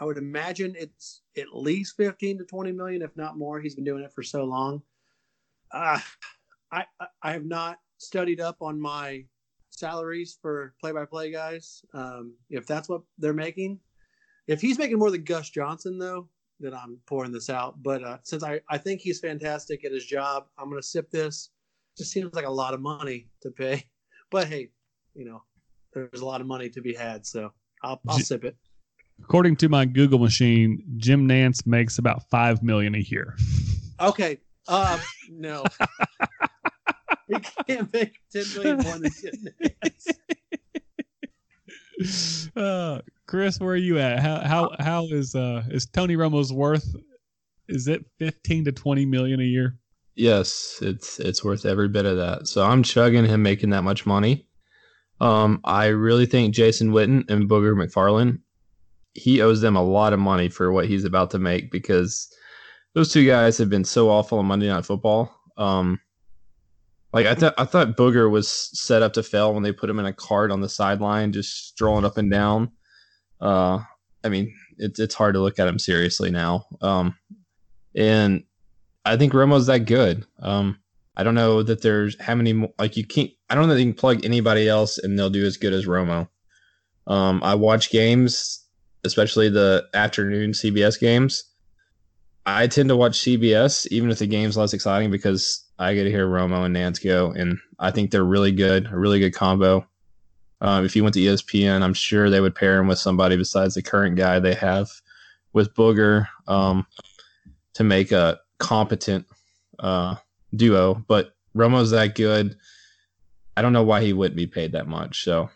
I 0.01 0.05
would 0.05 0.19
imagine 0.19 0.75
it's 0.77 1.23
at 1.37 1.55
least 1.55 1.97
15 1.97 2.39
to 2.39 2.45
20 2.45 2.73
million, 2.73 3.03
if 3.03 3.17
not 3.17 3.39
more. 3.39 3.61
He's 3.61 3.75
been 3.75 3.85
doing 3.85 4.05
it 4.05 4.13
for 4.13 4.23
so 4.23 4.45
long. 4.45 4.83
Uh, 5.73 5.99
I, 6.73 6.85
I 7.23 7.33
have 7.33 7.45
not 7.45 7.79
studied 8.05 8.41
up 8.41 8.57
on 8.61 8.81
my 8.81 9.25
salaries 9.71 10.39
for 10.41 10.75
play-by-play 10.81 11.33
guys. 11.33 11.83
Um, 11.93 12.35
if 12.51 12.67
that's 12.67 12.89
what 12.89 13.03
they're 13.19 13.33
making, 13.33 13.81
if 14.47 14.61
he's 14.61 14.79
making 14.79 14.99
more 14.99 15.11
than 15.11 15.25
Gus 15.25 15.51
Johnson, 15.51 15.99
though, 15.99 16.29
then 16.61 16.75
I'm 16.75 16.99
pouring 17.07 17.33
this 17.33 17.51
out. 17.51 17.83
But 17.83 18.05
uh, 18.05 18.19
since 18.23 18.43
I, 18.43 18.61
I 18.69 18.79
think 18.79 19.01
he's 19.01 19.21
fantastic 19.21 19.85
at 19.85 19.93
his 19.93 20.05
job, 20.05 20.47
I'm 20.59 20.69
going 20.69 20.81
to 20.81 20.87
sip 20.87 21.11
this. 21.11 21.51
Just 21.97 22.13
seems 22.13 22.35
like 22.35 22.47
a 22.47 22.51
lot 22.51 22.75
of 22.75 22.81
money 22.81 23.29
to 23.43 23.51
pay. 23.51 23.85
But 24.31 24.49
hey, 24.49 24.71
you 25.15 25.25
know, 25.25 25.45
there's 25.93 26.21
a 26.21 26.25
lot 26.25 26.41
of 26.41 26.49
money 26.49 26.69
to 26.71 26.81
be 26.81 26.93
had. 26.93 27.25
So 27.25 27.53
I'll, 27.85 28.01
I'll 28.09 28.17
G- 28.17 28.25
sip 28.25 28.43
it. 28.43 28.57
According 29.23 29.55
to 29.57 29.69
my 29.69 29.85
Google 29.85 30.19
machine, 30.19 30.83
Jim 30.97 31.29
Nantz 31.29 31.65
makes 31.67 31.99
about 31.99 32.29
five 32.31 32.61
million 32.61 32.97
a 32.97 32.99
year. 32.99 33.37
Okay. 34.01 34.39
Uh, 34.67 34.99
no. 35.31 35.63
he 37.29 37.35
can't 37.67 37.93
make 37.93 38.19
ten 38.33 38.45
million 38.55 38.77
more 38.79 38.99
than 38.99 39.11
Jim 39.21 39.49
Nantz. 39.63 40.07
Uh, 42.57 43.01
Chris, 43.27 43.61
where 43.61 43.73
are 43.73 43.77
you 43.77 43.99
at? 43.99 44.19
How 44.19 44.41
how 44.41 44.71
how 44.81 45.07
is 45.07 45.35
uh 45.35 45.63
is 45.71 45.87
Tony 45.87 46.17
Romo's 46.17 46.53
worth? 46.53 46.95
Is 47.69 47.89
it 47.89 48.05
fifteen 48.19 48.65
to 48.65 48.73
twenty 48.73 49.07
million 49.07 49.41
a 49.41 49.45
year? 49.45 49.77
Yes, 50.17 50.79
it's 50.83 51.19
it's 51.21 51.45
worth 51.45 51.65
every 51.65 51.89
bit 51.89 52.05
of 52.05 52.17
that. 52.17 52.49
So 52.49 52.65
I'm 52.65 52.83
chugging 52.83 53.25
him 53.25 53.43
making 53.43 53.71
that 53.71 53.85
much 53.85 54.07
money. 54.07 54.49
Um, 55.21 55.61
I 55.65 55.87
really 55.87 56.27
think 56.27 56.55
Jason 56.55 56.91
Witten 56.91 57.29
and 57.31 57.49
Booger 57.49 57.75
McFarland, 57.75 58.41
he 59.15 59.41
owes 59.41 59.61
them 59.61 59.77
a 59.77 59.83
lot 59.83 60.13
of 60.13 60.19
money 60.19 60.49
for 60.49 60.73
what 60.73 60.87
he's 60.87 61.05
about 61.05 61.31
to 61.31 61.39
make 61.39 61.71
because 61.71 62.29
those 62.95 63.13
two 63.13 63.27
guys 63.27 63.57
have 63.59 63.71
been 63.71 63.85
so 63.85 64.11
awful 64.11 64.39
on 64.39 64.47
Monday 64.47 64.69
Night 64.69 64.85
Football. 64.85 65.35
Um, 65.57 66.01
like 67.15 67.27
I 67.27 67.35
thought, 67.37 67.55
I 67.57 67.65
thought 67.65 67.97
Booger 67.97 68.29
was 68.29 68.49
set 68.49 69.03
up 69.03 69.13
to 69.13 69.23
fail 69.23 69.55
when 69.55 69.63
they 69.63 69.71
put 69.71 69.89
him 69.89 70.01
in 70.01 70.05
a 70.05 70.13
cart 70.13 70.51
on 70.51 70.61
the 70.61 70.69
sideline, 70.69 71.31
just 71.31 71.69
strolling 71.69 72.05
up 72.05 72.19
and 72.19 72.29
down. 72.29 72.73
Uh, 73.41 73.79
I 74.25 74.29
mean, 74.29 74.53
it's 74.79 74.99
it's 74.99 75.15
hard 75.15 75.35
to 75.35 75.41
look 75.41 75.61
at 75.61 75.69
him 75.69 75.79
seriously 75.79 76.33
now. 76.33 76.67
Um, 76.83 77.17
and 77.95 78.43
I 79.05 79.17
think 79.17 79.33
Romo's 79.33 79.67
that 79.67 79.87
good. 79.87 80.27
Um, 80.41 80.81
I 81.17 81.23
don't 81.23 81.37
know 81.37 81.63
that 81.63 81.83
there's 81.83 82.21
how 82.21 82.35
many 82.35 82.69
like 82.81 82.97
you 82.97 83.07
can't. 83.07 83.31
I 83.49 83.55
don't 83.55 83.69
know 83.69 83.75
that 83.75 83.81
you 83.81 83.93
can 83.93 83.99
plug 83.99 84.25
anybody 84.25 84.69
else 84.69 84.99
and 84.99 85.17
they'll 85.17 85.31
do 85.31 85.47
as 85.47 85.57
good 85.57 85.73
as 85.73 85.87
Romo. 85.87 86.29
Um, 87.07 87.41
I 87.45 87.55
watch 87.55 87.91
games, 87.91 88.67
especially 89.05 89.49
the 89.49 89.87
afternoon 89.95 90.51
CBS 90.51 90.99
games. 90.99 91.45
I 92.45 92.67
tend 92.67 92.89
to 92.89 92.97
watch 92.97 93.21
CBS 93.21 93.87
even 93.93 94.11
if 94.11 94.19
the 94.19 94.27
game's 94.27 94.57
less 94.57 94.75
exciting 94.75 95.13
because 95.13 95.64
I 95.79 95.95
get 95.95 96.05
to 96.05 96.11
hear 96.11 96.29
Romo 96.29 96.65
and 96.65 96.77
Nantz 96.77 97.03
go, 97.03 97.33
and 97.33 97.59
I 97.79 97.91
think 97.91 98.11
they're 98.11 98.25
really 98.25 98.53
good, 98.53 98.87
a 98.87 98.97
really 98.97 99.19
good 99.19 99.35
combo. 99.35 99.87
Um, 100.61 100.85
if 100.85 100.95
you 100.95 101.03
went 101.03 101.15
to 101.15 101.21
ESPN, 101.21 101.83
I'm 101.83 101.95
sure 101.95 102.31
they 102.31 102.41
would 102.41 102.55
pair 102.55 102.79
him 102.79 102.87
with 102.87 102.99
somebody 102.99 103.37
besides 103.37 103.75
the 103.75 103.83
current 103.83 104.17
guy 104.17 104.39
they 104.39 104.55
have 104.55 104.89
with 105.53 105.75
Booger 105.75 106.27
um, 106.47 106.87
to 107.75 107.85
make 107.85 108.13
a 108.13 108.41
competent 108.59 109.27
uh, 109.81 110.17
duo. 110.55 110.95
But 111.07 111.35
Romo's 111.57 111.91
that 111.91 112.15
good. 112.15 112.57
I 113.57 113.63
don't 113.63 113.73
know 113.73 113.83
why 113.85 114.03
he 114.03 114.13
wouldn't 114.13 114.37
be 114.37 114.47
paid 114.47 114.73
that 114.73 114.87
much. 114.87 115.25
So 115.25 115.51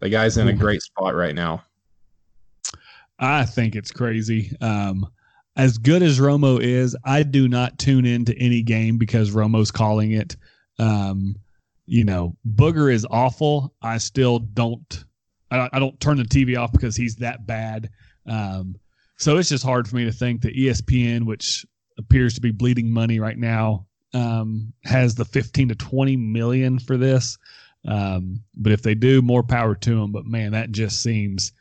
the 0.00 0.08
guy's 0.08 0.36
in 0.36 0.48
a 0.48 0.52
great 0.52 0.82
spot 0.82 1.14
right 1.14 1.34
now. 1.34 1.64
I 3.18 3.44
think 3.44 3.76
it's 3.76 3.90
crazy. 3.90 4.56
Um, 4.60 5.08
as 5.60 5.76
good 5.76 6.02
as 6.02 6.18
Romo 6.18 6.58
is, 6.58 6.96
I 7.04 7.22
do 7.22 7.46
not 7.46 7.78
tune 7.78 8.06
into 8.06 8.34
any 8.38 8.62
game 8.62 8.96
because 8.96 9.32
Romo's 9.32 9.70
calling 9.70 10.12
it. 10.12 10.34
Um, 10.78 11.36
you 11.84 12.02
know, 12.02 12.34
Booger 12.48 12.90
is 12.90 13.06
awful. 13.10 13.74
I 13.82 13.98
still 13.98 14.38
don't. 14.38 15.04
I, 15.50 15.68
I 15.70 15.78
don't 15.78 16.00
turn 16.00 16.16
the 16.16 16.22
TV 16.22 16.58
off 16.58 16.72
because 16.72 16.96
he's 16.96 17.16
that 17.16 17.46
bad. 17.46 17.90
Um, 18.26 18.76
so 19.18 19.36
it's 19.36 19.50
just 19.50 19.62
hard 19.62 19.86
for 19.86 19.96
me 19.96 20.06
to 20.06 20.12
think 20.12 20.40
that 20.42 20.56
ESPN, 20.56 21.26
which 21.26 21.66
appears 21.98 22.32
to 22.36 22.40
be 22.40 22.52
bleeding 22.52 22.90
money 22.90 23.20
right 23.20 23.36
now, 23.36 23.86
um, 24.14 24.72
has 24.84 25.14
the 25.14 25.26
15 25.26 25.68
to 25.68 25.74
20 25.74 26.16
million 26.16 26.78
for 26.78 26.96
this. 26.96 27.36
Um, 27.86 28.44
but 28.56 28.72
if 28.72 28.82
they 28.82 28.94
do, 28.94 29.20
more 29.20 29.42
power 29.42 29.74
to 29.74 30.00
them. 30.00 30.10
But 30.10 30.24
man, 30.24 30.52
that 30.52 30.70
just 30.70 31.02
seems 31.02 31.52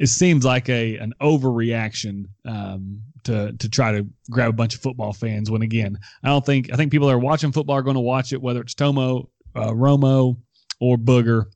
it 0.00 0.08
seems 0.08 0.46
like 0.46 0.68
a 0.70 0.96
an 0.96 1.12
overreaction 1.20 2.24
um, 2.46 3.02
to 3.24 3.52
to 3.52 3.68
try 3.68 3.92
to 3.92 4.06
grab 4.30 4.50
a 4.50 4.54
bunch 4.54 4.74
of 4.74 4.80
football 4.80 5.12
fans. 5.12 5.50
When 5.50 5.62
again, 5.62 5.98
I 6.22 6.28
don't 6.28 6.44
think 6.44 6.72
I 6.72 6.76
think 6.76 6.92
people 6.92 7.08
that 7.08 7.14
are 7.14 7.18
watching 7.18 7.52
football 7.52 7.76
are 7.76 7.82
going 7.82 7.94
to 7.94 8.00
watch 8.00 8.32
it, 8.32 8.40
whether 8.40 8.60
it's 8.60 8.74
Tomo, 8.74 9.28
uh, 9.54 9.70
Romo, 9.70 10.36
or 10.80 10.96
Booger. 10.96 11.46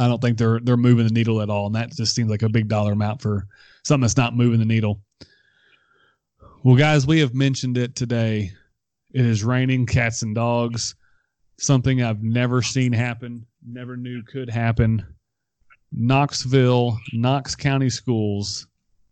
I 0.00 0.08
don't 0.08 0.20
think 0.20 0.38
they're 0.38 0.60
they're 0.60 0.76
moving 0.76 1.06
the 1.06 1.12
needle 1.12 1.40
at 1.40 1.50
all, 1.50 1.66
and 1.66 1.74
that 1.74 1.92
just 1.92 2.14
seems 2.14 2.30
like 2.30 2.42
a 2.42 2.48
big 2.48 2.68
dollar 2.68 2.92
amount 2.92 3.22
for 3.22 3.46
something 3.84 4.02
that's 4.02 4.16
not 4.16 4.36
moving 4.36 4.58
the 4.58 4.64
needle. 4.64 5.00
Well, 6.62 6.76
guys, 6.76 7.06
we 7.06 7.20
have 7.20 7.34
mentioned 7.34 7.76
it 7.76 7.94
today. 7.94 8.50
It 9.12 9.26
is 9.26 9.44
raining 9.44 9.86
cats 9.86 10.22
and 10.22 10.34
dogs. 10.34 10.94
Something 11.58 12.02
I've 12.02 12.22
never 12.22 12.62
seen 12.62 12.92
happen, 12.92 13.46
never 13.64 13.96
knew 13.96 14.22
could 14.22 14.50
happen. 14.50 15.04
Knoxville, 15.92 16.98
Knox 17.12 17.54
County 17.54 17.90
schools 17.90 18.66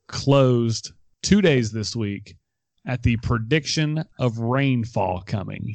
closed 0.08 0.92
two 1.22 1.40
days 1.40 1.72
this 1.72 1.96
week 1.96 2.36
at 2.86 3.02
the 3.02 3.16
prediction 3.18 4.04
of 4.18 4.38
rainfall 4.38 5.22
coming. 5.22 5.72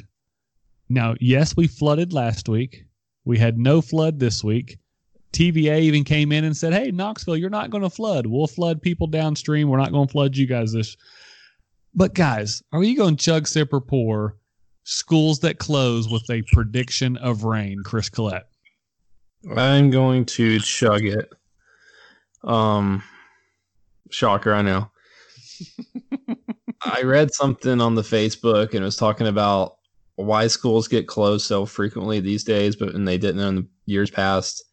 Now, 0.90 1.16
yes, 1.20 1.56
we 1.56 1.68
flooded 1.68 2.14
last 2.14 2.48
week. 2.48 2.86
We 3.26 3.38
had 3.38 3.58
no 3.58 3.82
flood 3.82 4.20
this 4.20 4.44
week. 4.44 4.78
TVA 5.34 5.82
even 5.82 6.04
came 6.04 6.32
in 6.32 6.46
and 6.46 6.56
said, 6.56 6.74
"Hey, 6.74 6.92
Knoxville, 6.92 7.38
you're 7.38 7.50
not 7.50 7.70
going 7.70 7.84
to 7.84 7.90
flood. 7.90 8.26
We'll 8.26 8.48
flood 8.48 8.82
people 8.82 9.08
downstream. 9.08 9.70
We're 9.70 9.78
not 9.78 9.92
going 9.92 10.08
to 10.08 10.12
flood 10.12 10.38
you 10.38 10.48
guys 10.48 10.72
this." 10.72 10.96
But 11.94 12.14
guys, 12.14 12.64
are 12.72 12.84
you 12.84 12.96
going 12.96 13.18
to 13.18 13.24
chug, 13.24 13.48
sip, 13.48 13.74
or 13.74 13.82
pour 13.82 14.38
schools 14.84 15.40
that 15.40 15.60
close 15.60 16.08
with 16.08 16.30
a 16.30 16.44
prediction 16.54 17.18
of 17.18 17.44
rain, 17.44 17.82
Chris 17.84 18.10
Collette? 18.10 18.48
I'm 19.56 19.90
going 19.90 20.26
to 20.26 20.60
chug 20.60 21.06
it. 21.06 21.30
Um, 22.44 23.04
shocker, 24.10 24.54
I 24.54 24.62
know. 24.62 24.90
I 26.82 27.02
read 27.04 27.34
something 27.34 27.82
on 27.82 27.96
the 27.96 28.02
Facebook 28.02 28.72
and 28.72 28.82
it 28.82 28.86
was 28.86 28.96
talking 28.96 29.28
about 29.28 29.78
why 30.16 30.48
schools 30.48 30.88
get 30.88 31.08
closed 31.08 31.46
so 31.46 31.66
frequently 31.66 32.20
these 32.20 32.44
days, 32.44 32.76
but 32.76 32.94
when 32.94 33.06
they 33.06 33.18
didn't 33.18 33.42
in 33.42 33.56
the 33.56 33.68
years 33.86 34.10
past. 34.10 34.64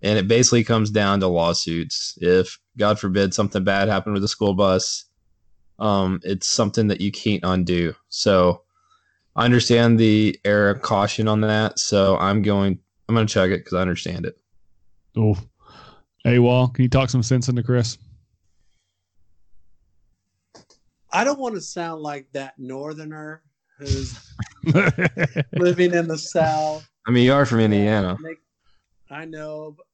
And 0.00 0.18
it 0.18 0.26
basically 0.26 0.64
comes 0.64 0.90
down 0.90 1.20
to 1.20 1.28
lawsuits. 1.28 2.18
If 2.20 2.58
God 2.76 2.98
forbid 2.98 3.34
something 3.34 3.62
bad 3.62 3.88
happened 3.88 4.14
with 4.14 4.24
a 4.24 4.28
school 4.28 4.54
bus, 4.54 5.04
um, 5.78 6.20
it's 6.24 6.46
something 6.46 6.88
that 6.88 7.00
you 7.00 7.12
can't 7.12 7.44
undo. 7.44 7.94
So 8.08 8.62
I 9.36 9.44
understand 9.44 9.98
the 9.98 10.38
air 10.44 10.70
of 10.70 10.82
caution 10.82 11.28
on 11.28 11.40
that. 11.42 11.78
So 11.78 12.16
I'm 12.18 12.42
going 12.42 12.78
I'm 13.08 13.14
going 13.14 13.26
to 13.26 13.32
check 13.32 13.50
it 13.50 13.58
because 13.58 13.74
I 13.74 13.82
understand 13.82 14.26
it. 14.26 14.38
Oh, 15.16 15.36
hey, 16.24 16.38
Wall, 16.38 16.68
can 16.68 16.82
you 16.82 16.88
talk 16.88 17.10
some 17.10 17.22
sense 17.22 17.48
into 17.48 17.62
Chris? 17.62 17.98
I 21.12 21.24
don't 21.24 21.38
want 21.38 21.54
to 21.54 21.60
sound 21.60 22.02
like 22.02 22.26
that 22.32 22.58
northerner 22.58 23.42
who's 23.78 24.18
living 25.52 25.92
in 25.94 26.08
the 26.08 26.18
South. 26.18 26.88
I 27.06 27.10
mean, 27.10 27.24
you 27.24 27.32
are 27.32 27.44
from 27.44 27.60
Indiana. 27.60 28.16
I 29.10 29.24
know, 29.24 29.76
but 29.76 29.86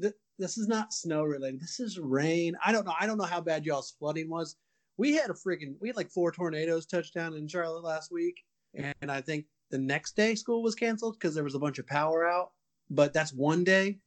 th- 0.00 0.14
this 0.38 0.58
is 0.58 0.66
not 0.66 0.92
snow 0.92 1.22
related. 1.22 1.60
This 1.60 1.78
is 1.78 1.98
rain. 1.98 2.56
I 2.64 2.72
don't 2.72 2.84
know. 2.86 2.94
I 2.98 3.06
don't 3.06 3.18
know 3.18 3.24
how 3.24 3.40
bad 3.40 3.64
y'all's 3.64 3.94
flooding 3.98 4.28
was. 4.28 4.56
We 4.96 5.14
had 5.14 5.30
a 5.30 5.34
freaking, 5.34 5.74
we 5.80 5.88
had 5.88 5.96
like 5.96 6.10
four 6.10 6.32
tornadoes 6.32 6.86
touch 6.86 7.12
down 7.12 7.34
in 7.34 7.46
Charlotte 7.46 7.84
last 7.84 8.10
week. 8.10 8.36
And 9.00 9.12
I 9.12 9.20
think 9.20 9.46
the 9.70 9.78
next 9.78 10.16
day 10.16 10.34
school 10.34 10.62
was 10.62 10.74
canceled 10.74 11.14
because 11.18 11.34
there 11.34 11.44
was 11.44 11.54
a 11.54 11.58
bunch 11.60 11.78
of 11.78 11.86
power 11.86 12.28
out. 12.28 12.50
But 12.90 13.12
that's 13.12 13.32
one 13.32 13.62
day. 13.62 13.98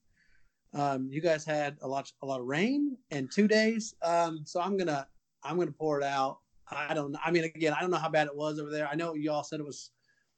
Um, 0.73 1.09
you 1.11 1.21
guys 1.21 1.45
had 1.45 1.77
a 1.81 1.87
lot, 1.87 2.11
a 2.21 2.25
lot 2.25 2.39
of 2.39 2.45
rain 2.45 2.97
and 3.11 3.31
two 3.31 3.47
days. 3.47 3.93
Um, 4.01 4.41
so 4.45 4.59
I'm 4.59 4.77
gonna, 4.77 5.07
I'm 5.43 5.57
gonna 5.57 5.71
pour 5.71 5.99
it 5.99 6.03
out. 6.03 6.39
I 6.71 6.93
don't. 6.93 7.15
I 7.23 7.31
mean, 7.31 7.43
again, 7.43 7.73
I 7.73 7.81
don't 7.81 7.91
know 7.91 7.97
how 7.97 8.09
bad 8.09 8.27
it 8.27 8.35
was 8.35 8.59
over 8.59 8.71
there. 8.71 8.87
I 8.87 8.95
know 8.95 9.13
you 9.13 9.31
all 9.31 9.43
said 9.43 9.59
it 9.59 9.65
was, 9.65 9.91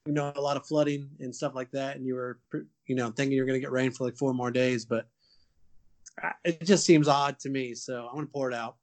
you 0.05 0.13
know, 0.13 0.31
a 0.35 0.41
lot 0.41 0.57
of 0.57 0.65
flooding 0.65 1.09
and 1.19 1.35
stuff 1.35 1.53
like 1.55 1.71
that, 1.71 1.95
and 1.95 2.05
you 2.05 2.15
were, 2.15 2.39
you 2.87 2.95
know, 2.95 3.11
thinking 3.11 3.35
you're 3.35 3.45
gonna 3.45 3.59
get 3.59 3.71
rain 3.71 3.91
for 3.91 4.05
like 4.05 4.17
four 4.17 4.33
more 4.33 4.51
days, 4.51 4.85
but 4.85 5.07
it 6.43 6.63
just 6.63 6.85
seems 6.85 7.07
odd 7.07 7.39
to 7.39 7.49
me. 7.49 7.73
So 7.75 8.07
I'm 8.07 8.15
gonna 8.15 8.27
pour 8.27 8.49
it 8.49 8.55
out. 8.55 8.77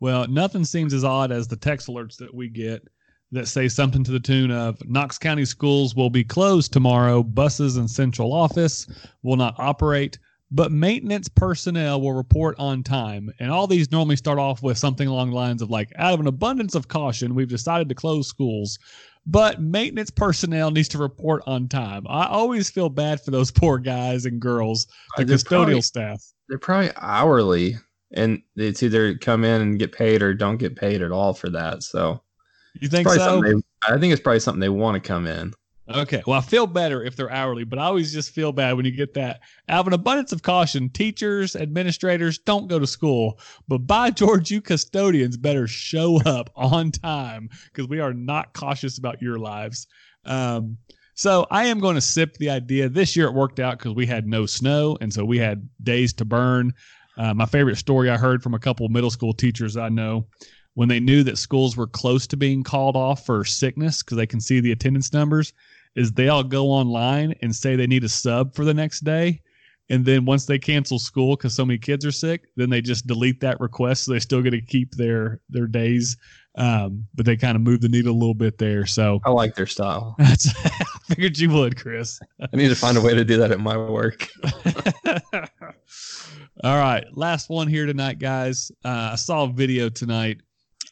Well, 0.00 0.26
nothing 0.26 0.64
seems 0.64 0.94
as 0.94 1.04
odd 1.04 1.30
as 1.30 1.46
the 1.46 1.56
text 1.56 1.88
alerts 1.88 2.16
that 2.16 2.34
we 2.34 2.48
get 2.48 2.86
that 3.30 3.48
say 3.48 3.68
something 3.68 4.04
to 4.04 4.10
the 4.10 4.20
tune 4.20 4.50
of 4.50 4.76
Knox 4.88 5.18
County 5.18 5.44
schools 5.44 5.94
will 5.94 6.10
be 6.10 6.24
closed 6.24 6.72
tomorrow. 6.72 7.22
Buses 7.22 7.76
and 7.76 7.90
central 7.90 8.32
office 8.32 8.86
will 9.22 9.36
not 9.36 9.54
operate, 9.58 10.18
but 10.54 10.70
maintenance 10.70 11.28
personnel 11.28 12.00
will 12.00 12.12
report 12.12 12.54
on 12.58 12.82
time. 12.82 13.32
And 13.40 13.50
all 13.50 13.66
these 13.66 13.90
normally 13.90 14.16
start 14.16 14.38
off 14.38 14.62
with 14.62 14.76
something 14.76 15.08
along 15.08 15.30
the 15.30 15.36
lines 15.36 15.62
of 15.62 15.70
like, 15.70 15.90
out 15.96 16.12
of 16.12 16.20
an 16.20 16.26
abundance 16.26 16.74
of 16.74 16.88
caution, 16.88 17.34
we've 17.34 17.48
decided 17.48 17.88
to 17.88 17.94
close 17.94 18.28
schools. 18.28 18.78
But 19.26 19.62
maintenance 19.62 20.10
personnel 20.10 20.70
needs 20.70 20.88
to 20.88 20.98
report 20.98 21.42
on 21.46 21.68
time. 21.68 22.06
I 22.06 22.26
always 22.26 22.68
feel 22.68 22.90
bad 22.90 23.22
for 23.22 23.30
those 23.30 23.50
poor 23.60 23.78
guys 23.78 24.26
and 24.26 24.40
girls, 24.40 24.86
the 25.16 25.24
they're 25.24 25.36
custodial 25.36 25.48
probably, 25.48 25.80
staff. 25.80 26.22
They're 26.48 26.58
probably 26.58 26.90
hourly, 26.96 27.76
and 28.12 28.42
it's 28.54 28.82
either 28.82 29.16
come 29.16 29.44
in 29.44 29.62
and 29.62 29.78
get 29.78 29.92
paid 29.92 30.20
or 30.20 30.34
don't 30.34 30.58
get 30.58 30.76
paid 30.76 31.00
at 31.00 31.12
all 31.12 31.32
for 31.32 31.48
that. 31.50 31.82
So 31.82 32.20
you 32.78 32.88
think 32.88 33.08
so? 33.08 33.40
They, 33.40 33.54
I 33.88 33.96
think 33.98 34.12
it's 34.12 34.20
probably 34.20 34.40
something 34.40 34.60
they 34.60 34.68
want 34.68 35.02
to 35.02 35.08
come 35.08 35.26
in. 35.26 35.54
Okay. 35.94 36.22
Well, 36.26 36.38
I 36.38 36.42
feel 36.42 36.66
better 36.66 37.02
if 37.02 37.16
they're 37.16 37.30
hourly, 37.30 37.64
but 37.64 37.78
I 37.78 37.84
always 37.84 38.12
just 38.12 38.30
feel 38.30 38.52
bad 38.52 38.76
when 38.76 38.84
you 38.84 38.92
get 38.92 39.14
that. 39.14 39.40
Out 39.68 39.80
of 39.80 39.86
an 39.88 39.92
abundance 39.92 40.32
of 40.32 40.42
caution, 40.42 40.88
teachers, 40.90 41.56
administrators 41.56 42.38
don't 42.38 42.68
go 42.68 42.78
to 42.78 42.86
school, 42.86 43.38
but 43.68 43.78
by 43.78 44.10
George, 44.12 44.50
you 44.50 44.60
custodians 44.60 45.36
better 45.36 45.66
show 45.66 46.20
up 46.22 46.50
on 46.56 46.90
time 46.90 47.48
because 47.66 47.88
we 47.88 48.00
are 48.00 48.14
not 48.14 48.52
cautious 48.54 48.98
about 48.98 49.22
your 49.22 49.38
lives. 49.38 49.86
Um, 50.24 50.78
so 51.14 51.46
I 51.50 51.66
am 51.66 51.78
going 51.78 51.94
to 51.94 52.00
sip 52.00 52.36
the 52.38 52.50
idea. 52.50 52.88
This 52.88 53.14
year 53.14 53.26
it 53.26 53.34
worked 53.34 53.60
out 53.60 53.78
because 53.78 53.94
we 53.94 54.06
had 54.06 54.26
no 54.26 54.46
snow, 54.46 54.96
and 55.00 55.12
so 55.12 55.24
we 55.24 55.38
had 55.38 55.68
days 55.82 56.12
to 56.14 56.24
burn. 56.24 56.72
Uh, 57.16 57.34
my 57.34 57.46
favorite 57.46 57.76
story 57.76 58.08
I 58.08 58.16
heard 58.16 58.42
from 58.42 58.54
a 58.54 58.58
couple 58.58 58.88
middle 58.88 59.10
school 59.10 59.34
teachers 59.34 59.76
I 59.76 59.90
know 59.90 60.26
when 60.74 60.88
they 60.88 61.00
knew 61.00 61.22
that 61.24 61.38
schools 61.38 61.76
were 61.76 61.86
close 61.86 62.26
to 62.28 62.36
being 62.36 62.62
called 62.62 62.96
off 62.96 63.26
for 63.26 63.44
sickness 63.44 64.02
because 64.02 64.16
they 64.16 64.26
can 64.26 64.40
see 64.40 64.60
the 64.60 64.72
attendance 64.72 65.12
numbers 65.12 65.52
is 65.94 66.12
they 66.12 66.28
all 66.28 66.42
go 66.42 66.66
online 66.66 67.34
and 67.42 67.54
say 67.54 67.76
they 67.76 67.86
need 67.86 68.04
a 68.04 68.08
sub 68.08 68.54
for 68.54 68.64
the 68.64 68.74
next 68.74 69.00
day. 69.00 69.40
And 69.90 70.04
then 70.04 70.24
once 70.24 70.46
they 70.46 70.58
cancel 70.58 70.98
school 70.98 71.36
because 71.36 71.54
so 71.54 71.66
many 71.66 71.78
kids 71.78 72.06
are 72.06 72.12
sick 72.12 72.46
then 72.56 72.70
they 72.70 72.80
just 72.80 73.06
delete 73.06 73.40
that 73.40 73.60
request. 73.60 74.04
So 74.04 74.12
they 74.12 74.20
still 74.20 74.40
get 74.40 74.50
to 74.50 74.60
keep 74.60 74.92
their 74.94 75.40
their 75.50 75.66
days. 75.66 76.16
Um, 76.56 77.06
but 77.14 77.24
they 77.24 77.36
kind 77.36 77.56
of 77.56 77.62
move 77.62 77.80
the 77.80 77.88
needle 77.88 78.12
a 78.12 78.18
little 78.18 78.34
bit 78.34 78.58
there. 78.58 78.86
So 78.86 79.20
i 79.24 79.30
like 79.30 79.54
their 79.54 79.66
style. 79.66 80.14
I 80.18 80.36
figured 81.08 81.38
you 81.38 81.50
would 81.50 81.76
chris. 81.76 82.20
I 82.40 82.56
need 82.56 82.68
to 82.68 82.74
find 82.74 82.96
a 82.96 83.00
way 83.00 83.14
to 83.14 83.24
do 83.24 83.36
that 83.38 83.50
at 83.50 83.60
my 83.60 83.76
work. 83.76 84.28
All 86.64 86.76
right 86.76 87.04
last 87.12 87.50
one 87.50 87.68
here 87.68 87.86
tonight 87.86 88.18
guys. 88.18 88.70
Uh, 88.84 89.10
i 89.12 89.16
saw 89.16 89.44
a 89.44 89.48
video 89.48 89.88
tonight 89.88 90.40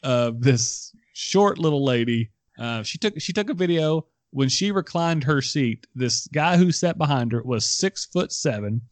of 0.02 0.40
this 0.42 0.92
short 1.12 1.58
little 1.58 1.84
lady. 1.84 2.30
Uh, 2.58 2.82
she 2.82 2.98
took 2.98 3.18
she 3.18 3.32
took 3.32 3.50
a 3.50 3.54
video 3.54 4.06
when 4.30 4.48
she 4.48 4.72
reclined 4.72 5.24
her 5.24 5.42
seat. 5.42 5.86
This 5.94 6.26
guy 6.28 6.56
who 6.56 6.72
sat 6.72 6.98
behind 6.98 7.32
her 7.32 7.42
was 7.42 7.64
six 7.64 8.06
foot 8.06 8.32
seven, 8.32 8.82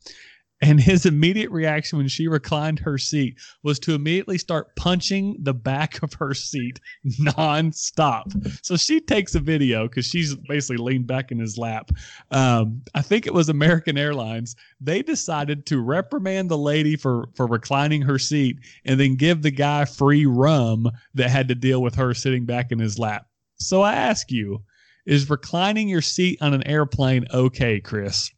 and 0.60 0.80
his 0.80 1.06
immediate 1.06 1.50
reaction 1.50 1.98
when 1.98 2.08
she 2.08 2.26
reclined 2.26 2.80
her 2.80 2.98
seat 2.98 3.38
was 3.62 3.78
to 3.78 3.94
immediately 3.94 4.38
start 4.38 4.74
punching 4.74 5.36
the 5.40 5.54
back 5.54 6.02
of 6.02 6.12
her 6.14 6.34
seat 6.34 6.80
nonstop. 7.20 8.64
So 8.64 8.76
she 8.76 9.00
takes 9.00 9.34
a 9.36 9.40
video 9.40 9.86
because 9.86 10.06
she's 10.06 10.34
basically 10.34 10.78
leaned 10.78 11.06
back 11.06 11.30
in 11.30 11.38
his 11.38 11.58
lap. 11.58 11.90
Um, 12.32 12.82
I 12.94 13.02
think 13.02 13.26
it 13.26 13.34
was 13.34 13.48
American 13.48 13.96
Airlines. 13.96 14.56
They 14.80 15.02
decided 15.02 15.64
to 15.66 15.80
reprimand 15.80 16.50
the 16.50 16.58
lady 16.58 16.96
for, 16.96 17.28
for 17.34 17.46
reclining 17.46 18.02
her 18.02 18.18
seat 18.18 18.58
and 18.84 18.98
then 18.98 19.14
give 19.14 19.42
the 19.42 19.52
guy 19.52 19.84
free 19.84 20.26
rum 20.26 20.90
that 21.14 21.30
had 21.30 21.48
to 21.48 21.54
deal 21.54 21.82
with 21.82 21.94
her 21.94 22.14
sitting 22.14 22.46
back 22.46 22.72
in 22.72 22.80
his 22.80 22.98
lap. 22.98 23.26
So 23.60 23.82
I 23.82 23.94
ask 23.94 24.30
you, 24.30 24.62
is 25.08 25.30
reclining 25.30 25.88
your 25.88 26.02
seat 26.02 26.38
on 26.42 26.52
an 26.52 26.64
airplane 26.66 27.26
okay, 27.32 27.80
Chris? 27.80 28.30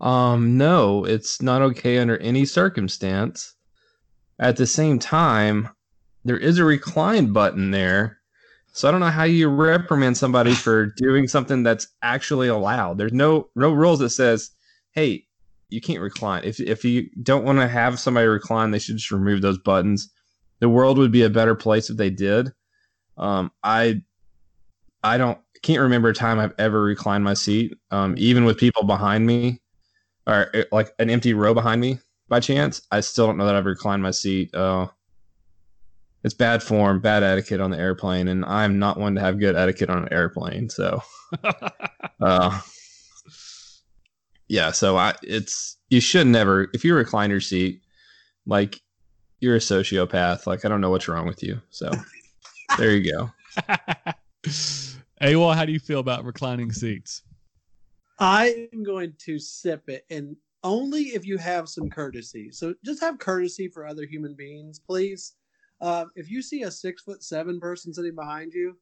Um, 0.00 0.56
no, 0.56 1.04
it's 1.04 1.42
not 1.42 1.60
okay 1.60 1.98
under 1.98 2.16
any 2.18 2.44
circumstance. 2.44 3.56
At 4.38 4.56
the 4.56 4.66
same 4.66 5.00
time, 5.00 5.68
there 6.24 6.38
is 6.38 6.58
a 6.58 6.64
recline 6.64 7.32
button 7.32 7.72
there. 7.72 8.18
So 8.72 8.88
I 8.88 8.92
don't 8.92 9.00
know 9.00 9.08
how 9.08 9.24
you 9.24 9.48
reprimand 9.48 10.16
somebody 10.16 10.54
for 10.54 10.86
doing 10.86 11.26
something 11.26 11.64
that's 11.64 11.88
actually 12.00 12.46
allowed. 12.46 12.96
There's 12.96 13.12
no 13.12 13.48
no 13.56 13.72
rules 13.72 13.98
that 13.98 14.10
says, 14.10 14.50
"Hey, 14.92 15.24
you 15.68 15.80
can't 15.80 16.00
recline." 16.00 16.42
If 16.44 16.60
if 16.60 16.84
you 16.84 17.10
don't 17.22 17.44
want 17.44 17.58
to 17.58 17.68
have 17.68 17.98
somebody 17.98 18.28
recline, 18.28 18.70
they 18.70 18.78
should 18.78 18.96
just 18.96 19.10
remove 19.10 19.42
those 19.42 19.58
buttons. 19.58 20.10
The 20.60 20.68
world 20.68 20.96
would 20.98 21.12
be 21.12 21.22
a 21.22 21.28
better 21.28 21.56
place 21.56 21.90
if 21.90 21.96
they 21.96 22.08
did. 22.08 22.52
Um, 23.18 23.50
I 23.62 24.02
I 25.02 25.18
don't 25.18 25.38
can't 25.62 25.80
remember 25.80 26.08
a 26.08 26.14
time 26.14 26.38
I've 26.38 26.54
ever 26.58 26.82
reclined 26.82 27.24
my 27.24 27.34
seat, 27.34 27.76
um, 27.90 28.14
even 28.18 28.44
with 28.44 28.58
people 28.58 28.84
behind 28.84 29.26
me, 29.26 29.60
or 30.26 30.48
eh, 30.54 30.64
like 30.72 30.92
an 30.98 31.10
empty 31.10 31.34
row 31.34 31.54
behind 31.54 31.80
me. 31.80 31.98
By 32.28 32.40
chance, 32.40 32.82
I 32.90 33.00
still 33.00 33.26
don't 33.26 33.36
know 33.36 33.46
that 33.46 33.54
I've 33.54 33.66
reclined 33.66 34.02
my 34.02 34.10
seat. 34.10 34.54
Uh, 34.54 34.88
it's 36.24 36.34
bad 36.34 36.62
form, 36.62 37.00
bad 37.00 37.22
etiquette 37.22 37.60
on 37.60 37.70
the 37.70 37.78
airplane, 37.78 38.28
and 38.28 38.44
I'm 38.44 38.78
not 38.78 38.98
one 38.98 39.14
to 39.16 39.20
have 39.20 39.38
good 39.38 39.56
etiquette 39.56 39.90
on 39.90 40.04
an 40.04 40.12
airplane. 40.12 40.68
So, 40.68 41.02
uh, 42.20 42.60
yeah. 44.48 44.70
So 44.70 44.96
I, 44.96 45.14
it's 45.22 45.78
you 45.90 46.00
should 46.00 46.26
never 46.26 46.68
if 46.72 46.84
you 46.84 46.94
recline 46.94 47.30
your 47.30 47.40
seat, 47.40 47.82
like 48.46 48.80
you're 49.40 49.56
a 49.56 49.60
sociopath. 49.60 50.46
Like 50.46 50.64
I 50.64 50.68
don't 50.68 50.80
know 50.80 50.90
what's 50.90 51.08
wrong 51.08 51.26
with 51.26 51.42
you. 51.42 51.60
So 51.70 51.90
there 52.78 52.96
you 52.96 53.12
go. 53.12 53.30
well, 55.22 55.52
how 55.52 55.64
do 55.64 55.72
you 55.72 55.80
feel 55.80 56.00
about 56.00 56.24
reclining 56.24 56.72
seats? 56.72 57.22
I 58.18 58.68
am 58.72 58.82
going 58.82 59.14
to 59.18 59.38
sip 59.38 59.88
it, 59.88 60.04
and 60.10 60.36
only 60.64 61.02
if 61.02 61.26
you 61.26 61.38
have 61.38 61.68
some 61.68 61.90
courtesy. 61.90 62.50
So 62.52 62.74
just 62.84 63.00
have 63.00 63.18
courtesy 63.18 63.68
for 63.68 63.86
other 63.86 64.04
human 64.04 64.34
beings, 64.34 64.78
please 64.78 65.34
um, 65.82 66.12
if 66.14 66.30
you 66.30 66.40
see 66.40 66.62
a 66.62 66.70
six 66.70 67.02
foot 67.02 67.22
seven 67.22 67.60
person 67.60 67.92
sitting 67.92 68.14
behind 68.14 68.54
you, 68.54 68.78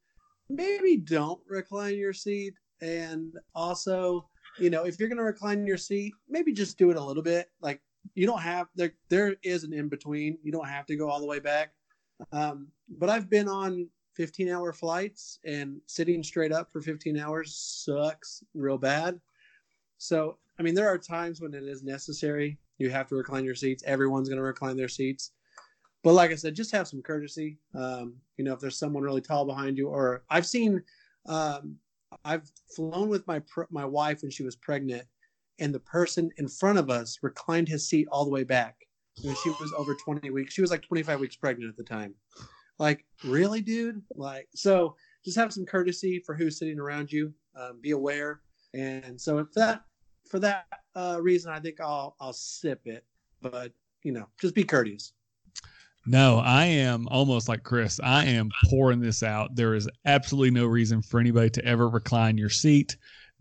maybe 0.51 0.99
don't 0.99 1.41
recline 1.49 1.97
your 1.97 2.13
seat. 2.13 2.55
And 2.83 3.33
also, 3.55 4.29
you 4.59 4.69
know, 4.69 4.85
if 4.85 5.01
you're 5.01 5.09
going 5.09 5.17
to 5.17 5.25
recline 5.25 5.67
your 5.67 5.79
seat, 5.79 6.13
maybe 6.29 6.53
just 6.53 6.77
do 6.77 6.91
it 6.91 6.97
a 6.97 7.03
little 7.03 7.23
bit. 7.23 7.51
Like 7.63 7.81
you 8.15 8.27
don't 8.27 8.43
have 8.43 8.69
there. 8.77 8.93
There 9.09 9.35
is 9.43 9.65
an 9.65 9.73
in 9.73 9.89
between. 9.89 10.39
You 10.43 10.53
don't 10.53 10.69
have 10.69 10.87
to 10.87 10.97
go 10.97 11.09
all 11.09 11.21
the 11.21 11.27
way 11.27 11.41
back. 11.41 11.73
Um, 12.33 12.69
but 12.99 13.09
I've 13.09 13.31
been 13.31 13.49
on 13.49 13.89
15 14.15 14.49
hour 14.49 14.73
flights 14.73 15.39
and 15.45 15.81
sitting 15.87 16.23
straight 16.23 16.53
up 16.53 16.73
for 16.73 16.81
15 16.81 17.19
hours 17.19 17.55
sucks 17.55 18.43
real 18.55 18.79
bad. 18.79 19.21
So, 19.99 20.39
I 20.59 20.63
mean, 20.63 20.75
there 20.75 20.89
are 20.89 20.99
times 20.99 21.41
when 21.41 21.55
it 21.55 21.65
is 21.65 21.83
necessary. 21.83 22.59
You 22.79 22.91
have 22.91 23.09
to 23.09 23.15
recline 23.15 23.45
your 23.45 23.55
seats. 23.55 23.83
Everyone's 23.87 24.29
going 24.29 24.39
to 24.39 24.43
recline 24.43 24.77
their 24.77 24.89
seats 24.89 25.33
but 26.03 26.15
like 26.15 26.31
I 26.31 26.35
said, 26.35 26.55
just 26.55 26.73
have 26.73 26.89
some 26.89 27.03
courtesy. 27.03 27.59
Um, 27.75 28.15
you 28.37 28.45
know, 28.45 28.55
if 28.55 28.61
there's 28.61 28.79
someone 28.79 29.03
really 29.03 29.21
tall 29.21 29.45
behind 29.45 29.77
you, 29.77 29.89
or 29.89 30.23
I've 30.31 30.47
seen, 30.47 30.83
um, 31.27 31.77
I've 32.25 32.51
flown 32.75 33.09
with 33.09 33.27
my 33.27 33.43
my 33.71 33.85
wife 33.85 34.23
when 34.23 34.31
she 34.31 34.43
was 34.43 34.57
pregnant, 34.57 35.05
and 35.59 35.75
the 35.75 35.81
person 35.81 36.31
in 36.39 36.49
front 36.49 36.79
of 36.79 36.91
us 36.91 37.19
reclined 37.23 37.69
his 37.69 37.87
seat 37.87 38.09
all 38.11 38.25
the 38.25 38.31
way 38.31 38.45
back. 38.45 38.77
When 39.23 39.35
she 39.43 39.51
was 39.51 39.73
over 39.77 39.95
20 39.95 40.31
weeks, 40.31 40.55
she 40.55 40.63
was 40.63 40.71
like 40.71 40.83
25 40.83 41.21
weeks 41.21 41.37
pregnant 41.37 41.69
at 41.69 41.77
the 41.77 41.85
time. 41.85 42.15
Like, 42.81 43.05
really, 43.23 43.61
dude? 43.61 44.01
Like, 44.17 44.49
so 44.55 44.97
just 45.23 45.37
have 45.37 45.53
some 45.53 45.67
courtesy 45.67 46.19
for 46.25 46.35
who's 46.35 46.59
sitting 46.59 46.81
around 46.81 47.13
you. 47.13 47.33
Um, 47.55 47.79
be 47.83 47.91
aware, 47.91 48.41
and 48.73 49.21
so 49.21 49.39
if 49.39 49.53
that 49.53 49.83
for 50.29 50.39
that 50.39 50.65
uh, 50.97 51.19
reason, 51.21 51.53
I 51.53 51.61
think 51.61 51.79
I'll 51.79 52.17
I'll 52.21 52.33
sip 52.33 52.81
it. 52.87 53.05
But 53.43 53.73
you 54.03 54.13
know, 54.13 54.27
just 54.41 54.55
be 54.55 54.65
courteous. 54.65 55.13
No, 56.07 56.39
I 56.39 56.65
am 56.65 57.07
almost 57.09 57.51
like 57.51 57.63
Chris. 57.65 58.01
I 58.03 58.25
am 58.25 58.51
pouring 58.71 59.01
this 59.01 59.23
out. 59.23 59.55
There 59.55 59.75
is 59.75 59.87
absolutely 60.07 60.51
no 60.51 60.65
reason 60.65 61.03
for 61.03 61.21
anybody 61.21 61.51
to 61.51 61.65
ever 61.67 61.91
recline 61.91 62.39
your 62.39 62.49
seat. 62.49 62.97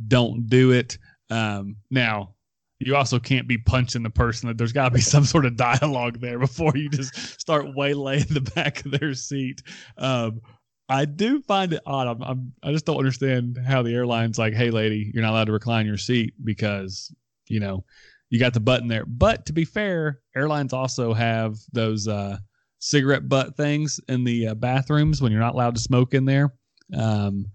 Don't 0.10 0.48
do 0.48 0.72
it. 0.72 0.98
Um, 1.30 1.78
now, 1.90 2.36
you 2.80 2.96
also 2.96 3.20
can't 3.20 3.48
be 3.48 3.58
punching 3.58 4.04
the 4.04 4.10
person. 4.10 4.48
That 4.48 4.58
there's 4.58 4.74
got 4.74 4.90
to 4.90 4.96
be 4.96 5.02
some 5.16 5.26
sort 5.26 5.46
of 5.46 5.56
dialogue 5.56 6.20
there 6.20 6.40
before 6.40 6.74
you 6.76 6.90
just 6.90 7.40
start 7.40 7.76
waylaying 7.76 8.28
the 8.30 8.42
back 8.42 8.86
of 8.86 8.92
their 8.92 9.14
seat. 9.14 9.62
Um, 9.98 10.42
I 10.88 11.06
do 11.06 11.42
find 11.42 11.74
it 11.74 11.82
odd. 11.86 12.08
I'm, 12.08 12.24
I'm, 12.24 12.54
I 12.64 12.72
just 12.72 12.86
don't 12.86 12.98
understand 12.98 13.60
how 13.64 13.84
the 13.84 13.94
airline's 13.94 14.40
like, 14.40 14.54
"Hey, 14.54 14.72
lady, 14.72 15.12
you're 15.14 15.24
not 15.24 15.32
allowed 15.32 15.46
to 15.46 15.52
recline 15.52 15.86
your 15.86 15.98
seat 15.98 16.34
because 16.44 17.14
you 17.48 17.60
know 17.60 17.84
you 18.30 18.40
got 18.40 18.54
the 18.54 18.60
button 18.60 18.88
there." 18.88 19.06
But 19.06 19.46
to 19.48 19.54
be 19.54 19.66
fair, 19.66 20.22
airlines 20.36 20.74
also 20.74 21.14
have 21.14 21.58
those. 21.74 22.08
Uh, 22.08 22.38
cigarette 22.80 23.28
butt 23.28 23.56
things 23.56 24.00
in 24.08 24.24
the 24.24 24.48
uh, 24.48 24.56
bathrooms 24.56 25.22
when 25.22 25.32
you're 25.32 25.42
not 25.42 25.54
allowed 25.54 25.76
to 25.76 25.82
smoke 25.82 26.14
in 26.14 26.26
there. 26.26 26.54
Um, 26.98 27.46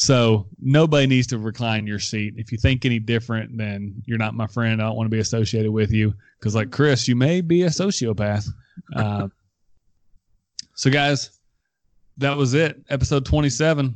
so 0.00 0.46
nobody 0.60 1.08
needs 1.08 1.26
to 1.26 1.38
recline 1.38 1.84
your 1.84 1.98
seat. 1.98 2.34
If 2.36 2.52
you 2.52 2.58
think 2.58 2.84
any 2.84 3.00
different, 3.00 3.58
then 3.58 4.00
you're 4.06 4.16
not 4.16 4.32
my 4.32 4.46
friend. 4.46 4.80
I 4.80 4.86
don't 4.86 4.94
want 4.94 5.06
to 5.06 5.10
be 5.14 5.18
associated 5.18 5.72
with 5.72 5.90
you 5.90 6.14
because, 6.38 6.54
like 6.54 6.70
Chris, 6.70 7.08
you 7.08 7.16
may 7.16 7.40
be 7.40 7.64
a 7.64 7.68
sociopath. 7.68 8.48
Uh, 8.94 9.26
so, 10.74 10.88
guys, 10.88 11.40
that 12.16 12.36
was 12.36 12.54
it. 12.54 12.80
Episode 12.88 13.26
27, 13.26 13.92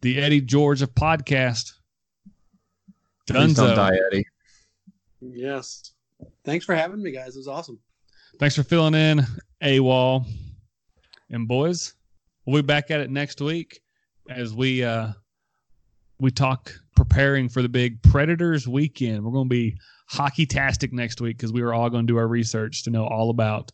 the 0.00 0.20
Eddie 0.20 0.40
George 0.40 0.82
of 0.82 0.92
podcast. 0.94 1.72
Please 3.28 3.54
don't 3.54 3.76
die, 3.76 3.96
Eddie. 4.10 4.26
Yes. 5.20 5.92
Thanks 6.44 6.66
for 6.66 6.74
having 6.74 7.00
me, 7.00 7.12
guys. 7.12 7.36
It 7.36 7.38
was 7.38 7.48
awesome. 7.48 7.78
Thanks 8.40 8.56
for 8.56 8.64
filling 8.64 8.94
in, 8.94 9.24
AWOL. 9.62 10.26
And 11.30 11.46
boys, 11.46 11.94
we'll 12.44 12.60
be 12.60 12.66
back 12.66 12.90
at 12.90 13.00
it 13.00 13.08
next 13.08 13.40
week 13.40 13.80
as 14.28 14.54
we 14.54 14.84
uh 14.84 15.12
we 16.18 16.30
talk 16.30 16.72
preparing 16.94 17.48
for 17.48 17.62
the 17.62 17.68
big 17.68 18.02
Predators 18.02 18.66
weekend. 18.66 19.22
We're 19.22 19.32
going 19.32 19.48
to 19.48 19.54
be 19.54 19.76
hockey 20.08 20.46
tastic 20.46 20.92
next 20.92 21.20
week 21.20 21.36
because 21.36 21.52
we 21.52 21.62
are 21.62 21.74
all 21.74 21.90
going 21.90 22.06
to 22.06 22.12
do 22.12 22.16
our 22.16 22.28
research 22.28 22.84
to 22.84 22.90
know 22.90 23.06
all 23.06 23.30
about 23.30 23.70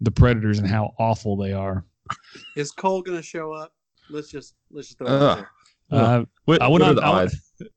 the 0.00 0.10
Predators 0.10 0.58
and 0.58 0.68
how 0.68 0.94
awful 0.98 1.36
they 1.36 1.52
are. 1.52 1.84
Is 2.56 2.70
Cole 2.70 3.02
going 3.02 3.18
to 3.18 3.22
show 3.22 3.52
up? 3.52 3.72
Let's 4.08 4.30
just 4.30 4.54
let's 4.70 4.88
just 4.88 4.98
throw 4.98 5.08
it 5.08 5.22
out 5.22 5.36
there. 5.36 5.50
Uh, 5.92 6.24
what, 6.44 6.62
I 6.62 6.68
went 6.68 6.84
on. 6.84 6.98
I 7.00 7.28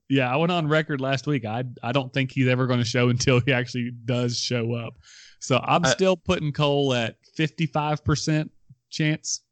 yeah, 0.08 0.32
I 0.32 0.36
went 0.36 0.52
on 0.52 0.68
record 0.68 1.00
last 1.00 1.26
week. 1.26 1.44
I 1.44 1.64
I 1.82 1.92
don't 1.92 2.12
think 2.12 2.30
he's 2.30 2.46
ever 2.48 2.66
going 2.66 2.78
to 2.78 2.84
show 2.84 3.08
until 3.08 3.40
he 3.40 3.52
actually 3.52 3.90
does 4.04 4.38
show 4.38 4.72
up. 4.74 4.94
So 5.40 5.60
I'm 5.62 5.84
I, 5.84 5.88
still 5.90 6.16
putting 6.16 6.52
Cole 6.52 6.94
at 6.94 7.16
55% 7.36 8.48
chance. 8.88 9.42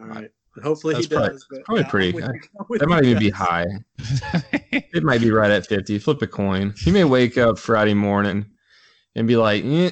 All 0.00 0.06
right. 0.06 0.30
Hopefully 0.62 0.94
he 0.96 1.06
probably, 1.06 1.28
does. 1.30 1.46
probably 1.64 1.82
yeah, 1.82 1.88
pretty. 1.88 2.12
that 2.78 2.88
might 2.88 3.04
even 3.04 3.18
be 3.18 3.30
high. 3.30 3.66
it 4.72 5.02
might 5.02 5.20
be 5.20 5.30
right 5.30 5.50
at 5.50 5.66
50. 5.66 5.98
Flip 5.98 6.22
a 6.22 6.26
coin. 6.26 6.74
He 6.76 6.90
may 6.90 7.04
wake 7.04 7.36
up 7.36 7.58
Friday 7.58 7.94
morning 7.94 8.46
and 9.14 9.26
be 9.26 9.36
like, 9.36 9.64
eh, 9.64 9.90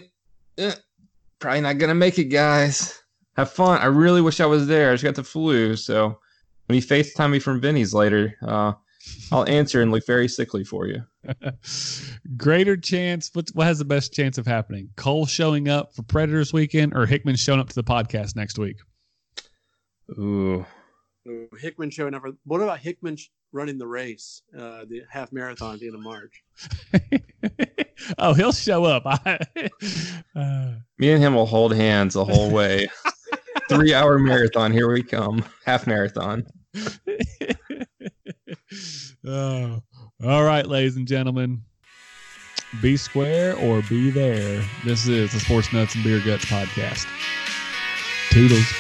eh, 0.59 0.75
probably 1.39 1.61
not 1.63 1.79
going 1.79 1.89
to 1.89 1.95
make 1.95 2.19
it, 2.19 2.25
guys. 2.25 3.03
Have 3.37 3.51
fun. 3.51 3.81
I 3.81 3.87
really 3.87 4.21
wish 4.21 4.41
I 4.41 4.47
was 4.47 4.67
there. 4.67 4.91
I 4.91 4.95
just 4.95 5.05
got 5.05 5.15
the 5.15 5.25
flu. 5.25 5.75
So 5.77 6.19
when 6.67 6.81
he 6.81 6.87
FaceTime 6.87 7.31
me 7.31 7.39
from 7.39 7.61
Vinny's 7.61 7.95
later, 7.95 8.37
uh, 8.43 8.73
I'll 9.33 9.49
answer 9.49 9.83
and 9.83 9.91
look 9.91 10.07
very 10.07 10.29
sickly 10.29 10.65
for 10.65 10.87
you. 10.87 11.03
Greater 12.37 12.77
chance. 12.77 13.31
What, 13.33 13.49
what 13.55 13.67
has 13.67 13.79
the 13.79 13.85
best 13.85 14.13
chance 14.13 14.39
of 14.39 14.47
happening? 14.47 14.91
Cole 14.97 15.27
showing 15.27 15.69
up 15.69 15.95
for 15.95 16.03
Predators 16.03 16.53
weekend 16.53 16.95
or 16.95 17.07
Hickman 17.07 17.37
showing 17.37 17.59
up 17.59 17.69
to 17.69 17.75
the 17.75 17.85
podcast 17.85 18.37
next 18.37 18.59
week? 18.59 18.77
Ooh. 20.19 20.67
Ooh 21.29 21.49
Hickman 21.61 21.91
showing 21.91 22.15
up. 22.15 22.23
For, 22.23 22.33
what 22.45 22.61
about 22.61 22.79
Hickman 22.81 23.17
running 23.53 23.79
the 23.79 23.87
race, 23.87 24.43
uh, 24.57 24.85
the 24.89 25.03
half 25.11 25.33
marathon 25.33 25.75
at 25.75 25.81
the 25.81 25.87
end 25.87 25.95
of 25.95 26.03
March? 26.03 26.43
oh, 28.19 28.35
he'll 28.35 28.53
show 28.53 28.85
up. 28.85 29.05
uh, 30.37 30.73
Me 30.99 31.13
and 31.13 31.23
him 31.23 31.35
will 31.35 31.47
hold 31.47 31.75
hands 31.75 32.15
the 32.15 32.25
whole 32.25 32.51
way. 32.51 32.89
Three 33.69 33.95
hour 33.95 34.19
marathon. 34.19 34.73
Here 34.73 34.91
we 34.91 35.03
come. 35.03 35.45
Half 35.65 35.87
marathon. 35.87 36.45
oh. 39.27 39.83
All 40.25 40.45
right, 40.45 40.67
ladies 40.67 40.97
and 40.97 41.07
gentlemen. 41.07 41.63
Be 42.81 42.97
square 42.97 43.57
or 43.57 43.83
be 43.83 44.11
there. 44.11 44.65
This 44.85 45.07
is 45.07 45.33
the 45.33 45.41
Sports 45.41 45.73
Nuts 45.73 45.95
and 45.95 46.03
Beer 46.05 46.21
Guts 46.25 46.47
podcast. 46.47 47.07
Toodles. 48.31 48.73